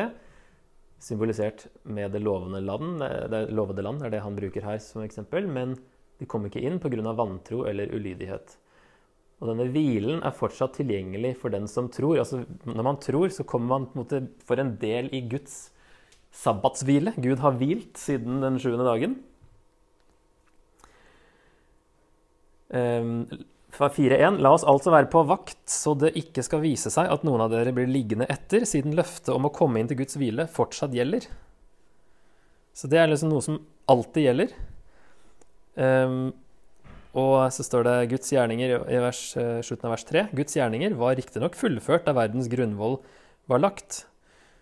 symbolisert 1.06 1.68
med 1.84 2.12
det 2.16 2.24
lovende 2.26 2.64
land. 2.64 3.04
Det 3.32 3.46
lovede 3.54 3.86
land 3.86 4.04
er 4.04 4.12
det 4.14 4.24
han 4.26 4.38
bruker 4.38 4.66
her 4.66 4.82
som 4.84 5.06
eksempel, 5.06 5.48
men 5.48 5.78
de 6.20 6.28
kom 6.30 6.48
ikke 6.48 6.64
inn 6.64 6.80
pga. 6.82 7.14
vantro 7.14 7.66
eller 7.70 7.92
ulydighet. 7.94 8.58
Og 9.44 9.52
denne 9.52 9.68
hvilen 9.68 10.24
er 10.24 10.36
fortsatt 10.36 10.78
tilgjengelig 10.80 11.36
for 11.42 11.52
den 11.52 11.68
som 11.68 11.90
tror. 11.92 12.18
Altså, 12.22 12.46
når 12.64 12.84
man 12.88 13.00
tror, 13.04 13.30
så 13.30 13.44
kommer 13.44 13.68
man 13.68 13.88
på 13.88 13.98
en 14.00 14.04
måte 14.04 14.22
for 14.48 14.60
en 14.60 14.78
del 14.80 15.12
i 15.14 15.22
Guds 15.28 15.72
sabbatshvile. 16.36 17.14
Gud 17.20 17.44
har 17.44 17.58
hvilt 17.60 18.00
siden 18.00 18.40
den 18.44 18.60
sjuende 18.64 18.88
dagen. 18.88 19.18
Um, 22.65 22.65
fra 22.65 22.65
4.1.: 22.76 24.40
La 24.44 24.52
oss 24.56 24.66
altså 24.68 24.94
være 24.94 25.10
på 25.12 25.24
vakt, 25.28 25.64
så 25.72 25.96
det 26.00 26.14
ikke 26.20 26.44
skal 26.46 26.64
vise 26.64 26.92
seg 26.94 27.10
at 27.12 27.26
noen 27.28 27.46
av 27.46 27.52
dere 27.54 27.74
blir 27.76 27.90
liggende 27.92 28.28
etter, 28.32 28.68
siden 28.68 28.96
løftet 28.98 29.34
om 29.36 29.48
å 29.48 29.54
komme 29.56 29.82
inn 29.82 29.92
til 29.92 30.00
Guds 30.04 30.20
hvile 30.20 30.48
fortsatt 30.52 30.96
gjelder. 30.96 31.28
Så 32.76 32.92
det 32.92 33.00
er 33.00 33.12
liksom 33.12 33.32
noe 33.32 33.44
som 33.44 33.62
alltid 33.92 34.28
gjelder. 34.28 34.56
Um, 35.76 36.34
og 37.16 37.38
så 37.56 37.64
står 37.64 37.86
det 37.88 37.96
Guds 38.12 38.34
gjerninger 38.34 38.74
i 38.92 38.98
vers, 39.00 39.22
eh, 39.40 39.62
slutten 39.64 39.88
av 39.88 39.94
vers 39.96 40.04
3. 40.04 40.26
Guds 40.36 40.58
gjerninger 40.58 40.98
var 41.00 41.16
riktignok 41.16 41.56
fullført 41.56 42.04
da 42.08 42.12
verdens 42.16 42.50
grunnvoll 42.52 43.00
var 43.48 43.64
lagt. 43.64 44.04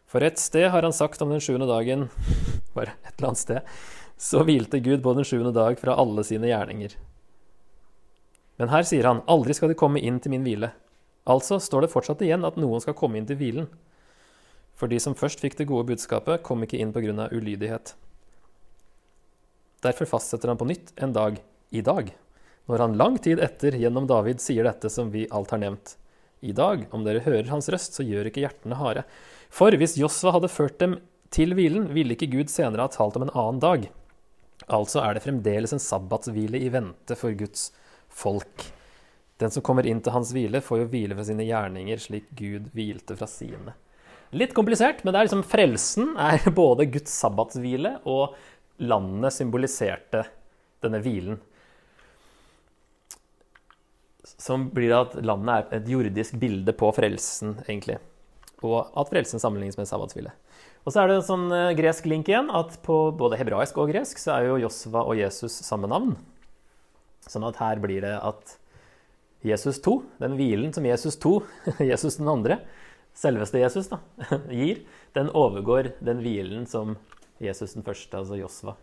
For 0.05 0.21
et 0.21 0.37
sted 0.37 0.69
har 0.69 0.85
han 0.85 0.93
sagt 0.93 1.21
om 1.25 1.33
den 1.33 1.41
sjuende 1.41 1.65
dagen 1.65 2.09
Bare 2.77 2.93
et 3.01 3.15
eller 3.17 3.31
annet 3.31 3.41
sted. 3.41 3.73
Så 4.21 4.43
hvilte 4.45 4.81
Gud 4.85 5.01
på 5.01 5.15
den 5.17 5.25
sjuende 5.25 5.53
dag 5.53 5.79
fra 5.81 5.97
alle 5.97 6.21
sine 6.27 6.51
gjerninger. 6.51 6.93
Men 8.61 8.71
her 8.73 8.85
sier 8.87 9.07
han 9.09 9.23
aldri 9.31 9.55
skal 9.57 9.71
de 9.71 9.77
komme 9.79 10.01
inn 10.01 10.19
til 10.21 10.33
min 10.33 10.45
hvile. 10.45 10.71
Altså 11.29 11.59
står 11.63 11.85
det 11.85 11.93
fortsatt 11.93 12.21
igjen 12.25 12.45
at 12.45 12.59
noen 12.59 12.83
skal 12.83 12.97
komme 12.97 13.17
inn 13.19 13.27
til 13.29 13.39
hvilen. 13.39 13.69
For 14.77 14.91
de 14.91 14.99
som 15.01 15.15
først 15.17 15.41
fikk 15.43 15.57
det 15.59 15.69
gode 15.69 15.87
budskapet, 15.91 16.43
kom 16.43 16.65
ikke 16.65 16.79
inn 16.81 16.93
pga. 16.93 17.29
ulydighet. 17.31 17.95
Derfor 19.83 20.05
fastsetter 20.05 20.47
han 20.47 20.57
på 20.57 20.67
nytt 20.69 20.93
en 20.97 21.13
dag 21.13 21.41
i 21.71 21.81
dag 21.81 22.13
når 22.69 22.79
han 22.79 22.97
lang 22.99 23.17
tid 23.19 23.41
etter 23.43 23.75
gjennom 23.75 24.07
David 24.07 24.41
sier 24.41 24.63
dette 24.67 24.89
som 24.91 25.11
vi 25.11 25.25
alt 25.31 25.51
har 25.51 25.59
nevnt. 25.59 25.97
I 26.43 26.53
dag, 26.55 26.85
om 26.91 27.03
dere 27.03 27.23
hører 27.23 27.49
hans 27.51 27.69
røst, 27.71 27.95
så 27.95 28.03
gjør 28.03 28.29
ikke 28.29 28.43
hjertene 28.43 28.77
harde. 28.79 29.03
For 29.53 29.75
hvis 29.79 29.97
Josva 29.99 30.33
hadde 30.35 30.51
ført 30.51 30.79
dem 30.79 30.97
til 31.33 31.55
hvilen, 31.57 31.89
ville 31.95 32.15
ikke 32.15 32.31
Gud 32.31 32.51
senere 32.51 32.87
ha 32.87 32.91
talt 32.91 33.17
om 33.19 33.27
en 33.27 33.33
annen 33.33 33.61
dag. 33.63 33.87
Altså 34.71 35.01
er 35.03 35.15
det 35.15 35.23
fremdeles 35.25 35.75
en 35.75 35.83
sabbatshvile 35.83 36.59
i 36.59 36.71
vente 36.71 37.17
for 37.19 37.35
Guds 37.35 37.71
folk. 38.13 38.67
Den 39.41 39.51
som 39.51 39.63
kommer 39.65 39.87
inn 39.89 40.01
til 40.03 40.13
hans 40.15 40.31
hvile, 40.35 40.61
får 40.63 40.83
jo 40.83 40.89
hvile 40.91 41.17
fra 41.17 41.25
sine 41.27 41.45
gjerninger, 41.47 41.99
slik 41.99 42.29
Gud 42.37 42.69
hvilte 42.75 43.17
fra 43.19 43.27
sine. 43.27 43.73
Litt 44.33 44.53
komplisert, 44.57 45.03
men 45.03 45.13
det 45.13 45.19
er 45.19 45.27
liksom 45.27 45.45
frelsen 45.45 46.13
er 46.17 46.45
både 46.61 46.89
Guds 46.93 47.13
sabbatshvile 47.21 47.97
og 48.09 48.37
landet 48.81 49.35
symboliserte 49.35 50.23
denne 50.83 51.01
hvilen. 51.03 51.41
Som 54.23 54.69
blir 54.73 54.95
at 54.97 55.17
landet 55.21 55.69
er 55.69 55.81
et 55.81 55.91
jordisk 55.91 56.39
bilde 56.41 56.73
på 56.77 56.89
frelsen, 56.95 57.57
egentlig. 57.67 57.99
Og 58.63 58.79
at 58.87 59.11
frelsen 59.11 59.41
sammenlignes 59.43 59.77
med 59.77 59.89
sabbatshvile. 59.89 60.31
Og 60.83 60.91
så 60.91 61.03
er 61.03 61.09
det 61.09 61.19
en 61.19 61.27
sånn 61.27 61.45
eh, 61.55 61.73
gresk 61.77 62.07
link 62.11 62.27
igjen, 62.31 62.49
at 62.51 62.75
på 62.83 62.97
både 63.15 63.37
hebraisk 63.39 63.77
og 63.79 63.91
gresk 63.91 64.19
så 64.19 64.37
er 64.37 64.49
jo 64.49 64.61
Josva 64.65 65.05
og 65.07 65.19
Jesus 65.19 65.61
samme 65.63 65.87
navn. 65.91 66.15
Sånn 67.29 67.45
at 67.47 67.59
her 67.61 67.81
blir 67.83 68.03
det 68.03 68.15
at 68.19 68.57
Jesus 69.43 69.81
2, 69.83 69.97
den 70.23 70.37
hvilen 70.39 70.71
som 70.75 70.85
Jesus 70.87 71.17
2, 71.23 71.33
Jesus 71.91 72.19
den 72.19 72.31
andre, 72.31 72.59
selveste 73.13 73.59
Jesus, 73.59 73.89
da, 73.91 73.99
gir, 74.49 74.83
den 75.15 75.31
overgår 75.35 75.93
den 76.03 76.23
hvilen 76.23 76.65
som 76.69 76.95
Jesus 77.43 77.75
den 77.75 77.85
første, 77.85 78.17
altså 78.17 78.39
Josva, 78.39 78.77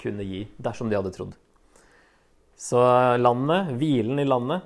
kunne 0.00 0.26
gi 0.26 0.44
dersom 0.62 0.90
de 0.90 0.98
hadde 0.98 1.12
trodd. 1.14 1.34
Så 2.56 2.80
landet, 3.18 3.74
hvilen 3.76 4.22
i 4.22 4.28
landet, 4.28 4.64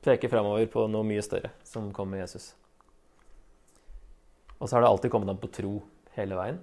peker 0.00 0.32
framover 0.32 0.64
på 0.72 0.86
noe 0.88 1.04
mye 1.04 1.22
større 1.24 1.50
som 1.66 1.90
kommer 1.92 2.16
med 2.16 2.24
Jesus. 2.24 2.54
Og 4.60 4.68
så 4.68 4.76
har 4.76 4.84
det 4.84 4.92
alltid 4.92 5.12
kommet 5.12 5.32
an 5.32 5.40
på 5.40 5.50
tro 5.52 5.74
hele 6.16 6.38
veien. 6.38 6.60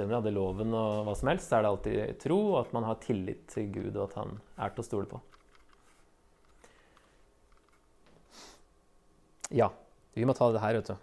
Selv 0.00 0.06
om 0.08 0.14
vi 0.14 0.16
hadde 0.16 0.30
loven 0.32 0.70
og 0.72 1.02
hva 1.04 1.12
som 1.12 1.28
helst, 1.28 1.50
så 1.50 1.58
er 1.58 1.64
det 1.66 1.70
alltid 1.74 2.20
tro, 2.22 2.36
og 2.54 2.62
at 2.62 2.70
man 2.72 2.86
har 2.88 2.96
tillit 3.02 3.42
til 3.52 3.66
Gud, 3.68 3.90
og 3.98 4.06
at 4.06 4.14
han 4.16 4.30
er 4.56 4.72
til 4.72 4.80
å 4.80 4.84
stole 4.86 5.08
på. 5.10 5.18
Ja, 9.52 9.68
vi 10.16 10.24
må 10.24 10.32
ta 10.38 10.48
det 10.54 10.62
her, 10.64 10.78
vet 10.78 10.88
du. 10.88 10.94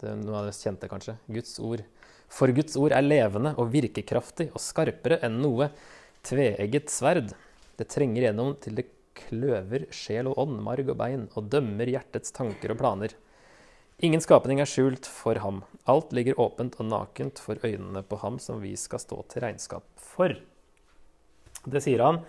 Det 0.00 0.08
er 0.08 0.16
noe 0.22 0.40
av 0.40 0.48
det 0.48 0.56
kjente, 0.56 0.88
kanskje. 0.88 1.18
Guds 1.28 1.52
ord. 1.60 1.84
For 2.32 2.56
Guds 2.56 2.80
ord 2.80 2.96
er 2.96 3.04
levende 3.04 3.52
og 3.60 3.68
virkekraftig 3.76 4.48
og 4.54 4.64
skarpere 4.64 5.20
enn 5.26 5.36
noe 5.44 5.68
tveegget 6.24 6.88
sverd. 6.88 7.34
Det 7.76 7.90
trenger 7.92 8.30
gjennom 8.30 8.56
til 8.64 8.80
det 8.80 8.86
kløver 9.26 9.90
sjel 9.92 10.32
og 10.32 10.40
ånd, 10.46 10.56
marg 10.64 10.88
og 10.88 10.96
bein, 11.04 11.28
og 11.36 11.52
dømmer 11.52 11.92
hjertets 11.98 12.32
tanker 12.32 12.72
og 12.72 12.80
planer. 12.80 13.12
Ingen 14.00 14.22
skapning 14.24 14.62
er 14.62 14.68
skjult 14.68 15.04
for 15.04 15.36
ham. 15.42 15.60
Alt 15.90 16.14
ligger 16.16 16.38
åpent 16.40 16.78
og 16.80 16.86
nakent 16.88 17.40
for 17.42 17.60
øynene 17.66 18.00
på 18.06 18.16
ham 18.22 18.38
som 18.40 18.62
vi 18.62 18.72
skal 18.80 19.02
stå 19.02 19.18
til 19.28 19.44
regnskap 19.44 19.84
for. 20.00 20.32
Det 21.68 21.82
sier 21.84 22.00
han 22.06 22.22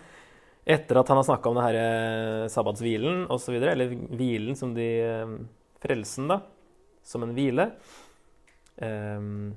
etter 0.68 1.00
at 1.00 1.08
han 1.08 1.18
har 1.18 1.26
snakka 1.26 1.48
om 1.48 1.56
det 1.58 1.64
her 1.64 1.78
eh, 1.80 2.50
sabbatshvilen 2.52 3.24
osv., 3.32 3.56
eller 3.56 3.94
hvilen 4.12 4.58
som 4.58 4.76
de 4.76 4.88
eh, 5.02 5.32
Frelsen, 5.82 6.28
da, 6.30 6.42
som 7.02 7.24
en 7.24 7.32
hvile. 7.34 7.70
Um, 8.76 9.54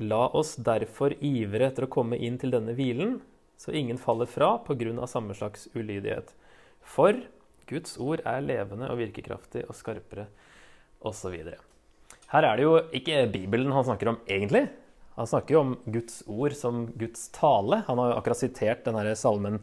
La 0.00 0.22
oss 0.32 0.54
derfor 0.56 1.12
ivre 1.20 1.68
etter 1.68 1.84
å 1.84 1.90
komme 1.92 2.16
inn 2.16 2.38
til 2.40 2.54
denne 2.54 2.72
hvilen, 2.78 3.18
så 3.60 3.74
ingen 3.76 4.00
faller 4.00 4.26
fra 4.26 4.54
pga. 4.64 5.06
samme 5.06 5.34
slags 5.34 5.68
ulydighet. 5.74 6.32
For 6.80 7.20
Guds 7.68 7.98
ord 7.98 8.22
er 8.24 8.40
levende 8.40 8.88
og 8.90 8.98
virkekraftig 8.98 9.66
og 9.68 9.76
skarpere 9.76 10.30
osv. 11.08 11.34
Her 12.32 12.46
er 12.48 12.56
det 12.56 12.64
jo 12.64 12.76
ikke 12.96 13.26
Bibelen 13.32 13.74
han 13.74 13.86
snakker 13.86 14.12
om 14.12 14.20
egentlig. 14.26 14.66
Han 15.18 15.28
snakker 15.28 15.56
jo 15.56 15.62
om 15.62 15.72
Guds 15.92 16.22
ord 16.24 16.54
som 16.56 16.86
Guds 16.96 17.26
tale. 17.36 17.82
Han 17.88 18.00
har 18.00 18.12
jo 18.12 18.20
akkurat 18.20 18.40
sitert 18.40 18.86
denne 18.86 19.16
salmen, 19.18 19.58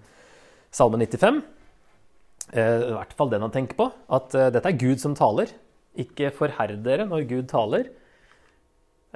salmen 0.70 1.02
95. 1.02 1.42
Eh, 2.54 2.84
I 2.90 2.94
hvert 2.94 3.16
fall 3.18 3.32
den 3.34 3.46
han 3.46 3.54
tenker 3.54 3.80
på. 3.80 3.90
At 4.14 4.36
eh, 4.38 4.52
dette 4.54 4.70
er 4.70 4.82
Gud 4.82 5.02
som 5.02 5.18
taler. 5.18 5.52
Ikke 6.00 6.30
forherd 6.36 6.84
dere 6.86 7.08
når 7.10 7.26
Gud 7.32 7.50
taler. 7.50 7.90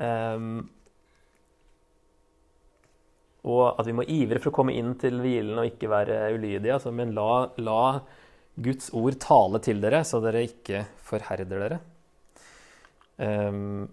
Eh, 0.02 0.50
og 3.44 3.64
at 3.76 3.86
vi 3.86 3.96
må 3.96 4.06
ivre 4.08 4.40
for 4.40 4.50
å 4.50 4.56
komme 4.56 4.74
inn 4.74 4.94
til 5.00 5.20
hvilen 5.22 5.60
og 5.60 5.70
ikke 5.70 5.92
være 5.92 6.20
ulydige. 6.34 6.80
Altså, 6.80 6.94
men 6.96 7.14
la, 7.14 7.46
la 7.62 7.82
Guds 8.64 8.90
ord 8.96 9.18
tale 9.22 9.62
til 9.66 9.82
dere, 9.84 10.02
så 10.08 10.22
dere 10.24 10.46
ikke 10.48 10.86
forherder 11.06 11.68
dere. 11.68 11.84
Um, 13.17 13.89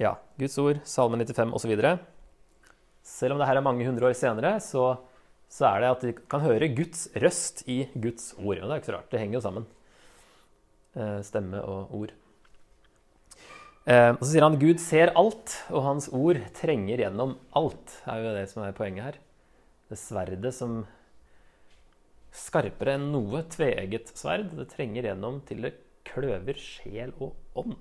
ja, 0.00 0.14
Guds 0.40 0.56
ord, 0.58 0.80
Salme 0.88 1.20
95 1.20 1.52
osv. 1.54 1.74
Selv 3.04 3.34
om 3.34 3.40
det 3.40 3.48
her 3.48 3.60
er 3.60 3.66
mange 3.66 3.86
hundre 3.86 4.08
år 4.08 4.16
senere, 4.18 4.56
så, 4.64 4.94
så, 5.50 5.68
er 5.68 5.82
det 5.82 5.92
at 5.92 6.04
vi 6.08 6.14
kan 6.30 6.44
høre 6.44 6.70
Guds 6.74 7.06
røst 7.20 7.64
i 7.68 7.84
Guds 7.94 8.32
ord. 8.38 8.58
Og 8.58 8.66
det 8.66 8.72
er 8.72 8.82
ikke 8.82 8.90
så 8.90 8.96
rart. 8.96 9.10
Det 9.12 9.20
henger 9.22 9.38
jo 9.38 9.44
sammen. 9.44 9.68
Uh, 10.94 11.20
stemme 11.26 11.60
og 11.62 11.94
ord. 11.94 12.14
Uh, 13.84 14.16
og 14.16 14.22
så 14.24 14.30
sier 14.32 14.46
han 14.46 14.58
Gud 14.58 14.80
ser 14.80 15.12
alt, 15.20 15.58
og 15.68 15.84
hans 15.84 16.08
ord 16.08 16.40
trenger 16.56 17.04
gjennom 17.04 17.36
alt. 17.54 17.98
Det 18.00 18.14
er 18.14 18.24
jo 18.24 18.36
det 18.38 18.48
som 18.50 18.64
er 18.64 18.76
poenget 18.76 19.10
her. 19.10 19.22
Det 19.92 20.00
sverdet 20.00 20.54
som 20.56 20.82
skarpere 22.34 22.96
enn 22.96 23.10
noe 23.12 23.44
tveegget 23.52 24.10
sverd. 24.16 24.50
Det 24.56 24.66
trenger 24.72 25.10
gjennom 25.10 25.38
til 25.46 25.68
det 25.68 25.76
kløver 26.14 26.60
sjel 26.60 27.12
og 27.18 27.34
ånd. 27.58 27.76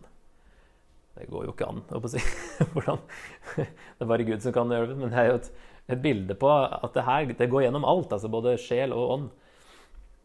Det 1.14 1.30
går 1.30 1.46
jo 1.46 1.54
ikke 1.54 1.70
an 1.70 1.84
å 1.94 2.02
si 2.10 2.22
hvordan 2.74 3.02
Det 3.56 4.02
er 4.02 4.10
bare 4.10 4.26
Gud 4.28 4.42
som 4.42 4.56
kan 4.56 4.74
gjøre 4.74 4.90
det. 4.92 4.98
Men 4.98 5.14
det 5.14 5.22
er 5.22 5.30
jo 5.30 5.40
et, 5.40 5.50
et 5.94 6.04
bilde 6.04 6.38
på 6.40 6.50
at 6.50 6.98
det 6.98 7.06
her 7.08 7.30
det 7.30 7.50
går 7.52 7.68
gjennom 7.68 7.88
alt. 7.88 8.14
altså 8.16 8.32
Både 8.34 8.58
sjel 8.62 8.96
og 8.98 9.16
ånd. 9.18 9.32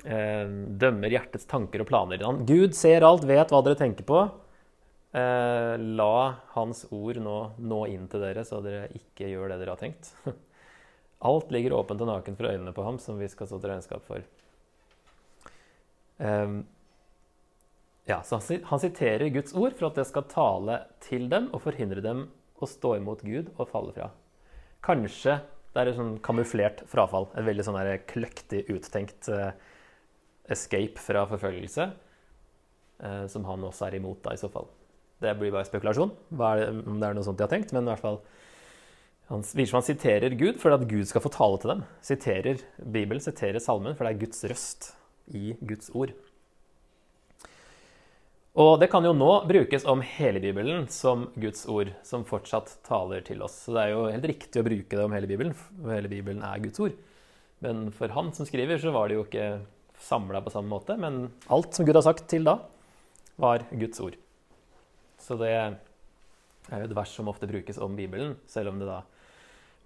Eh, 0.06 0.44
dømmer 0.80 1.12
hjertets 1.12 1.48
tanker 1.50 1.82
og 1.82 1.90
planer. 1.90 2.22
Gud 2.46 2.76
ser 2.78 3.06
alt, 3.06 3.26
vet 3.28 3.52
hva 3.52 3.62
dere 3.66 3.78
tenker 3.80 4.06
på. 4.08 4.22
Eh, 5.16 5.74
la 5.98 6.36
Hans 6.54 6.84
ord 6.92 7.18
nå 7.24 7.36
nå 7.58 7.80
inn 7.88 8.04
til 8.12 8.22
dere, 8.22 8.44
så 8.44 8.60
dere 8.64 8.90
ikke 8.96 9.30
gjør 9.30 9.52
det 9.52 9.62
dere 9.62 9.74
har 9.74 9.80
tenkt. 9.80 10.12
Alt 11.28 11.48
ligger 11.50 11.74
åpent 11.74 12.02
og 12.04 12.10
nakent 12.12 12.38
for 12.38 12.46
øynene 12.46 12.70
på 12.76 12.84
ham, 12.86 13.00
som 13.02 13.16
vi 13.18 13.26
skal 13.26 13.48
stå 13.50 13.58
til 13.58 13.72
regnskap 13.72 14.04
for. 14.06 14.22
Eh, 16.22 16.58
ja, 18.08 18.22
så 18.24 18.40
Han 18.70 18.80
siterer 18.80 19.28
Guds 19.28 19.52
ord 19.52 19.76
for 19.76 19.90
at 19.90 19.98
det 20.00 20.06
skal 20.08 20.26
tale 20.30 20.80
til 21.04 21.28
dem 21.28 21.50
og 21.52 21.62
forhindre 21.66 22.00
dem 22.04 22.26
å 22.58 22.66
stå 22.66 22.96
imot 22.96 23.22
Gud 23.26 23.52
og 23.58 23.68
falle 23.70 23.92
fra. 23.94 24.08
Kanskje 24.84 25.38
det 25.74 25.82
er 25.82 25.90
et 25.90 25.98
sånn 25.98 26.16
kamuflert 26.24 26.80
frafall. 26.90 27.28
Et 27.36 27.46
veldig 27.46 27.66
sånn 27.66 27.78
kløktig 28.08 28.64
uttenkt 28.72 29.28
uh, 29.30 29.52
escape 30.50 30.98
fra 31.02 31.26
forfølgelse. 31.28 31.90
Uh, 32.98 33.24
som 33.30 33.44
han 33.46 33.62
også 33.68 33.86
er 33.86 33.98
imot, 34.00 34.22
da, 34.24 34.32
i 34.34 34.40
så 34.40 34.48
fall. 34.50 34.66
Det 35.22 35.34
blir 35.38 35.52
bare 35.54 35.66
spekulasjon 35.66 36.10
det, 36.30 36.66
om 36.86 36.98
det 36.98 37.08
er 37.10 37.14
noe 37.14 37.26
sånt 37.26 37.38
de 37.38 37.44
har 37.44 37.52
tenkt. 37.52 37.74
Men 37.76 37.84
i 37.84 37.92
hvert 37.92 38.02
fall 38.02 38.20
han 39.28 39.44
virker 39.44 39.68
som 39.68 39.82
han 39.82 39.86
siterer 39.90 40.36
Gud 40.40 40.56
for 40.62 40.72
at 40.72 40.86
Gud 40.88 41.04
skal 41.10 41.20
få 41.20 41.30
tale 41.34 41.60
til 41.60 41.74
dem. 41.74 41.84
Siterer 42.00 42.64
Bibelen, 42.80 43.20
siterer 43.20 43.60
salmen, 43.60 43.92
for 43.98 44.08
det 44.08 44.14
er 44.14 44.22
Guds 44.24 44.40
røst 44.48 44.92
i 45.36 45.52
Guds 45.60 45.92
ord. 45.92 46.14
Og 48.58 48.72
det 48.82 48.88
kan 48.90 49.04
jo 49.06 49.12
nå 49.14 49.30
brukes 49.46 49.84
om 49.86 50.00
hele 50.02 50.40
Bibelen 50.42 50.88
som 50.90 51.28
Guds 51.38 51.62
ord, 51.70 51.92
som 52.02 52.24
fortsatt 52.26 52.72
taler 52.86 53.22
til 53.22 53.44
oss. 53.46 53.54
Så 53.64 53.74
det 53.76 53.84
er 53.84 53.92
jo 53.92 54.08
helt 54.10 54.26
riktig 54.26 54.58
å 54.58 54.66
bruke 54.66 54.98
det 54.98 55.04
om 55.04 55.14
hele 55.14 55.30
Bibelen, 55.30 55.54
for 55.54 55.92
hele 55.94 56.10
Bibelen 56.10 56.42
er 56.42 56.64
Guds 56.64 56.82
ord. 56.82 56.96
Men 57.62 57.86
for 57.94 58.10
han 58.16 58.32
som 58.34 58.48
skriver, 58.48 58.80
så 58.82 58.90
var 58.94 59.06
det 59.06 59.18
jo 59.18 59.22
ikke 59.28 59.60
samla 60.02 60.42
på 60.42 60.50
samme 60.50 60.72
måte. 60.72 60.96
Men 60.98 61.28
alt 61.54 61.78
som 61.78 61.86
Gud 61.86 62.00
har 62.00 62.06
sagt 62.06 62.26
til 62.30 62.50
da, 62.50 62.56
var 63.38 63.62
Guds 63.70 64.02
ord. 64.02 64.18
Så 65.22 65.38
det 65.38 65.52
er 65.54 65.78
jo 66.74 66.90
et 66.90 66.98
vers 66.98 67.14
som 67.14 67.30
ofte 67.30 67.46
brukes 67.50 67.78
om 67.78 67.94
Bibelen, 67.94 68.34
selv 68.50 68.72
om 68.72 68.82
det 68.82 68.90
da 68.90 69.04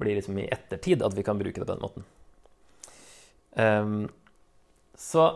blir 0.00 0.16
liksom 0.16 0.40
i 0.40 0.48
ettertid 0.48 1.04
at 1.04 1.12
vi 1.12 1.24
kan 1.26 1.38
bruke 1.38 1.61
det 1.61 1.66
på 1.66 1.72
den 1.74 1.85
måten. 1.85 2.08
Um, 3.52 4.08
så 4.96 5.28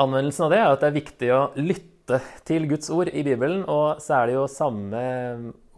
anvendelsen 0.00 0.48
av 0.48 0.52
det 0.54 0.60
er 0.60 0.72
at 0.72 0.80
det 0.80 0.88
er 0.88 0.96
viktig 0.96 1.32
å 1.36 1.40
lytte 1.60 1.99
lytte 2.10 2.44
til 2.48 2.66
Guds 2.68 2.90
ord 2.90 3.10
i 3.12 3.22
Bibelen. 3.22 3.62
Og 3.68 4.00
så 4.02 4.20
er 4.20 4.30
det 4.30 4.36
jo 4.36 4.46
samme 4.50 5.02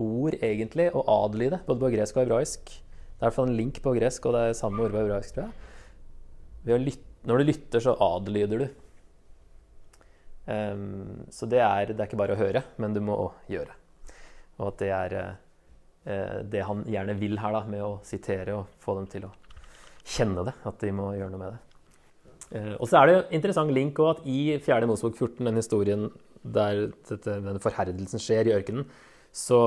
ord, 0.01 0.37
egentlig, 0.41 0.91
å 0.95 1.05
adlyde, 1.25 1.61
både 1.67 1.85
på 1.85 1.93
gresk 1.95 2.17
og 2.17 2.25
hebraisk. 2.25 2.73
Det 2.73 3.21
er 3.21 3.27
i 3.27 3.29
hvert 3.29 3.37
fall 3.37 3.51
en 3.51 3.59
link 3.59 3.81
på 3.83 3.95
gresk, 3.97 4.27
og 4.27 4.35
det 4.37 4.45
er 4.49 4.59
samme 4.59 4.83
ord 4.83 4.95
på 4.95 5.03
hebraisk, 5.03 5.37
tror 5.37 5.51
jeg. 5.51 6.81
Lytte, 6.83 7.11
når 7.29 7.39
du 7.39 7.49
lytter, 7.51 7.83
så 7.83 7.97
adlyder 8.03 8.65
du. 8.65 8.69
Um, 10.43 11.27
så 11.31 11.47
det 11.47 11.61
er, 11.63 11.93
det 11.93 12.01
er, 12.01 12.09
ikke 12.09 12.19
bare 12.19 12.35
å 12.35 12.41
høre, 12.41 12.65
men 12.83 12.95
du 12.95 13.03
må 13.05 13.17
gjøre. 13.51 13.77
Og 14.59 14.73
at 14.73 14.81
det 14.83 14.91
er 14.95 15.19
uh, 15.21 16.41
det 16.51 16.65
han 16.67 16.83
gjerne 16.91 17.19
vil 17.21 17.39
her, 17.39 17.55
da, 17.55 17.63
med 17.69 17.85
å 17.85 17.93
sitere 18.07 18.57
og 18.59 18.81
få 18.83 18.97
dem 18.99 19.11
til 19.11 19.29
å 19.29 19.35
kjenne 20.03 20.47
det. 20.49 20.57
At 20.67 20.83
de 20.83 20.91
må 20.95 21.13
gjøre 21.15 21.35
noe 21.35 21.45
med 21.45 21.55
det. 21.55 21.72
Uh, 22.53 22.75
og 22.79 22.87
så 22.89 23.01
er 23.01 23.09
det 23.09 23.17
en 23.17 23.39
interessant 23.39 23.73
link 23.73 23.99
også 23.99 24.21
at 24.21 24.29
i 24.29 24.59
4. 24.61 24.89
Mosebok 24.91 25.17
14, 25.17 25.47
den 25.49 25.61
historien 25.61 26.11
der 26.43 26.89
denne 27.25 27.63
forherdelsen 27.63 28.21
skjer 28.21 28.51
i 28.51 28.55
ørkenen, 28.57 28.87
så 29.33 29.59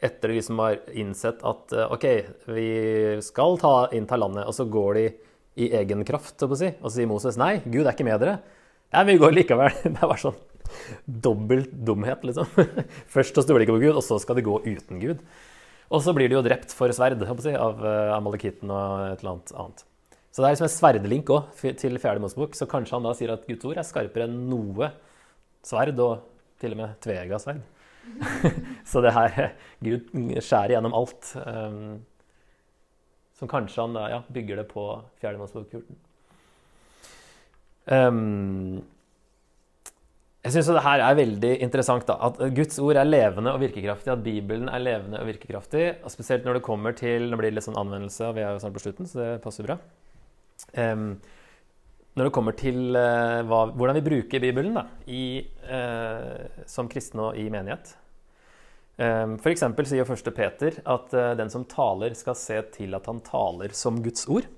etter 0.00 0.32
de 0.32 0.38
liksom 0.38 0.60
har 0.62 0.78
innsett 0.96 1.42
at 1.44 1.72
eh, 1.76 1.92
OK, 1.92 2.04
vi 2.48 2.68
skal 3.24 3.58
ta, 3.60 3.72
innta 3.96 4.16
landet, 4.16 4.46
og 4.48 4.56
så 4.56 4.64
går 4.72 4.96
de 4.96 5.06
i 5.60 5.70
egen 5.76 6.04
kraft, 6.08 6.38
så 6.40 6.48
å 6.48 6.58
si, 6.58 6.70
og 6.80 6.88
så 6.88 6.94
sier 6.98 7.10
Moses 7.10 7.36
nei, 7.40 7.58
Gud 7.64 7.84
er 7.84 7.92
ikke 7.92 8.06
med 8.08 8.22
dere. 8.22 8.38
Ja, 8.94 9.02
vi 9.08 9.18
går 9.20 9.34
likevel. 9.36 9.72
Det 9.84 9.92
er 9.92 10.00
bare 10.00 10.22
sånn 10.22 10.38
dobbelt 11.04 11.74
dumhet, 11.86 12.24
liksom. 12.26 12.48
Først 13.14 13.36
å 13.36 13.44
stoler 13.44 13.62
de 13.62 13.68
ikke 13.68 13.76
på 13.76 13.84
Gud, 13.84 13.98
og 13.98 14.04
så 14.04 14.18
skal 14.22 14.38
de 14.38 14.46
gå 14.46 14.56
uten 14.64 15.02
Gud. 15.02 15.20
Og 15.86 16.02
så 16.02 16.14
blir 16.16 16.30
de 16.30 16.38
jo 16.38 16.44
drept 16.44 16.72
for 16.74 16.90
sverd 16.94 17.20
av 17.22 17.84
uh, 17.84 18.16
amalekitten 18.16 18.72
og 18.72 19.12
et 19.12 19.20
eller 19.20 19.36
annet 19.36 19.52
annet. 19.54 19.84
Så 20.36 20.42
det 20.42 20.50
er 20.50 20.52
liksom 20.52 20.66
en 20.66 20.72
sverdlink 20.74 21.30
òg 21.32 21.60
til 21.80 21.94
fjerde 21.96 22.20
Mosebok. 22.20 22.52
Så 22.52 22.66
kanskje 22.68 22.92
han 22.92 23.06
da 23.06 23.14
sier 23.16 23.30
at 23.32 23.46
Guds 23.48 23.64
ord 23.64 23.78
er 23.80 23.86
skarpere 23.88 24.26
enn 24.28 24.42
noe 24.50 24.90
sverd, 25.64 25.96
og 26.04 26.26
til 26.60 26.74
og 26.76 26.82
med 26.82 26.98
tveegga 27.00 27.38
sverd. 27.40 27.62
så 28.90 29.00
det 29.00 29.14
her 29.16 29.38
Gud 29.80 30.12
skjærer 30.36 30.76
gjennom 30.76 30.98
alt. 31.00 31.32
Um, 31.40 32.04
som 33.40 33.48
kanskje 33.48 33.80
han 33.80 33.96
ja, 34.12 34.20
bygger 34.28 34.60
det 34.60 34.68
på 34.76 34.84
fjerde 35.22 35.40
Mosebok 35.40 35.72
14. 35.72 36.04
Um, 37.96 38.84
jeg 40.44 40.52
syns 40.52 40.68
det 40.76 40.84
her 40.84 41.08
er 41.08 41.20
veldig 41.24 41.58
interessant. 41.64 42.04
da, 42.12 42.20
At 42.28 42.44
Guds 42.60 42.76
ord 42.84 43.00
er 43.00 43.08
levende 43.08 43.56
og 43.56 43.64
virkekraftig. 43.64 44.12
At 44.12 44.28
Bibelen 44.28 44.68
er 44.68 44.84
levende 44.84 45.24
og 45.24 45.32
virkekraftig. 45.32 45.94
og 46.04 46.12
Spesielt 46.12 46.44
når 46.44 46.60
det 46.60 46.68
kommer 46.68 46.92
til 46.92 47.30
Nå 47.30 47.40
blir 47.40 47.48
det 47.48 47.62
litt 47.62 47.72
sånn 47.72 47.80
anvendelse, 47.80 48.28
og 48.28 48.36
vi 48.36 48.44
er 48.44 48.52
jo 48.52 48.66
snart 48.66 48.76
på 48.76 48.84
slutten, 48.84 49.08
så 49.08 49.24
det 49.24 49.38
passer 49.40 49.64
bra. 49.64 49.80
Når 52.16 52.30
det 52.30 52.32
kommer 52.32 52.56
til 52.56 52.96
uh, 52.96 53.44
hva, 53.44 53.66
hvordan 53.76 53.98
vi 53.98 54.06
bruker 54.06 54.40
Bibelen 54.40 54.76
da, 54.78 54.86
i, 55.04 55.44
uh, 55.68 56.62
som 56.68 56.88
kristne 56.88 57.26
og 57.28 57.36
i 57.36 57.44
menighet. 57.52 57.92
Um, 58.96 59.34
F.eks. 59.36 59.60
sier 59.90 60.08
1. 60.08 60.30
Peter 60.32 60.78
at 60.80 61.12
uh, 61.12 61.34
den 61.36 61.52
som 61.52 61.66
taler, 61.68 62.16
skal 62.16 62.38
se 62.40 62.62
til 62.72 62.96
at 62.96 63.10
han 63.10 63.20
taler 63.20 63.74
som 63.76 64.00
Guds 64.00 64.24
ord. 64.32 64.48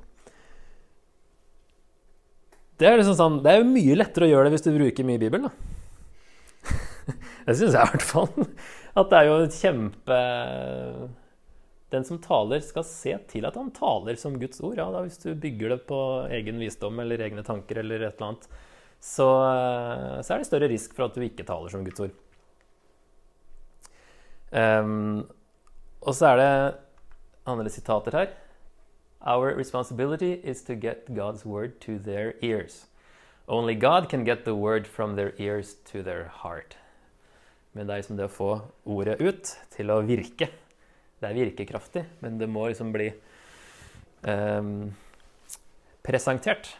Det 2.79 2.87
er, 2.87 3.01
liksom 3.01 3.19
sånn, 3.19 3.41
det 3.43 3.51
er 3.51 3.65
jo 3.65 3.73
mye 3.73 3.97
lettere 3.99 4.29
å 4.29 4.31
gjøre 4.31 4.47
det 4.47 4.55
hvis 4.55 4.67
du 4.69 4.77
bruker 4.77 5.09
mye 5.09 5.23
Bibelen. 5.25 5.51
Det 7.49 7.57
syns 7.59 7.75
jeg 7.75 7.81
i 7.81 7.91
hvert 7.91 8.07
fall. 8.07 8.31
At 8.95 9.11
det 9.11 9.19
er 9.19 9.27
jo 9.27 9.37
et 9.49 9.57
kjempe 9.57 10.19
Den 11.93 12.05
som 12.05 12.21
taler, 12.21 12.61
skal 12.61 12.85
se 12.85 13.15
til 13.31 13.47
at 13.49 13.57
han 13.57 13.71
taler 13.73 14.19
som 14.21 14.37
Guds 14.41 14.61
ord. 14.61 14.77
Ja, 14.77 14.91
da 14.93 15.03
Hvis 15.07 15.21
du 15.23 15.33
bygger 15.35 15.73
det 15.73 15.87
på 15.89 16.01
egen 16.29 16.61
visdom 16.61 17.01
eller 17.01 17.23
egne 17.25 17.45
tanker 17.47 17.81
eller 17.81 18.03
et 18.03 18.19
eller 18.19 18.27
annet, 18.33 18.49
så, 19.01 19.29
så 20.21 20.35
er 20.35 20.43
det 20.43 20.49
større 20.49 20.69
risk 20.69 20.95
for 20.97 21.07
at 21.07 21.17
du 21.17 21.23
ikke 21.25 21.47
taler 21.47 21.73
som 21.73 21.85
Guds 21.87 22.03
ord. 22.03 22.17
Um, 24.51 25.29
og 26.01 26.15
så 26.17 26.33
er 26.33 26.37
det 26.41 26.53
andre 27.47 27.71
sitater 27.71 28.17
her. 28.17 28.29
Our 29.21 29.55
responsibility 29.57 30.41
is 30.45 30.63
to 30.63 30.75
get 30.75 31.09
God's 31.09 31.45
word 31.45 31.81
to 31.81 31.99
their 31.99 32.35
ears. 32.43 32.87
Only 33.49 33.75
God 33.75 34.09
can 34.09 34.25
get 34.25 34.45
the 34.45 34.55
word 34.55 34.87
from 34.87 35.17
their 35.17 35.33
ears 35.39 35.75
to 35.93 36.03
their 36.03 36.31
heart. 36.43 36.77
Men 37.73 37.87
det 37.87 37.95
er 37.95 38.01
liksom 38.03 38.17
det 38.17 38.29
å 38.29 38.33
få 38.33 38.51
ordet 38.85 39.21
ut 39.21 39.53
til 39.75 39.91
å 39.91 40.01
virke. 40.07 40.49
Det 41.19 41.27
er 41.27 41.39
virkekraftig, 41.39 42.05
men 42.23 42.39
det 42.39 42.47
må 42.51 42.69
liksom 42.69 42.93
bli 42.95 43.09
um, 44.23 44.91
presentert. 46.07 46.71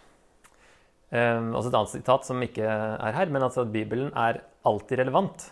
Um, 1.11 1.55
også 1.57 1.71
et 1.71 1.79
annet 1.79 1.95
sitat 1.95 2.29
som 2.29 2.43
ikke 2.45 2.67
er 2.69 3.17
her, 3.17 3.33
men 3.33 3.47
altså 3.47 3.65
at 3.65 3.73
Bibelen 3.75 4.13
er 4.15 4.43
alltid 4.69 5.03
relevant. 5.03 5.49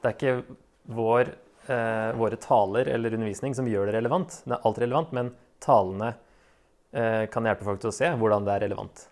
Det 0.00 0.10
er 0.10 0.16
ikke 0.16 0.56
vår, 0.96 1.32
uh, 1.70 2.10
våre 2.20 2.40
taler 2.40 2.90
eller 2.92 3.16
undervisning 3.16 3.56
som 3.56 3.68
gjør 3.70 3.88
det 3.88 3.96
relevant. 4.00 4.42
Det 4.44 4.56
er 4.56 4.66
alltid 4.66 4.86
relevant, 4.86 5.14
men 5.16 5.32
talene 5.62 6.12
uh, 6.12 7.24
kan 7.32 7.48
hjelpe 7.48 7.68
folk 7.68 7.80
til 7.80 7.92
å 7.92 7.98
se 8.02 8.12
hvordan 8.20 8.48
det 8.48 8.56
er 8.56 8.66
relevant. 8.66 9.06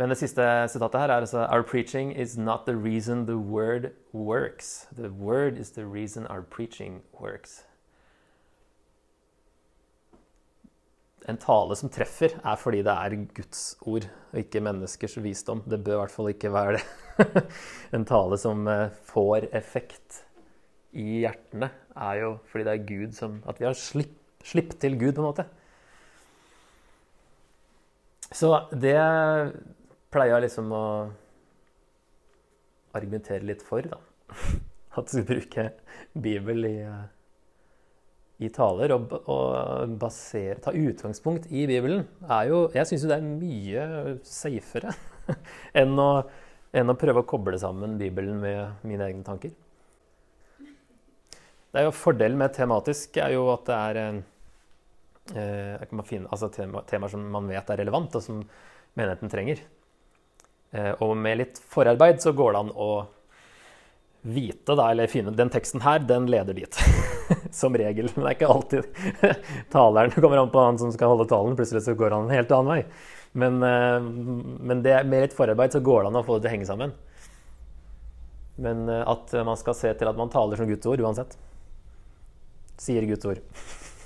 Men 0.00 0.08
det 0.08 0.16
siste 0.22 0.44
sitatet 0.72 1.02
her 1.02 1.10
er 1.10 1.20
altså 1.20 1.42
Our 1.52 1.62
preaching 1.62 2.14
is 2.16 2.38
not 2.38 2.64
the 2.66 2.76
reason 2.76 3.26
the 3.26 3.36
word 3.36 3.90
works. 4.12 4.88
The 4.96 5.10
word 5.10 5.58
is 5.60 5.70
the 5.70 5.84
reason 5.84 6.26
our 6.26 6.40
preaching 6.42 7.02
works. 7.20 7.66
En 11.28 11.36
tale 11.38 11.76
som 11.78 11.90
treffer, 11.92 12.32
er 12.42 12.56
fordi 12.58 12.80
det 12.82 12.92
er 12.92 13.18
Guds 13.36 13.76
ord 13.86 14.08
og 14.32 14.38
ikke 14.40 14.62
menneskers 14.64 15.18
visdom. 15.22 15.60
Det 15.70 15.78
bør 15.84 15.92
i 15.92 16.00
hvert 16.00 16.14
fall 16.16 16.32
ikke 16.32 16.52
være 16.52 16.78
det. 16.78 17.44
en 17.94 18.06
tale 18.08 18.38
som 18.40 18.66
eh, 18.66 18.88
får 19.12 19.46
effekt 19.54 20.24
i 20.92 21.22
hjertene, 21.22 21.68
er 21.94 22.18
jo 22.24 22.32
fordi 22.48 22.64
det 22.64 22.72
er 22.72 22.88
Gud 22.88 23.12
som 23.16 23.38
At 23.48 23.60
vi 23.60 23.68
har 23.68 23.76
slipp, 23.76 24.16
slipp 24.44 24.74
til 24.80 24.98
Gud, 24.98 25.12
på 25.12 25.22
en 25.22 25.28
måte. 25.28 25.46
Så 28.32 28.56
det 28.72 28.96
jeg 30.20 30.44
liksom 30.44 30.72
å 30.76 30.84
argumentere 32.96 33.46
litt 33.48 33.64
for, 33.64 33.86
da. 33.88 33.98
At 34.98 35.08
du 35.08 35.14
skal 35.14 35.24
bruke 35.24 35.64
Bibel 36.12 36.66
i, 36.68 36.76
i 38.44 38.50
taler. 38.52 38.92
Og, 38.92 39.14
og 39.32 39.96
basere, 40.00 40.58
ta 40.60 40.74
utgangspunkt 40.76 41.48
i 41.48 41.64
Bibelen 41.70 42.04
er 42.28 42.50
jo 42.50 42.66
Jeg 42.76 42.90
syns 42.90 43.06
jo 43.06 43.12
det 43.12 43.18
er 43.18 43.30
mye 43.30 43.86
safere 44.26 44.92
enn 45.80 45.96
å, 45.96 46.10
enn 46.76 46.92
å 46.92 46.98
prøve 47.00 47.24
å 47.24 47.28
koble 47.28 47.60
sammen 47.60 47.96
Bibelen 48.00 48.42
med 48.44 48.84
mine 48.84 49.08
egne 49.08 49.24
tanker. 49.24 49.56
Det 51.72 51.80
er 51.80 51.88
jo 51.88 51.96
Fordelen 51.96 52.36
med 52.36 52.52
tematisk 52.52 53.16
er 53.16 53.32
jo 53.32 53.46
at 53.54 53.64
det 53.64 53.76
er 53.78 53.98
eh, 55.32 55.92
finne, 56.04 56.28
altså 56.28 56.50
tema, 56.52 56.82
temaer 56.84 57.14
som 57.14 57.24
man 57.32 57.48
vet 57.48 57.70
er 57.72 57.80
relevant, 57.80 58.18
og 58.18 58.24
som 58.24 58.42
menigheten 58.98 59.32
trenger. 59.32 59.62
Eh, 60.72 60.92
og 61.04 61.16
med 61.20 61.40
litt 61.40 61.60
forarbeid 61.72 62.22
så 62.22 62.32
går 62.36 62.54
det 62.54 62.62
an 62.64 62.72
å 62.72 62.92
vite, 64.22 64.76
da, 64.78 64.86
eller 64.92 65.10
finne 65.10 65.32
Den 65.34 65.50
teksten 65.50 65.82
her, 65.82 65.98
den 66.06 66.28
leder 66.30 66.56
dit. 66.56 66.78
som 67.50 67.76
regel. 67.76 68.08
Men 68.14 68.24
det 68.24 68.30
er 68.30 68.36
ikke 68.36 68.52
alltid 68.54 68.84
taleren 69.74 70.14
kommer 70.16 70.40
an 70.40 70.52
på 70.52 70.64
han 70.64 70.80
som 70.80 70.92
skal 70.94 71.12
holde 71.12 71.28
talen. 71.30 71.56
Plutselig 71.58 71.84
så 71.84 71.96
går 71.98 72.16
han 72.16 72.28
en 72.28 72.36
helt 72.36 72.52
annen 72.54 72.72
vei. 72.72 73.08
Men, 73.32 73.62
eh, 73.66 73.98
men 74.68 74.84
det, 74.84 74.98
med 75.08 75.26
litt 75.26 75.36
forarbeid 75.36 75.76
så 75.76 75.82
går 75.84 76.02
det 76.02 76.12
an 76.12 76.20
å 76.22 76.26
få 76.26 76.38
det 76.38 76.46
til 76.46 76.52
å 76.52 76.54
henge 76.56 76.70
sammen. 76.70 76.94
Men 78.62 78.86
eh, 78.88 79.04
at 79.08 79.34
man 79.44 79.60
skal 79.60 79.76
se 79.78 79.92
til 79.98 80.10
at 80.10 80.20
man 80.20 80.32
taler 80.32 80.60
som 80.60 80.70
Guds 80.70 80.88
uansett. 80.88 81.36
Sier 82.80 83.04
Guds 83.08 83.28
ord. 83.28 83.44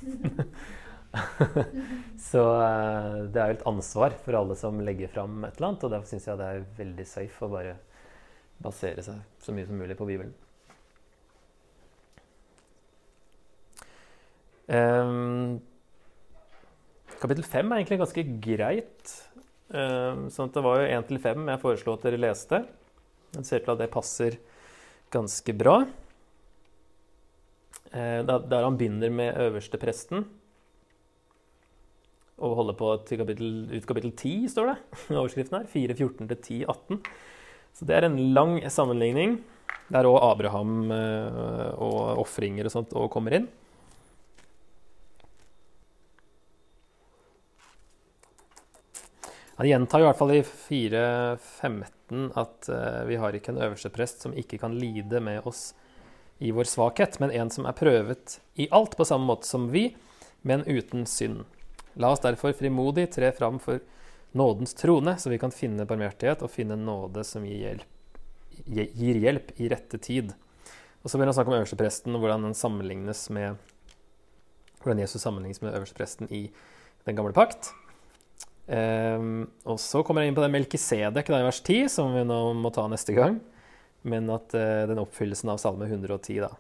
så 2.31 2.42
eh, 2.62 3.18
det 3.33 3.40
er 3.40 3.50
jo 3.50 3.57
et 3.57 3.68
ansvar 3.68 4.16
for 4.24 4.38
alle 4.38 4.57
som 4.59 4.81
legger 4.85 5.11
fram 5.12 5.44
et 5.46 5.59
eller 5.59 5.70
annet. 5.70 5.87
Og 5.87 5.92
derfor 5.92 6.11
syns 6.11 6.26
jeg 6.29 6.40
det 6.40 6.48
er 6.48 6.66
veldig 6.79 7.07
safe 7.09 7.46
å 7.46 7.52
bare 7.52 7.76
basere 8.62 9.05
seg 9.05 9.22
så 9.42 9.55
mye 9.55 9.68
som 9.68 9.81
mulig 9.81 9.96
på 9.98 10.09
Bibelen. 10.09 10.35
Um, 14.66 15.61
kapittel 17.20 17.46
fem 17.46 17.70
er 17.70 17.83
egentlig 17.83 18.00
ganske 18.02 18.24
greit. 18.42 19.12
Um, 19.70 20.26
sånn 20.33 20.50
at 20.50 20.57
det 20.57 20.64
var 20.64 20.81
jo 20.81 20.88
én 20.94 21.07
til 21.07 21.20
fem 21.22 21.46
jeg 21.52 21.62
foreslo 21.62 21.94
at 21.94 22.09
dere 22.09 22.22
leste. 22.22 22.64
Det 23.37 23.44
ser 23.46 23.62
til 23.62 23.74
at 23.76 23.83
det 23.83 23.92
passer 23.92 24.40
ganske 25.14 25.55
bra. 25.55 25.76
Uh, 27.92 28.20
der 28.26 28.66
han 28.66 28.81
begynner 28.81 29.12
med 29.14 29.38
øverstepresten 29.46 30.26
og 32.37 32.57
holder 32.59 32.77
på 32.77 32.92
til 33.09 33.20
kapittel, 33.22 33.53
ut 33.72 33.87
kapittel 33.88 34.12
10, 34.12 34.49
står 34.53 34.72
det 34.72 34.77
i 35.09 35.16
overskriften 35.20 35.61
her. 35.61 35.68
4.14 35.72 36.33
til 36.33 36.64
10.18. 36.64 37.01
Så 37.77 37.88
det 37.88 37.96
er 37.96 38.09
en 38.09 38.18
lang 38.37 38.59
sammenligning 38.72 39.38
der 39.92 40.09
òg 40.09 40.18
Abraham 40.25 40.90
eh, 40.90 41.70
og 41.79 42.22
ofringer 42.25 42.66
og 42.66 42.75
sånt 42.75 42.94
og 42.96 43.11
kommer 43.12 43.37
inn. 43.37 43.49
Han 49.57 49.68
gjentar 49.70 50.03
i 50.03 50.05
hvert 50.05 50.18
fall 50.18 50.35
i 50.35 50.42
4.15 50.44 52.27
at 52.37 52.68
uh, 52.68 53.07
vi 53.09 53.16
har 53.16 53.33
ikke 53.33 53.55
en 53.55 53.62
øverste 53.64 53.88
prest 53.88 54.20
som 54.27 54.35
ikke 54.37 54.59
kan 54.61 54.75
lide 54.77 55.22
med 55.25 55.49
oss 55.49 55.70
i 56.44 56.51
vår 56.53 56.68
svakhet, 56.68 57.16
men 57.22 57.33
en 57.33 57.49
som 57.49 57.64
er 57.64 57.77
prøvet 57.79 58.37
i 58.61 58.66
alt 58.68 58.99
på 58.99 59.07
samme 59.09 59.25
måte 59.25 59.49
som 59.49 59.70
vi, 59.72 59.88
men 60.44 60.66
uten 60.68 61.07
synd. 61.09 61.46
La 61.96 62.11
oss 62.12 62.20
derfor 62.24 62.52
frimodig 62.56 63.09
tre 63.14 63.30
fram 63.32 63.61
for 63.62 63.80
nådens 64.37 64.74
trone, 64.74 65.16
så 65.18 65.30
vi 65.32 65.38
kan 65.40 65.54
finne 65.54 65.87
barmhjertighet 65.88 66.42
og 66.44 66.52
finne 66.52 66.76
nåde 66.76 67.24
som 67.24 67.44
gir 67.46 67.62
hjelp, 67.62 67.87
gir 68.66 69.20
hjelp 69.22 69.54
i 69.56 69.70
rette 69.72 70.00
tid. 70.02 70.35
Og 71.00 71.09
så 71.09 71.16
begynner 71.16 71.30
han 71.30 71.37
å 71.37 71.38
snakke 71.38 71.52
om 71.52 71.59
øverstepresten 71.61 72.18
og 72.18 72.24
hvordan, 72.24 72.50
med, 73.37 73.59
hvordan 74.82 75.02
Jesus 75.04 75.22
sammenlignes 75.22 75.62
med 75.62 75.76
øverstepresten 75.78 76.28
i 76.35 76.48
den 77.06 77.16
gamle 77.16 77.32
pakt. 77.37 77.70
Um, 78.66 79.46
og 79.62 79.78
så 79.78 80.02
kommer 80.02 80.24
jeg 80.24 80.32
inn 80.32 80.37
på 80.37 80.42
den 80.42 80.50
Melkisedek 80.56 81.30
i 81.30 81.37
vers 81.46 81.61
10, 81.62 81.92
som 81.94 82.11
vi 82.16 82.24
nå 82.26 82.40
må 82.59 82.72
ta 82.74 82.88
neste 82.90 83.14
gang. 83.14 83.38
Men 84.06 84.28
at 84.35 84.52
uh, 84.59 84.85
den 84.90 85.00
oppfyllelsen 85.00 85.52
av 85.54 85.62
Salme 85.62 85.87
110, 85.87 86.42
da. 86.42 86.50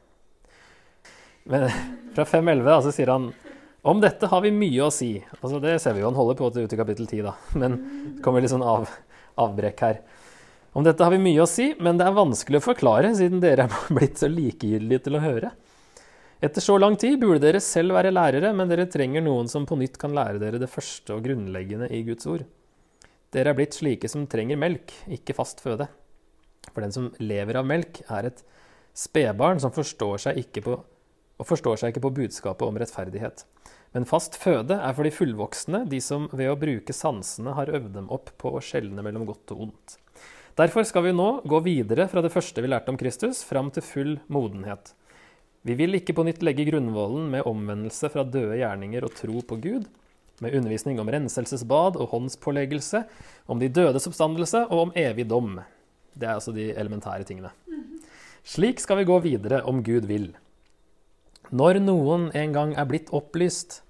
Men 1.50 1.66
fra 2.14 2.24
5.11 2.24 2.70
altså, 2.70 2.94
sier 2.94 3.12
han 3.12 3.32
om 3.86 4.00
dette 4.02 4.28
har 4.30 4.42
vi 4.42 4.50
mye 4.54 4.86
å 4.86 4.92
si. 4.94 5.12
Altså, 5.40 5.60
det 5.62 5.76
ser 5.82 5.94
vi 5.94 6.02
jo, 6.02 6.10
han 6.10 6.18
holder 6.18 6.38
på 6.38 6.50
til 6.52 6.66
ut 6.66 6.74
i 6.74 6.78
kapittel 6.78 7.06
10, 7.06 7.26
da. 7.26 7.34
Men 7.58 7.76
det 8.16 8.24
kommer 8.24 8.42
litt 8.42 8.52
sånn 8.52 8.64
av, 8.66 8.88
avbrekk 9.42 9.84
her. 9.86 10.00
Om 10.76 10.84
dette 10.84 11.06
har 11.06 11.14
vi 11.14 11.20
mye 11.22 11.44
å 11.44 11.48
si, 11.48 11.70
men 11.80 11.96
det 11.96 12.04
er 12.04 12.16
vanskelig 12.16 12.60
å 12.60 12.66
forklare, 12.66 13.14
siden 13.16 13.40
dere 13.40 13.68
er 13.68 13.76
blitt 13.96 14.20
så 14.20 14.28
likegyldige 14.28 15.06
til 15.06 15.18
å 15.18 15.22
høre. 15.22 15.52
Etter 16.44 16.60
så 16.60 16.76
lang 16.76 16.98
tid 17.00 17.16
burde 17.22 17.40
dere 17.46 17.62
selv 17.64 17.96
være 17.96 18.12
lærere, 18.12 18.50
men 18.52 18.68
dere 18.68 18.84
trenger 18.92 19.24
noen 19.24 19.48
som 19.48 19.64
på 19.68 19.78
nytt 19.80 19.96
kan 20.02 20.12
lære 20.16 20.42
dere 20.42 20.60
det 20.60 20.68
første 20.68 21.14
og 21.14 21.24
grunnleggende 21.24 21.88
i 21.88 22.02
Guds 22.04 22.28
ord. 22.28 22.44
Dere 23.32 23.54
er 23.54 23.56
blitt 23.56 23.78
slike 23.78 24.10
som 24.10 24.26
trenger 24.28 24.60
melk, 24.60 24.92
ikke 25.16 25.34
fast 25.36 25.62
føde. 25.64 25.88
For 26.72 26.84
den 26.84 26.92
som 26.92 27.08
lever 27.22 27.56
av 27.62 27.66
melk, 27.68 28.02
er 28.12 28.28
et 28.28 28.44
spedbarn 28.96 29.62
som 29.62 29.72
forstår 29.72 30.26
seg 30.26 30.42
ikke 30.44 30.64
på, 30.66 30.76
og 31.36 31.48
forstår 31.48 31.80
seg 31.80 31.94
ikke 31.94 32.04
på 32.04 32.14
budskapet 32.20 32.68
om 32.68 32.78
rettferdighet. 32.80 33.46
Men 33.96 34.04
fast 34.04 34.34
føde 34.36 34.76
er 34.76 34.92
for 34.92 35.08
de 35.08 35.10
fullvoksne, 35.14 35.86
de 35.88 36.02
som 36.04 36.26
ved 36.36 36.50
å 36.52 36.58
bruke 36.60 36.92
sansene 36.92 37.54
har 37.56 37.70
øvd 37.72 37.94
dem 37.94 38.10
opp 38.12 38.28
på 38.36 38.50
å 38.52 38.60
skjelne 38.60 39.00
mellom 39.00 39.22
godt 39.24 39.54
og 39.54 39.62
ondt. 39.70 39.94
Derfor 40.60 40.84
skal 40.84 41.06
vi 41.06 41.14
nå 41.16 41.28
gå 41.48 41.62
videre 41.64 42.04
fra 42.12 42.20
det 42.20 42.32
første 42.34 42.60
vi 42.60 42.68
lærte 42.68 42.92
om 42.92 42.98
Kristus, 43.00 43.40
fram 43.48 43.70
til 43.72 43.84
full 43.86 44.10
modenhet. 44.28 44.92
Vi 45.64 45.78
vil 45.80 45.96
ikke 45.96 46.12
på 46.12 46.26
nytt 46.28 46.44
legge 46.44 46.66
grunnvollen 46.68 47.30
med 47.32 47.48
omvendelse 47.48 48.10
fra 48.12 48.26
døde 48.28 48.58
gjerninger 48.60 49.08
og 49.08 49.16
tro 49.16 49.40
på 49.40 49.58
Gud, 49.64 49.88
med 50.44 50.58
undervisning 50.60 51.00
om 51.00 51.08
renselsesbad 51.16 51.96
og 51.96 52.12
håndspåleggelse, 52.12 53.00
om 53.48 53.64
de 53.64 53.72
dødes 53.72 54.10
oppstandelse 54.12 54.66
og 54.68 54.82
om 54.90 54.94
evig 54.96 55.24
dom. 55.32 55.56
Det 56.12 56.28
er 56.28 56.36
altså 56.36 56.52
de 56.52 56.68
elementære 56.76 57.24
tingene. 57.32 57.54
Slik 58.44 58.84
skal 58.84 59.00
vi 59.00 59.08
gå 59.08 59.18
videre 59.24 59.64
om 59.64 59.80
Gud 59.80 60.04
vil. 60.04 60.34
Når 61.48 61.80
noen 61.80 62.28
en 62.36 62.52
gang 62.52 62.76
er 62.76 62.88
blitt 62.92 63.08
opplyst 63.16 63.80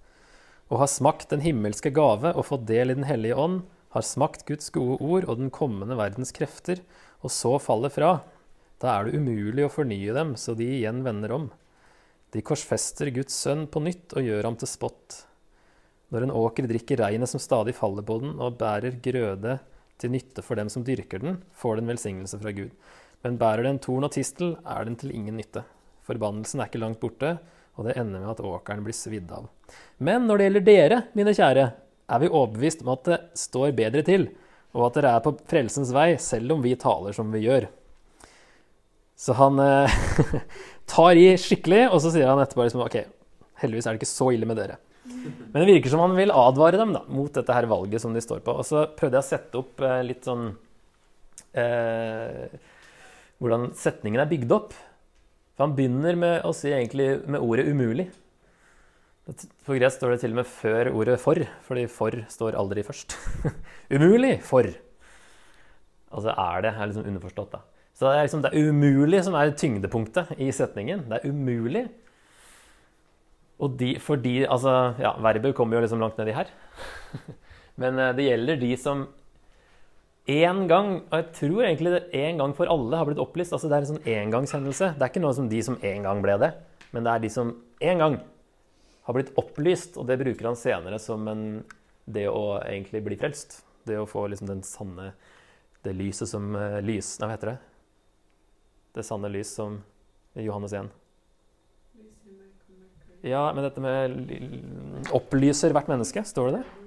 og 0.70 0.80
har 0.82 0.90
smakt 0.90 1.30
den 1.30 1.44
himmelske 1.44 1.92
gave 1.94 2.32
og 2.32 2.48
fått 2.48 2.66
del 2.68 2.90
i 2.90 2.96
Den 2.98 3.06
hellige 3.06 3.36
ånd, 3.38 3.60
har 3.94 4.04
smakt 4.04 4.44
Guds 4.48 4.68
gode 4.74 4.98
ord 5.00 5.28
og 5.30 5.38
den 5.38 5.50
kommende 5.50 5.96
verdens 5.96 6.34
krefter, 6.34 6.82
og 7.22 7.32
så 7.32 7.54
faller 7.62 7.92
fra, 7.92 8.10
da 8.82 8.92
er 8.92 9.06
det 9.06 9.20
umulig 9.20 9.64
å 9.64 9.72
fornye 9.72 10.12
dem 10.12 10.34
så 10.36 10.54
de 10.58 10.66
igjen 10.80 11.00
vender 11.06 11.32
om. 11.32 11.46
De 12.34 12.42
korsfester 12.44 13.08
Guds 13.14 13.38
sønn 13.38 13.64
på 13.72 13.80
nytt 13.80 14.12
og 14.18 14.26
gjør 14.26 14.50
ham 14.50 14.58
til 14.60 14.68
spott. 14.68 15.22
Når 16.12 16.26
en 16.26 16.34
åker 16.38 16.68
drikker 16.68 17.00
regnet 17.00 17.30
som 17.30 17.40
stadig 17.42 17.74
faller 17.78 18.04
på 18.06 18.18
den, 18.22 18.36
og 18.36 18.58
bærer 18.60 18.98
grøde 19.02 19.56
til 19.96 20.12
nytte 20.12 20.44
for 20.44 20.58
dem 20.58 20.68
som 20.72 20.84
dyrker 20.84 21.22
den, 21.22 21.40
får 21.56 21.80
den 21.80 21.88
velsignelse 21.90 22.38
fra 22.42 22.52
Gud. 22.54 22.74
Men 23.24 23.38
bærer 23.40 23.64
den 23.66 23.80
torn 23.82 24.04
og 24.06 24.12
tistel, 24.14 24.58
er 24.66 24.84
den 24.86 24.98
til 25.00 25.14
ingen 25.16 25.38
nytte. 25.40 25.64
Forbannelsen 26.06 26.60
er 26.60 26.68
ikke 26.68 26.82
langt 26.82 27.00
borte, 27.02 27.38
og 27.76 27.86
det 27.86 27.96
ender 28.00 28.22
med 28.22 28.32
at 28.32 28.42
åkeren 28.44 28.84
blir 28.84 28.96
svidd 28.96 29.32
av. 29.34 29.48
Men 29.98 30.26
når 30.28 30.38
det 30.38 30.46
gjelder 30.48 30.66
dere, 30.66 31.00
mine 31.16 31.34
kjære, 31.36 31.66
er 32.06 32.22
vi 32.22 32.30
overbevist 32.30 32.84
om 32.84 32.92
at 32.94 33.08
det 33.08 33.18
står 33.38 33.74
bedre 33.76 34.04
til, 34.06 34.28
og 34.76 34.88
at 34.88 34.98
dere 34.98 35.16
er 35.16 35.24
på 35.24 35.34
frelsens 35.48 35.92
vei, 35.96 36.14
selv 36.20 36.56
om 36.56 36.64
vi 36.64 36.76
taler 36.80 37.16
som 37.16 37.32
vi 37.32 37.44
gjør. 37.46 37.68
Så 39.16 39.36
han 39.38 39.60
eh, 39.62 40.00
tar 40.92 41.16
i 41.16 41.30
skikkelig, 41.40 41.86
og 41.90 42.00
så 42.04 42.12
sier 42.12 42.28
han 42.28 42.40
etterpå 42.42 42.66
liksom, 42.66 42.84
ok, 42.84 42.98
heldigvis 43.62 43.88
er 43.88 43.96
det 43.96 44.02
ikke 44.02 44.12
så 44.12 44.30
ille 44.36 44.48
med 44.48 44.60
dere. 44.60 44.78
Men 45.06 45.62
det 45.62 45.68
virker 45.70 45.92
som 45.92 46.02
han 46.02 46.16
vil 46.18 46.34
advare 46.34 46.80
dem 46.80 46.92
da, 46.96 47.02
mot 47.08 47.32
dette 47.32 47.54
her 47.54 47.68
valget 47.70 48.02
som 48.02 48.14
de 48.14 48.22
står 48.22 48.42
på. 48.44 48.54
Og 48.58 48.66
så 48.66 48.86
prøvde 48.98 49.18
jeg 49.18 49.24
å 49.24 49.30
sette 49.30 49.60
opp 49.60 49.84
eh, 49.84 50.00
litt 50.06 50.26
sånn 50.26 50.48
eh, 51.56 52.56
Hvordan 53.36 53.66
setningen 53.76 54.22
er 54.22 54.30
bygd 54.30 54.52
opp. 54.56 54.70
For 55.56 55.64
han 55.64 55.76
begynner 55.76 56.16
med 56.20 56.44
å 56.44 56.52
si 56.54 56.68
egentlig 56.68 57.26
med 57.26 57.40
ordet 57.40 57.66
'umulig'. 57.66 58.10
På 59.66 59.74
gresk 59.74 59.98
står 59.98 60.12
det 60.12 60.20
til 60.22 60.34
og 60.36 60.40
med 60.42 60.46
før 60.46 60.92
ordet 60.92 61.18
'for', 61.18 61.46
fordi 61.62 61.86
'for' 61.88 62.26
står 62.28 62.58
aldri 62.60 62.84
først. 62.84 63.16
umulig 63.96 64.42
for. 64.42 64.68
Altså 66.12 66.30
er 66.36 66.60
det 66.62 66.74
er 66.76 66.86
liksom 66.86 67.08
underforstått, 67.08 67.52
da. 67.52 67.60
Så 67.96 68.04
det 68.04 68.18
er, 68.18 68.22
liksom, 68.26 68.42
det 68.44 68.50
er 68.52 68.68
umulig 68.68 69.24
som 69.24 69.34
er 69.34 69.54
tyngdepunktet 69.56 70.34
i 70.38 70.50
setningen. 70.52 71.08
Det 71.08 71.16
er 71.16 71.30
umulig. 71.30 71.88
Og 73.58 73.78
de, 73.80 73.94
fordi 73.98 74.44
Altså, 74.44 74.94
ja, 75.00 75.16
verbet 75.16 75.54
kommer 75.54 75.76
jo 75.76 75.80
liksom 75.80 76.00
langt 76.00 76.18
nedi 76.18 76.34
her. 76.36 76.50
Men 77.80 77.98
eh, 77.98 78.12
det 78.12 78.28
gjelder 78.28 78.60
de 78.60 78.76
som 78.76 79.06
én 80.26 80.64
gang, 80.70 80.88
og 81.06 81.14
jeg 81.20 81.28
tror 81.38 81.66
egentlig 81.66 81.92
det 81.94 82.18
én 82.18 82.40
gang 82.40 82.54
for 82.56 82.70
alle, 82.70 82.98
har 82.98 83.08
blitt 83.08 83.22
opplyst. 83.22 83.54
Altså 83.54 83.70
det 83.70 83.76
er 83.76 83.84
en 83.84 83.92
sånn 83.92 84.08
engangshendelse. 84.16 84.94
Det 84.96 85.06
er 85.06 85.12
ikke 85.12 85.22
noe 85.22 85.36
som 85.36 85.50
de 85.50 85.60
som 85.62 85.78
en 85.80 86.08
gang 86.08 86.24
ble 86.24 86.38
det, 86.42 86.50
men 86.94 87.06
det 87.06 87.12
er 87.12 87.22
de 87.22 87.30
som 87.32 87.54
én 87.84 88.02
gang 88.02 88.18
har 89.06 89.14
blitt 89.14 89.30
opplyst, 89.38 90.00
og 90.00 90.08
det 90.08 90.18
bruker 90.18 90.50
han 90.50 90.58
senere 90.58 90.98
som 91.02 91.28
en, 91.30 91.46
det 92.10 92.26
å 92.30 92.58
egentlig 92.64 93.04
bli 93.06 93.18
frelst. 93.20 93.60
Det 93.86 94.00
å 94.00 94.08
få 94.10 94.26
liksom 94.26 94.50
den 94.50 94.66
sanne 94.66 95.12
Det 95.86 95.92
lyset 95.94 96.26
som 96.26 96.48
uh, 96.58 96.80
lys... 96.82 97.12
Nei, 97.20 97.28
hva 97.28 97.34
heter 97.36 97.52
det? 97.52 97.58
det 98.96 99.04
sanne 99.04 99.28
lys 99.28 99.52
som 99.54 99.76
Johannes 100.40 100.72
1. 100.72 100.88
Ja, 103.26 103.42
men 103.52 103.64
dette 103.66 103.82
med 103.82 105.12
opplyser 105.16 105.74
hvert 105.76 105.90
menneske, 105.90 106.22
står 106.24 106.48
det 106.48 106.60
det? 106.60 106.85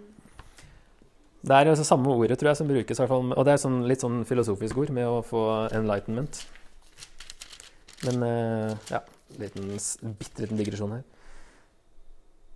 Det 1.40 1.56
er 1.56 1.70
jo 1.70 1.76
samme 1.88 2.12
ordet 2.12 2.36
tror 2.40 2.52
jeg, 2.52 2.60
som 2.60 2.68
brukes, 2.68 3.00
og 3.00 3.44
det 3.48 3.54
er 3.54 3.62
sånn, 3.62 3.84
litt 3.88 4.04
sånn 4.04 4.24
filosofisk 4.28 4.82
ord 4.82 4.92
med 4.96 5.08
å 5.08 5.22
få 5.24 5.44
enlightenment. 5.78 6.42
Men 8.08 8.24
uh, 8.24 8.74
ja, 8.92 9.00
liten, 9.40 9.72
bitte 10.20 10.44
liten 10.44 10.60
digresjon 10.60 10.98
her. 10.98 11.06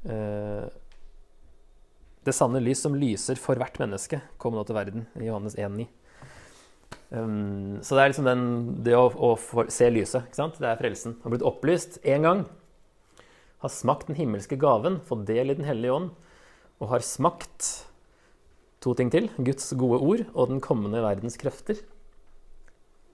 Uh, 0.03 0.67
det 2.27 2.35
sanne 2.35 2.59
lys 2.63 2.83
som 2.83 2.95
lyser 2.95 3.39
for 3.39 3.59
hvert 3.59 3.79
menneske, 3.79 4.19
kom 4.39 4.55
nå 4.55 4.63
til 4.67 4.77
verden 4.77 5.07
i 5.19 5.27
Johannes 5.27 5.55
1,9. 5.59 5.87
Um, 7.13 7.79
så 7.85 7.95
det 7.95 8.03
er 8.03 8.11
liksom 8.11 8.27
den, 8.27 8.43
det 8.83 8.95
å, 8.97 9.05
å 9.11 9.33
for, 9.39 9.71
se 9.71 9.87
lyset. 9.91 10.27
ikke 10.27 10.39
sant? 10.39 10.59
Det 10.59 10.69
er 10.69 10.79
frelsen. 10.79 11.17
Har 11.23 11.33
blitt 11.33 11.45
opplyst 11.45 11.99
én 12.03 12.25
gang. 12.25 12.45
Har 13.63 13.71
smakt 13.71 14.09
den 14.09 14.17
himmelske 14.19 14.57
gaven, 14.59 14.99
fått 15.07 15.27
del 15.29 15.53
i 15.53 15.57
Den 15.59 15.67
hellige 15.67 15.95
ånd. 15.95 16.13
Og 16.81 16.89
har 16.91 17.05
smakt 17.05 17.85
to 18.83 18.93
ting 18.97 19.11
til. 19.13 19.29
Guds 19.39 19.71
gode 19.79 20.01
ord 20.03 20.25
og 20.33 20.51
den 20.51 20.61
kommende 20.63 21.01
verdens 21.03 21.39
krefter. 21.39 21.79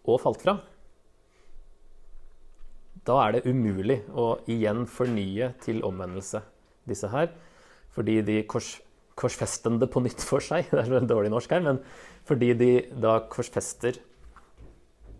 Og 0.10 0.22
falt 0.24 0.42
fra. 0.42 0.58
Da 3.06 3.16
er 3.24 3.38
det 3.38 3.48
umulig 3.48 4.02
å 4.12 4.34
igjen 4.50 4.84
fornye 4.90 5.54
til 5.64 5.84
omvendelse, 5.88 6.42
disse 6.90 7.10
her. 7.14 7.32
Fordi 7.96 8.20
de 8.26 8.42
kors, 8.50 8.76
korsfestende 9.20 9.88
på 9.92 10.04
nytt 10.04 10.24
for 10.26 10.44
seg. 10.44 10.70
Det 10.74 10.86
er 10.86 11.10
dårlig 11.10 11.32
norsk 11.34 11.54
her, 11.56 11.66
men 11.66 11.82
fordi 12.28 12.54
de 12.58 12.72
da 13.02 13.20
korsfester 13.32 14.02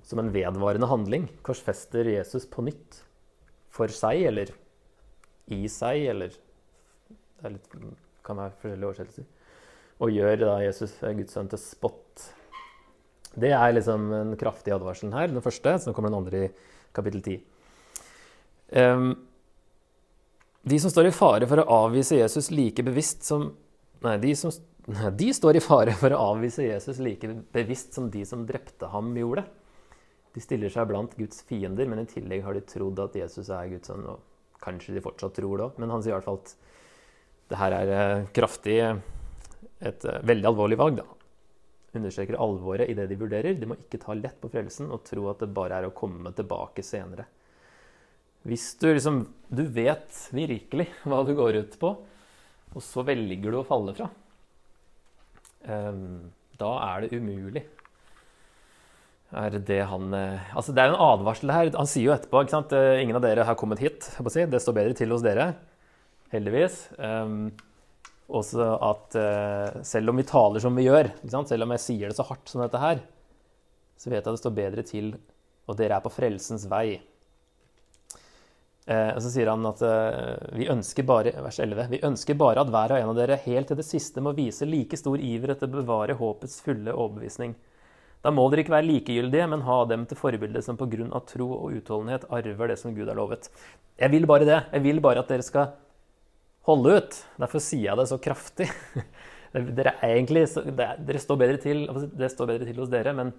som 0.10 0.22
en 0.22 0.32
vedvarende 0.34 0.90
handling. 0.90 1.30
Korsfester 1.46 2.08
Jesus 2.10 2.48
på 2.50 2.66
nytt. 2.66 3.04
For 3.70 3.92
seg, 3.94 4.24
eller 4.26 4.50
i 5.54 5.68
seg, 5.70 6.08
eller 6.10 6.34
Det 7.40 7.52
litt, 7.54 7.76
kan 8.26 8.36
være 8.42 8.58
forskjellige 8.60 8.88
oversettelser. 8.90 9.28
Og 10.00 10.14
gjør 10.16 10.38
da 10.46 10.58
Jesus, 10.64 10.94
Guds 11.02 11.36
sønn, 11.36 11.50
til 11.52 11.60
spott. 11.62 12.28
Det 13.40 13.52
er 13.56 13.74
liksom 13.76 14.10
en 14.16 14.36
kraftig 14.40 14.74
advarsel 14.74 15.12
her, 15.14 15.32
den 15.32 15.44
første. 15.44 15.76
Så 15.80 15.90
nå 15.90 15.96
kommer 15.96 16.12
den 16.12 16.20
andre 16.22 16.44
i 16.48 16.52
kapittel 16.96 17.22
10. 17.22 17.42
Um, 18.80 19.12
de 20.70 20.80
som 20.80 20.92
står 20.94 21.10
i 21.10 21.16
fare 21.16 21.48
for 21.50 21.62
å 21.62 21.68
avvise 21.86 22.20
Jesus 22.20 22.52
like 22.54 22.84
bevisst 22.86 23.26
som 23.26 23.50
Nei, 24.00 24.14
de 24.22 24.30
som 24.38 24.54
de 25.20 25.26
står 25.36 25.58
i 25.60 25.62
fare 25.64 25.92
for 26.00 26.14
å 26.16 26.20
avvise 26.32 26.64
Jesus 26.64 27.02
like 27.04 27.28
bevisst 27.52 27.98
som 27.98 28.08
de 28.14 28.22
som 28.24 28.46
drepte 28.48 28.88
ham, 28.94 29.12
gjorde. 29.18 29.44
De 30.32 30.44
stiller 30.44 30.72
seg 30.72 30.88
blant 30.88 31.18
Guds 31.20 31.44
fiender, 31.50 31.90
men 31.90 32.00
i 32.00 32.08
tillegg 32.08 32.46
har 32.46 32.56
de 32.56 32.64
trodd 32.64 33.02
at 33.04 33.18
Jesus 33.20 33.50
er 33.52 33.68
Guds 33.74 33.92
sønn. 33.92 34.06
Og 34.08 34.64
kanskje 34.64 34.96
de 34.96 35.04
fortsatt 35.04 35.36
tror 35.36 35.60
det 35.60 35.68
òg, 35.68 35.82
men 35.84 35.92
han 35.92 36.06
sier 36.06 36.14
i 36.14 36.18
hvert 36.18 36.30
fall 36.30 36.40
at 36.40 36.56
det 37.50 37.60
her 37.60 37.76
er 37.76 37.92
eh, 37.98 38.28
kraftig 38.36 38.78
et 39.80 40.06
eh, 40.06 40.22
veldig 40.28 40.50
alvorlig 40.52 40.80
valg. 40.80 41.02
da. 41.02 41.08
Understreker 42.00 42.38
alvoret 42.40 42.90
i 42.90 42.96
det 42.98 43.08
de 43.10 43.18
vurderer. 43.20 43.58
De 43.58 43.70
må 43.70 43.80
ikke 43.80 44.02
ta 44.04 44.16
lett 44.18 44.38
på 44.42 44.52
frelsen 44.54 44.92
og 44.94 45.04
tro 45.08 45.30
at 45.32 45.42
det 45.44 45.52
bare 45.56 45.80
er 45.80 45.90
å 45.90 45.96
komme 45.96 46.34
tilbake 46.38 46.86
senere. 46.86 47.26
Hvis 48.48 48.72
du 48.80 48.88
liksom 48.88 49.26
Du 49.50 49.66
vet 49.66 50.16
virkelig 50.32 50.86
hva 51.04 51.26
du 51.28 51.34
går 51.36 51.58
ut 51.60 51.80
på, 51.82 51.90
og 52.70 52.84
så 52.86 53.04
velger 53.04 53.52
du 53.52 53.58
å 53.60 53.68
falle 53.68 53.96
fra 53.98 54.08
Ehm, 55.68 56.32
da 56.60 56.72
er 56.86 57.04
det 57.04 57.18
umulig. 57.20 57.66
Er 59.30 59.54
det 59.60 59.84
han 59.86 60.14
eh, 60.14 60.56
Altså, 60.56 60.74
det 60.74 60.82
er 60.82 60.90
jo 60.90 60.96
en 60.96 61.08
advarsel 61.14 61.52
her. 61.54 61.72
Han 61.76 61.90
sier 61.90 62.08
jo 62.08 62.16
etterpå 62.16 62.44
ikke 62.44 62.56
sant? 62.56 62.74
Eh, 62.74 63.02
ingen 63.04 63.20
av 63.20 63.26
dere 63.26 63.46
har 63.46 63.58
kommet 63.60 63.82
hit. 63.84 64.08
Det 64.18 64.62
står 64.64 64.78
bedre 64.78 64.98
til 64.98 65.14
hos 65.14 65.26
dere. 65.26 65.54
Heldigvis. 66.34 66.88
Også 68.30 68.66
at 68.86 69.16
eh, 69.18 69.80
selv 69.88 70.12
om 70.12 70.20
vi 70.20 70.28
taler 70.30 70.62
som 70.62 70.76
vi 70.78 70.86
gjør, 70.86 71.10
selv 71.26 71.66
om 71.66 71.74
jeg 71.74 71.86
sier 71.86 72.12
det 72.12 72.18
så 72.18 72.28
hardt 72.28 72.52
som 72.52 72.62
dette 72.62 72.82
her, 72.82 73.02
så 74.00 74.12
vet 74.12 74.20
jeg 74.20 74.28
at 74.28 74.36
det 74.36 74.42
står 74.44 74.58
bedre 74.60 74.84
til, 74.86 75.14
og 75.70 75.78
dere 75.80 75.98
er 75.98 76.04
på 76.06 76.12
frelsens 76.14 76.68
vei. 76.70 77.00
Eh, 78.90 79.10
og 79.14 79.20
så 79.22 79.32
sier 79.34 79.50
han 79.52 79.66
at 79.70 79.82
eh, 79.86 80.54
vi 80.58 80.70
ønsker 80.72 81.06
bare 81.10 81.34
vers 81.46 81.60
11, 81.62 81.90
vi 81.92 82.04
ønsker 82.06 82.38
bare 82.38 82.64
at 82.64 82.72
hver 82.74 82.96
og 82.96 83.02
en 83.02 83.12
av 83.12 83.18
dere 83.18 83.42
helt 83.44 83.70
til 83.70 83.78
det 83.78 83.86
siste 83.86 84.22
må 84.24 84.34
vise 84.38 84.66
like 84.70 84.98
stor 84.98 85.22
iver 85.22 85.54
etter 85.54 85.70
å 85.70 85.82
bevare 85.82 86.18
håpets 86.18 86.62
fulle 86.66 86.94
overbevisning. 86.94 87.58
Da 88.26 88.34
må 88.36 88.46
dere 88.50 88.66
ikke 88.66 88.74
være 88.76 88.90
likegyldige, 88.90 89.46
men 89.52 89.66
ha 89.68 89.84
dem 89.88 90.06
til 90.06 90.20
forbilde 90.20 90.62
som 90.66 90.78
av 90.80 91.22
tro 91.30 91.52
og 91.56 91.78
utholdenhet 91.78 92.26
arver 92.30 92.68
det 92.68 92.80
som 92.82 92.94
Gud 92.94 93.08
har 93.08 93.16
lovet. 93.16 93.48
Jeg 94.00 94.12
vil 94.12 94.26
bare 94.28 94.46
det. 94.46 94.60
Jeg 94.74 94.84
vil 94.84 95.00
bare 95.00 95.24
at 95.24 95.30
dere 95.32 95.46
skal 95.46 95.72
holde 96.68 96.98
ut. 97.00 97.20
Derfor 97.40 97.64
sier 97.64 97.88
jeg 97.90 98.00
det 98.00 98.10
så 98.12 98.20
kraftig. 98.22 98.70
Dere, 99.50 99.96
egentlig, 100.06 100.44
dere 100.78 101.20
står 101.22 101.38
bedre 101.42 101.58
til, 101.58 101.88
det 102.14 102.28
står 102.30 102.52
bedre 102.52 102.68
til 102.68 102.78
hos 102.84 102.92
dere, 102.92 103.16
men 103.18 103.32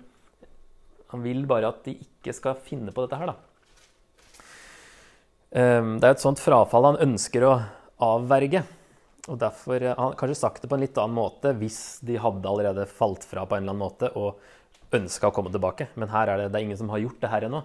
han 1.12 1.22
vil 1.22 1.44
bare 1.46 1.68
at 1.70 1.84
de 1.86 1.94
ikke 2.02 2.34
skal 2.34 2.58
finne 2.58 2.90
på 2.90 3.04
dette 3.04 3.20
her, 3.20 3.30
da. 3.30 3.36
Ehm, 5.50 5.96
det 5.98 6.08
er 6.08 6.16
et 6.16 6.22
sånt 6.22 6.42
frafall 6.42 6.88
han 6.88 7.00
ønsker 7.06 7.46
å 7.46 7.54
avverge. 8.02 8.62
Og 9.30 9.38
derfor 9.38 9.82
har 9.84 9.98
han 9.98 10.16
kanskje 10.18 10.40
sagt 10.40 10.62
det 10.62 10.70
på 10.70 10.78
en 10.78 10.82
litt 10.82 10.98
annen 10.98 11.18
måte 11.18 11.52
hvis 11.58 12.00
de 12.06 12.18
hadde 12.18 12.48
allerede 12.50 12.88
falt 12.90 13.26
fra 13.28 13.44
på 13.46 13.54
en 13.54 13.62
eller 13.62 13.74
annen 13.74 13.84
måte 13.84 14.10
og 14.18 14.40
ønska 14.96 15.30
å 15.30 15.34
komme 15.34 15.52
tilbake. 15.54 15.90
Men 16.00 16.10
her 16.10 16.30
er 16.30 16.42
det, 16.42 16.50
det 16.50 16.60
er 16.60 16.66
ingen 16.66 16.80
som 16.80 16.90
har 16.90 17.02
gjort 17.02 17.20
det 17.22 17.30
her 17.30 17.46
ennå. 17.46 17.62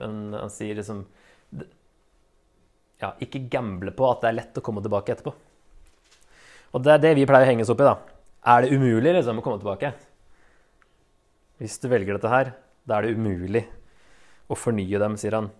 Men 0.00 0.36
han 0.36 0.52
sier 0.52 0.78
liksom 0.78 1.04
ja, 3.02 3.12
ikke 3.22 3.44
gamble 3.52 3.92
på 3.96 4.08
at 4.08 4.22
det 4.22 4.30
er 4.30 4.38
lett 4.38 4.58
å 4.60 4.64
komme 4.64 4.82
tilbake 4.84 5.12
etterpå. 5.12 5.32
Og 6.76 6.84
det 6.84 6.94
er 6.94 7.02
det 7.02 7.16
vi 7.18 7.26
pleier 7.28 7.46
å 7.46 7.50
henge 7.50 7.64
oss 7.64 7.72
opp 7.72 7.82
i. 7.82 7.88
da. 7.88 7.96
Er 8.46 8.62
det 8.64 8.76
umulig 8.76 9.12
liksom, 9.16 9.40
å 9.40 9.44
komme 9.44 9.60
tilbake? 9.60 9.92
Hvis 11.60 11.78
du 11.82 11.88
velger 11.88 12.16
dette 12.16 12.32
her, 12.32 12.52
da 12.86 12.98
er 12.98 13.06
det 13.06 13.16
umulig 13.16 13.64
å 14.52 14.58
fornye 14.58 15.00
dem, 15.02 15.16
sier 15.20 15.38
han. 15.38 15.50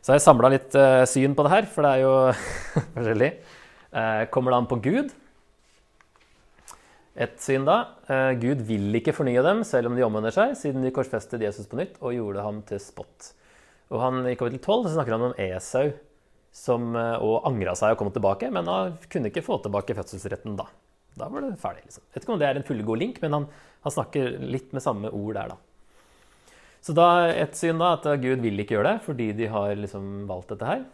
Så 0.00 0.12
har 0.12 0.18
jeg 0.18 0.24
samla 0.24 0.50
litt 0.52 0.76
uh, 0.80 1.04
syn 1.08 1.36
på 1.36 1.44
det 1.44 1.52
her, 1.52 1.66
for 1.68 1.84
det 1.84 1.90
er 1.92 2.04
jo 2.06 2.14
forskjellig. 2.96 3.32
Uh, 3.90 4.22
kommer 4.32 4.52
det 4.52 4.60
an 4.60 4.70
på 4.70 4.80
Gud? 4.84 5.12
Et 7.20 7.36
syn 7.42 7.66
da. 7.68 7.78
Uh, 8.08 8.32
Gud 8.40 8.64
vil 8.68 8.96
ikke 8.96 9.14
fornye 9.16 9.44
dem 9.44 9.60
selv 9.68 9.90
om 9.90 9.98
de 9.98 10.06
omvender 10.06 10.34
seg, 10.34 10.56
siden 10.58 10.86
de 10.86 10.92
korsfestet 10.94 11.44
Jesus 11.44 11.68
på 11.68 11.80
nytt 11.80 12.00
og 12.00 12.16
gjorde 12.16 12.46
ham 12.46 12.62
til 12.68 12.80
spott. 12.82 13.34
Og 13.92 14.00
han, 14.00 14.22
I 14.30 14.38
kapittel 14.38 14.62
12 14.62 14.88
så 14.88 14.94
snakker 14.96 15.18
han 15.18 15.28
om 15.30 15.36
Esau 15.40 15.90
som 16.52 16.92
og 16.96 17.46
angra 17.46 17.76
seg 17.78 17.94
og 17.94 18.00
kom 18.00 18.10
tilbake, 18.14 18.48
men 18.50 18.66
han 18.66 18.96
kunne 19.12 19.30
ikke 19.30 19.44
få 19.46 19.60
tilbake 19.62 19.94
fødselsretten 19.94 20.56
da. 20.58 20.66
Da 21.18 21.28
var 21.30 21.44
det 21.44 21.56
ferdig. 21.60 21.84
liksom. 21.86 22.04
Jeg 22.08 22.14
vet 22.14 22.24
ikke 22.24 22.34
om 22.34 22.40
det 22.40 22.48
er 22.48 22.58
en 22.58 22.66
fullgod 22.66 23.00
link, 23.00 23.18
men 23.22 23.36
han, 23.36 23.48
han 23.84 23.94
snakker 23.94 24.38
litt 24.42 24.72
med 24.74 24.84
samme 24.84 25.10
ord 25.14 25.36
der, 25.38 25.54
da. 25.54 25.58
Så 26.80 26.94
da 26.96 27.08
et 27.28 27.58
syn 27.58 27.80
da, 27.80 27.92
at 27.98 28.06
Gud 28.22 28.40
vil 28.40 28.62
ikke 28.62 28.78
gjøre 28.78 28.94
det 28.94 29.04
fordi 29.04 29.26
de 29.36 29.50
har 29.52 29.74
liksom 29.76 30.24
valgt 30.30 30.54
dette 30.54 30.68
her. 30.70 30.86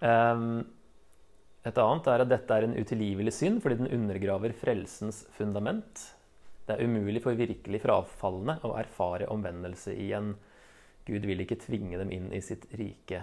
Um, 0.00 0.64
et 1.66 1.78
annet 1.82 2.08
er 2.12 2.22
at 2.22 2.30
dette 2.30 2.56
er 2.56 2.66
en 2.66 2.76
utilgivelig 2.76 3.34
synd 3.36 3.60
fordi 3.64 3.80
den 3.82 3.92
undergraver 3.92 4.54
frelsens 4.56 5.24
fundament. 5.36 6.00
Det 6.66 6.76
er 6.76 6.88
umulig 6.88 7.20
for 7.22 7.38
virkelig 7.38 7.82
frafallende 7.84 8.56
å 8.64 8.72
erfare 8.80 9.28
omvendelse 9.30 9.94
igjen. 9.94 10.32
Gud 11.06 11.26
vil 11.28 11.44
ikke 11.44 11.60
tvinge 11.62 12.00
dem 12.00 12.10
inn 12.14 12.32
i 12.34 12.42
sitt 12.42 12.64
rike. 12.78 13.20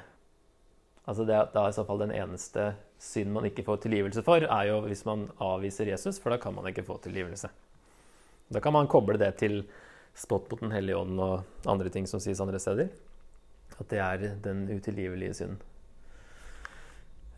Altså 1.04 1.26
det, 1.28 1.40
da 1.52 1.66
i 1.68 1.76
så 1.76 1.84
fall 1.88 2.00
den 2.00 2.14
eneste 2.16 2.70
synd 3.04 3.34
man 3.36 3.48
ikke 3.50 3.66
får 3.68 3.82
tilgivelse 3.84 4.24
for, 4.24 4.46
er 4.46 4.70
jo 4.70 4.80
hvis 4.86 5.04
man 5.08 5.26
avviser 5.44 5.92
Jesus, 5.92 6.20
for 6.24 6.32
da 6.32 6.40
kan 6.40 6.56
man 6.56 6.70
ikke 6.70 6.86
få 6.88 6.98
tilgivelse. 7.04 7.50
Da 8.54 8.62
kan 8.64 8.76
man 8.76 8.88
koble 8.88 9.18
det 9.20 9.34
til 9.42 9.64
spott 10.16 10.50
mot 10.52 10.62
Den 10.62 10.72
hellige 10.72 10.98
ånd 10.98 11.20
og 11.20 11.68
andre 11.68 11.90
ting 11.90 12.08
som 12.08 12.22
sies 12.24 12.40
andre 12.44 12.60
steder. 12.62 12.92
At 13.80 13.90
det 13.90 14.00
er 14.00 14.36
den 14.44 14.68
utilgivelige 14.70 15.34
synden. 15.34 15.60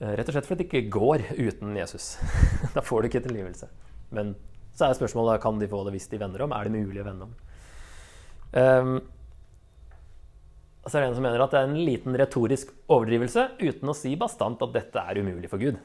Eh, 0.01 0.11
rett 0.11 0.27
og 0.27 0.35
slett 0.35 0.49
fordi 0.49 0.65
det 0.65 0.67
ikke 0.67 0.91
går 0.91 1.23
uten 1.39 1.77
Jesus. 1.79 2.17
da 2.75 2.83
får 2.83 3.01
du 3.01 3.09
ikke 3.09 3.23
tilgivelse. 3.23 3.69
Men 4.11 4.35
så 4.75 4.89
er 4.89 4.97
spørsmålet 4.97 5.41
kan 5.41 5.59
de 5.59 5.71
få 5.71 5.85
det 5.87 5.95
hvis 5.95 6.09
de 6.11 6.19
vender 6.19 6.43
om. 6.43 6.51
Er 6.51 6.67
det 6.67 6.75
mulig 6.75 7.01
å 7.01 7.07
vende 7.07 7.29
om? 7.29 7.35
Um, 8.55 8.97
og 10.85 10.91
så 10.91 10.99
er 10.99 11.01
det 11.01 11.09
en 11.09 11.17
som 11.17 11.25
mener 11.25 11.41
at 11.41 11.53
det 11.53 11.59
er 11.59 11.67
en 11.67 11.79
liten 11.81 12.15
retorisk 12.19 12.69
overdrivelse 12.93 13.47
uten 13.57 13.89
å 13.89 13.97
si 13.97 14.11
bastant 14.21 14.61
at 14.61 14.73
dette 14.75 15.01
er 15.01 15.17
umulig 15.17 15.49
for 15.49 15.57
Gud. 15.57 15.79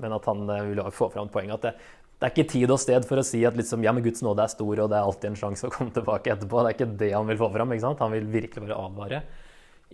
Men 0.00 0.14
at 0.16 0.28
han 0.30 0.48
eh, 0.54 0.70
vil 0.70 0.80
få 0.94 1.10
fram 1.12 1.28
poenget 1.28 1.58
at 1.58 1.66
det, 1.66 1.72
det 2.18 2.26
er 2.26 2.32
ikke 2.32 2.50
tid 2.54 2.72
og 2.72 2.80
sted 2.80 3.04
for 3.06 3.20
å 3.20 3.26
si 3.26 3.42
at 3.44 3.58
liksom, 3.58 3.84
ja, 3.84 3.92
men 3.92 4.02
Guds 4.02 4.24
nåde 4.24 4.42
er 4.42 4.50
stor, 4.50 4.72
og 4.72 4.88
det 4.88 4.96
er 4.96 5.04
alltid 5.04 5.28
en 5.28 5.36
sjanse 5.38 5.68
å 5.68 5.74
komme 5.74 5.92
tilbake 5.94 6.32
etterpå. 6.32 6.62
Det 6.64 6.70
er 6.70 6.78
ikke 6.78 6.96
det 7.04 7.10
han 7.12 7.28
vil 7.28 7.40
få 7.42 7.50
fram. 7.54 7.74
ikke 7.74 7.84
sant? 7.84 8.00
Han 8.02 8.14
vil 8.16 8.30
virkelig 8.32 8.64
bare 8.64 8.78
advare. 8.88 9.20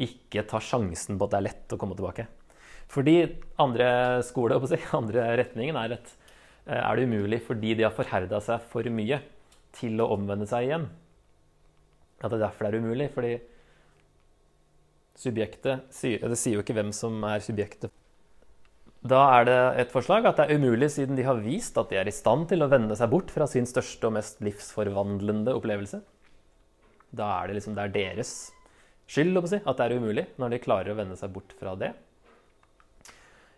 Ikke 0.07 0.47
ta 0.49 0.61
sjansen 0.63 1.19
på 1.19 1.27
at 1.27 1.35
det 1.35 1.41
er 1.41 1.47
lett 1.49 1.75
å 1.75 1.79
komme 1.81 1.99
tilbake. 1.99 2.29
Fordi 2.95 3.17
andre 3.61 3.89
skole, 4.25 4.61
andre 5.01 5.27
retningen 5.43 5.81
er 5.83 5.97
at 5.99 6.15
eh, 6.15 6.79
er 6.79 6.95
det 6.95 7.09
umulig 7.11 7.43
fordi 7.43 7.75
de 7.75 7.89
har 7.89 7.97
forherda 7.97 8.39
seg 8.45 8.71
for 8.71 8.87
mye 8.87 9.19
til 9.75 9.99
å 9.99 10.13
omvende 10.15 10.47
seg 10.47 10.69
igjen. 10.71 10.87
At 12.23 12.31
det 12.31 12.39
er 12.39 12.47
derfor 12.47 12.69
det 12.69 12.71
er 12.71 12.87
umulig. 12.87 13.11
Fordi 13.13 13.35
subjektet 15.19 15.91
Det 15.91 16.39
sier 16.39 16.57
jo 16.57 16.65
ikke 16.65 16.77
hvem 16.77 16.91
som 16.95 17.23
er 17.29 17.45
subjektet 17.45 17.93
da 19.05 19.21
er 19.37 19.45
det 19.45 19.57
et 19.83 19.91
forslag 19.93 20.25
at 20.25 20.39
det 20.39 20.47
er 20.49 20.57
umulig 20.57 20.89
siden 20.95 21.19
de 21.19 21.27
har 21.27 21.43
vist 21.45 21.77
at 21.77 21.91
de 21.93 21.99
er 22.01 22.09
i 22.09 22.15
stand 22.15 22.47
til 22.49 22.65
å 22.65 22.71
vende 22.73 22.97
seg 22.97 23.11
bort 23.13 23.29
fra 23.35 23.45
sin 23.51 23.67
største 23.69 24.09
og 24.09 24.15
mest 24.17 24.41
livsforvandlende 24.41 25.53
opplevelse. 25.53 26.01
Da 27.13 27.27
er 27.37 27.51
det 27.51 27.59
liksom 27.59 27.77
det 27.77 27.85
er 27.85 27.93
deres 27.99 28.33
skyld 29.05 29.37
si, 29.51 29.61
at 29.61 29.77
det 29.77 29.85
er 29.85 29.99
umulig, 30.01 30.25
når 30.41 30.55
de 30.55 30.63
klarer 30.65 30.95
å 30.95 30.97
vende 30.97 31.19
seg 31.21 31.35
bort 31.35 31.53
fra 31.59 31.75
det. 31.77 31.93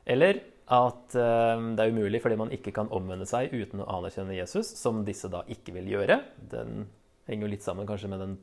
Eller 0.02 0.42
at 0.66 1.14
uh, 1.14 1.62
det 1.78 1.84
er 1.84 1.94
umulig 1.94 2.18
fordi 2.24 2.40
man 2.42 2.50
ikke 2.50 2.74
kan 2.74 2.90
omvende 2.90 3.28
seg 3.30 3.54
uten 3.54 3.84
å 3.84 3.90
anerkjenne 4.00 4.34
Jesus, 4.34 4.72
som 4.74 5.04
disse 5.07 5.30
da 5.30 5.44
ikke 5.46 5.76
vil 5.78 5.94
gjøre. 5.94 6.18
Den 6.50 6.88
henger 7.30 7.46
jo 7.46 7.54
litt 7.54 7.66
sammen 7.66 7.86
kanskje 7.86 8.11
med 8.11 8.24
den 8.24 8.36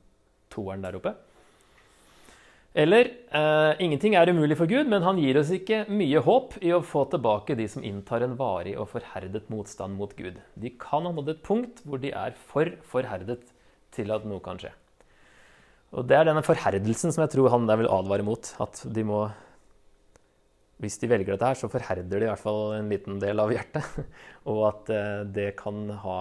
toeren 0.55 0.87
der 0.87 0.95
oppe. 0.95 1.17
Eller 2.73 3.11
eh, 3.29 3.81
ingenting 3.85 4.15
er 4.17 4.31
umulig 4.33 4.55
for 4.57 4.69
Gud, 4.69 4.87
men 4.89 5.03
han 5.05 5.19
gir 5.21 5.37
oss 5.37 5.51
ikke 5.53 5.83
mye 5.93 6.21
håp 6.25 6.55
i 6.65 6.71
å 6.73 6.81
få 6.81 7.03
tilbake 7.11 7.53
de 7.59 7.67
som 7.69 7.83
inntar 7.85 8.25
en 8.25 8.33
varig 8.39 8.73
og 8.81 8.87
forherdet 8.95 9.45
motstand 9.53 9.93
mot 9.99 10.15
Gud. 10.17 10.39
De 10.57 10.71
kan 10.81 11.05
ha 11.05 11.11
nådd 11.13 11.35
et 11.35 11.43
punkt 11.45 11.83
hvor 11.85 12.01
de 12.01 12.09
er 12.17 12.33
for 12.49 12.71
forherdet 12.89 13.45
til 13.93 14.09
at 14.15 14.25
noe 14.25 14.41
kan 14.41 14.57
skje. 14.57 14.71
Og 15.93 16.07
Det 16.09 16.17
er 16.17 16.25
denne 16.25 16.41
forherdelsen 16.41 17.13
som 17.13 17.21
jeg 17.21 17.35
tror 17.35 17.51
han 17.53 17.69
der 17.69 17.77
vil 17.83 17.91
advare 17.93 18.25
mot. 18.25 18.49
At 18.63 18.81
de 18.89 19.05
må 19.05 19.27
Hvis 20.81 20.97
de 20.99 21.07
velger 21.07 21.35
dette 21.35 21.45
her, 21.45 21.55
så 21.55 21.69
forherder 21.69 22.09
de 22.09 22.25
i 22.25 22.31
hvert 22.31 22.41
fall 22.41 22.73
en 22.75 22.89
liten 22.89 23.21
del 23.21 23.39
av 23.39 23.53
hjertet. 23.53 23.85
Og 24.49 24.65
at 24.71 24.89
eh, 24.89 25.21
det 25.29 25.51
kan 25.61 25.85
ha 26.01 26.17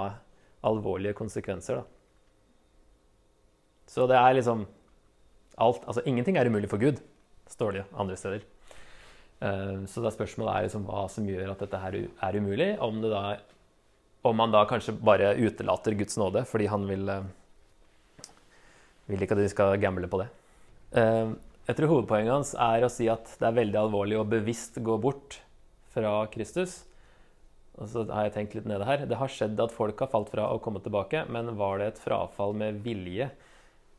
alvorlige 0.69 1.17
konsekvenser. 1.17 1.81
Da. 1.81 1.89
Så 3.89 4.05
det 4.07 4.21
er 4.21 4.37
liksom 4.37 4.69
alt, 5.61 5.85
altså 5.87 6.05
Ingenting 6.09 6.39
er 6.39 6.49
umulig 6.49 6.71
for 6.71 6.81
Gud, 6.83 7.01
står 7.51 7.79
det 7.79 7.85
andre 7.93 8.17
steder. 8.17 8.45
Uh, 9.43 9.85
så 9.91 10.05
da 10.05 10.13
spørsmålet 10.15 10.53
er 10.55 10.67
liksom 10.69 10.85
hva 10.87 11.07
som 11.11 11.27
gjør 11.29 11.53
at 11.53 11.65
dette 11.65 11.81
her 11.83 11.99
er 11.99 12.39
umulig. 12.39 12.69
Om, 12.83 13.01
da, 13.05 13.23
om 14.29 14.39
man 14.39 14.55
da 14.55 14.65
kanskje 14.71 14.95
bare 15.03 15.35
utelater 15.41 15.97
Guds 15.99 16.19
nåde 16.21 16.45
fordi 16.49 16.69
han 16.71 16.87
vil, 16.89 17.09
uh, 17.11 18.29
vil 19.11 19.25
ikke 19.27 19.37
at 19.39 19.43
de 19.43 19.51
skal 19.53 19.81
gamble 19.83 20.11
på 20.11 20.23
det. 20.23 20.31
Uh, 20.95 21.35
jeg 21.69 21.79
tror 21.79 21.93
hovedpoenget 21.93 22.35
hans 22.35 22.57
er 22.59 22.83
å 22.83 22.91
si 22.91 23.07
at 23.11 23.37
det 23.39 23.47
er 23.47 23.61
veldig 23.61 23.79
alvorlig 23.85 24.17
å 24.19 24.27
bevisst 24.27 24.81
gå 24.83 24.97
bort 25.03 25.39
fra 25.95 26.25
Kristus. 26.33 26.83
Og 27.81 27.89
så 27.89 28.03
har 28.11 28.27
jeg 28.27 28.35
tenkt 28.35 28.57
litt 28.57 28.67
nede 28.69 28.87
her. 28.87 29.05
Det 29.09 29.19
har 29.19 29.31
skjedd 29.31 29.61
at 29.63 29.75
folk 29.75 30.03
har 30.03 30.11
falt 30.13 30.33
fra 30.33 30.49
å 30.53 30.61
komme 30.63 30.83
tilbake, 30.85 31.25
men 31.33 31.55
var 31.59 31.81
det 31.81 31.93
et 31.93 32.03
frafall 32.03 32.55
med 32.59 32.83
vilje? 32.85 33.31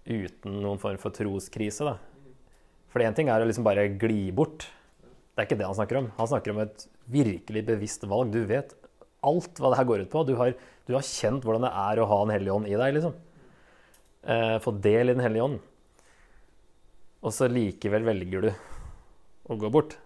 Uten 0.08 0.60
noen 0.64 0.80
form 0.82 1.00
for 1.02 1.16
troskrise. 1.16 1.86
da. 1.88 1.98
For 2.92 3.02
én 3.02 3.16
ting 3.16 3.30
er 3.32 3.42
å 3.42 3.48
liksom 3.50 3.66
bare 3.66 3.88
gli 3.98 4.32
bort. 4.36 4.68
Det 5.34 5.42
er 5.42 5.48
ikke 5.48 5.60
det 5.62 5.66
han 5.70 5.78
snakker 5.78 6.00
om. 6.02 6.12
Han 6.20 6.30
snakker 6.30 6.54
om 6.54 6.60
et 6.62 6.88
virkelig 7.10 7.64
bevisst 7.66 8.04
valg. 8.10 8.32
Du 8.34 8.44
vet 8.46 8.76
alt 9.24 9.58
hva 9.60 9.72
det 9.72 9.80
her 9.80 9.88
går 9.90 10.04
ut 10.06 10.12
på. 10.14 10.26
Du 10.28 10.36
har, 10.38 10.54
du 10.86 10.94
har 10.94 11.08
kjent 11.08 11.46
hvordan 11.46 11.66
det 11.66 11.74
er 11.84 12.02
å 12.04 12.10
ha 12.12 12.20
en 12.26 12.34
hellig 12.36 12.54
ånd 12.54 12.70
i 12.70 12.76
deg. 12.78 12.98
liksom. 13.00 13.16
Eh, 14.24 14.58
Få 14.64 14.76
del 14.84 15.10
i 15.10 15.16
Den 15.18 15.24
hellige 15.26 15.48
ånd. 15.48 15.60
Og 17.24 17.32
så 17.32 17.48
likevel 17.48 18.04
velger 18.06 18.46
du 18.46 18.52
å 19.50 19.58
gå 19.60 19.72
bort. 19.72 19.98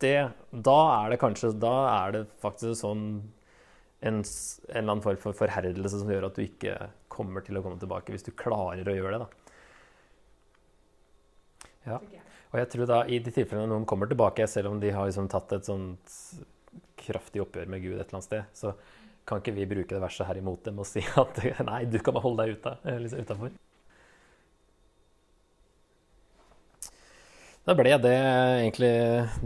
Det, 0.00 0.30
da 0.52 0.78
er 1.02 1.10
det 1.12 1.18
kanskje 1.20 1.50
Da 1.60 1.72
er 1.90 2.12
det 2.14 2.20
faktisk 2.40 2.78
sånn 2.80 3.02
en, 4.00 4.22
en 4.22 4.22
eller 4.24 4.86
annen 4.86 5.02
form 5.04 5.18
for 5.20 5.36
forherdelse 5.36 5.98
som 6.00 6.08
gjør 6.08 6.30
at 6.30 6.38
du 6.38 6.44
ikke 6.46 6.76
kommer 7.10 7.44
til 7.46 7.58
å 7.58 7.64
komme 7.64 7.80
tilbake, 7.80 8.14
hvis 8.14 8.26
du 8.26 8.32
klarer 8.36 8.88
å 8.88 8.96
gjøre 8.96 9.18
det. 9.18 9.26
da. 9.26 9.50
Ja. 11.90 11.98
Og 12.50 12.58
jeg 12.58 12.70
tror 12.72 12.88
da 12.90 13.02
i 13.06 13.20
de 13.22 13.32
tilfellene 13.34 13.70
noen 13.70 13.86
kommer 13.88 14.10
tilbake, 14.10 14.46
selv 14.50 14.72
om 14.72 14.80
de 14.82 14.90
har 14.94 15.06
liksom 15.08 15.30
tatt 15.30 15.52
et 15.56 15.68
sånt 15.68 16.16
kraftig 17.00 17.42
oppgjør 17.44 17.70
med 17.70 17.84
Gud 17.84 17.96
et 17.96 18.02
eller 18.04 18.18
annet 18.18 18.28
sted, 18.28 18.54
så 18.56 18.74
kan 19.28 19.40
ikke 19.40 19.54
vi 19.54 19.68
bruke 19.70 19.94
det 19.94 20.02
verset 20.02 20.26
her 20.26 20.40
imot 20.40 20.64
dem 20.66 20.80
og 20.82 20.88
si 20.88 21.02
at 21.20 21.42
nei, 21.70 21.82
du 21.86 22.00
kan 22.00 22.16
bare 22.16 22.26
holde 22.26 22.46
deg 22.46 22.58
ute, 22.58 22.76
liksom 23.04 23.26
utafor. 23.26 23.58
Da 27.68 27.76
ble 27.76 27.92
det 28.02 28.16
egentlig 28.16 28.94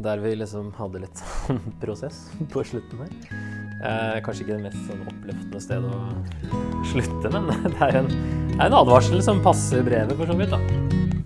der 0.06 0.22
vi 0.22 0.36
liksom 0.38 0.70
hadde 0.78 1.02
litt 1.02 1.20
sånn 1.20 1.60
prosess 1.82 2.24
på 2.54 2.64
slutten 2.64 3.04
her. 3.04 3.53
Eh, 3.84 4.18
kanskje 4.24 4.46
ikke 4.46 4.54
det 4.56 4.64
mest 4.64 4.86
sånn, 4.88 5.02
oppløftende 5.10 5.60
stedet 5.60 5.90
å 5.92 6.84
slutte, 6.88 7.28
men 7.34 7.50
det 7.74 7.74
er 7.84 7.98
en, 8.00 8.08
det 8.08 8.56
er 8.56 8.70
en 8.70 8.78
advarsel 8.78 9.20
som 9.24 9.42
passer 9.44 9.84
brevet, 9.84 10.14
for 10.16 10.30
så 10.30 10.36
vidt. 10.38 10.54
da. 10.54 10.60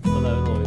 Men 0.09 0.25
det 0.25 0.33
er 0.33 0.35
jo 0.35 0.43
noe 0.49 0.58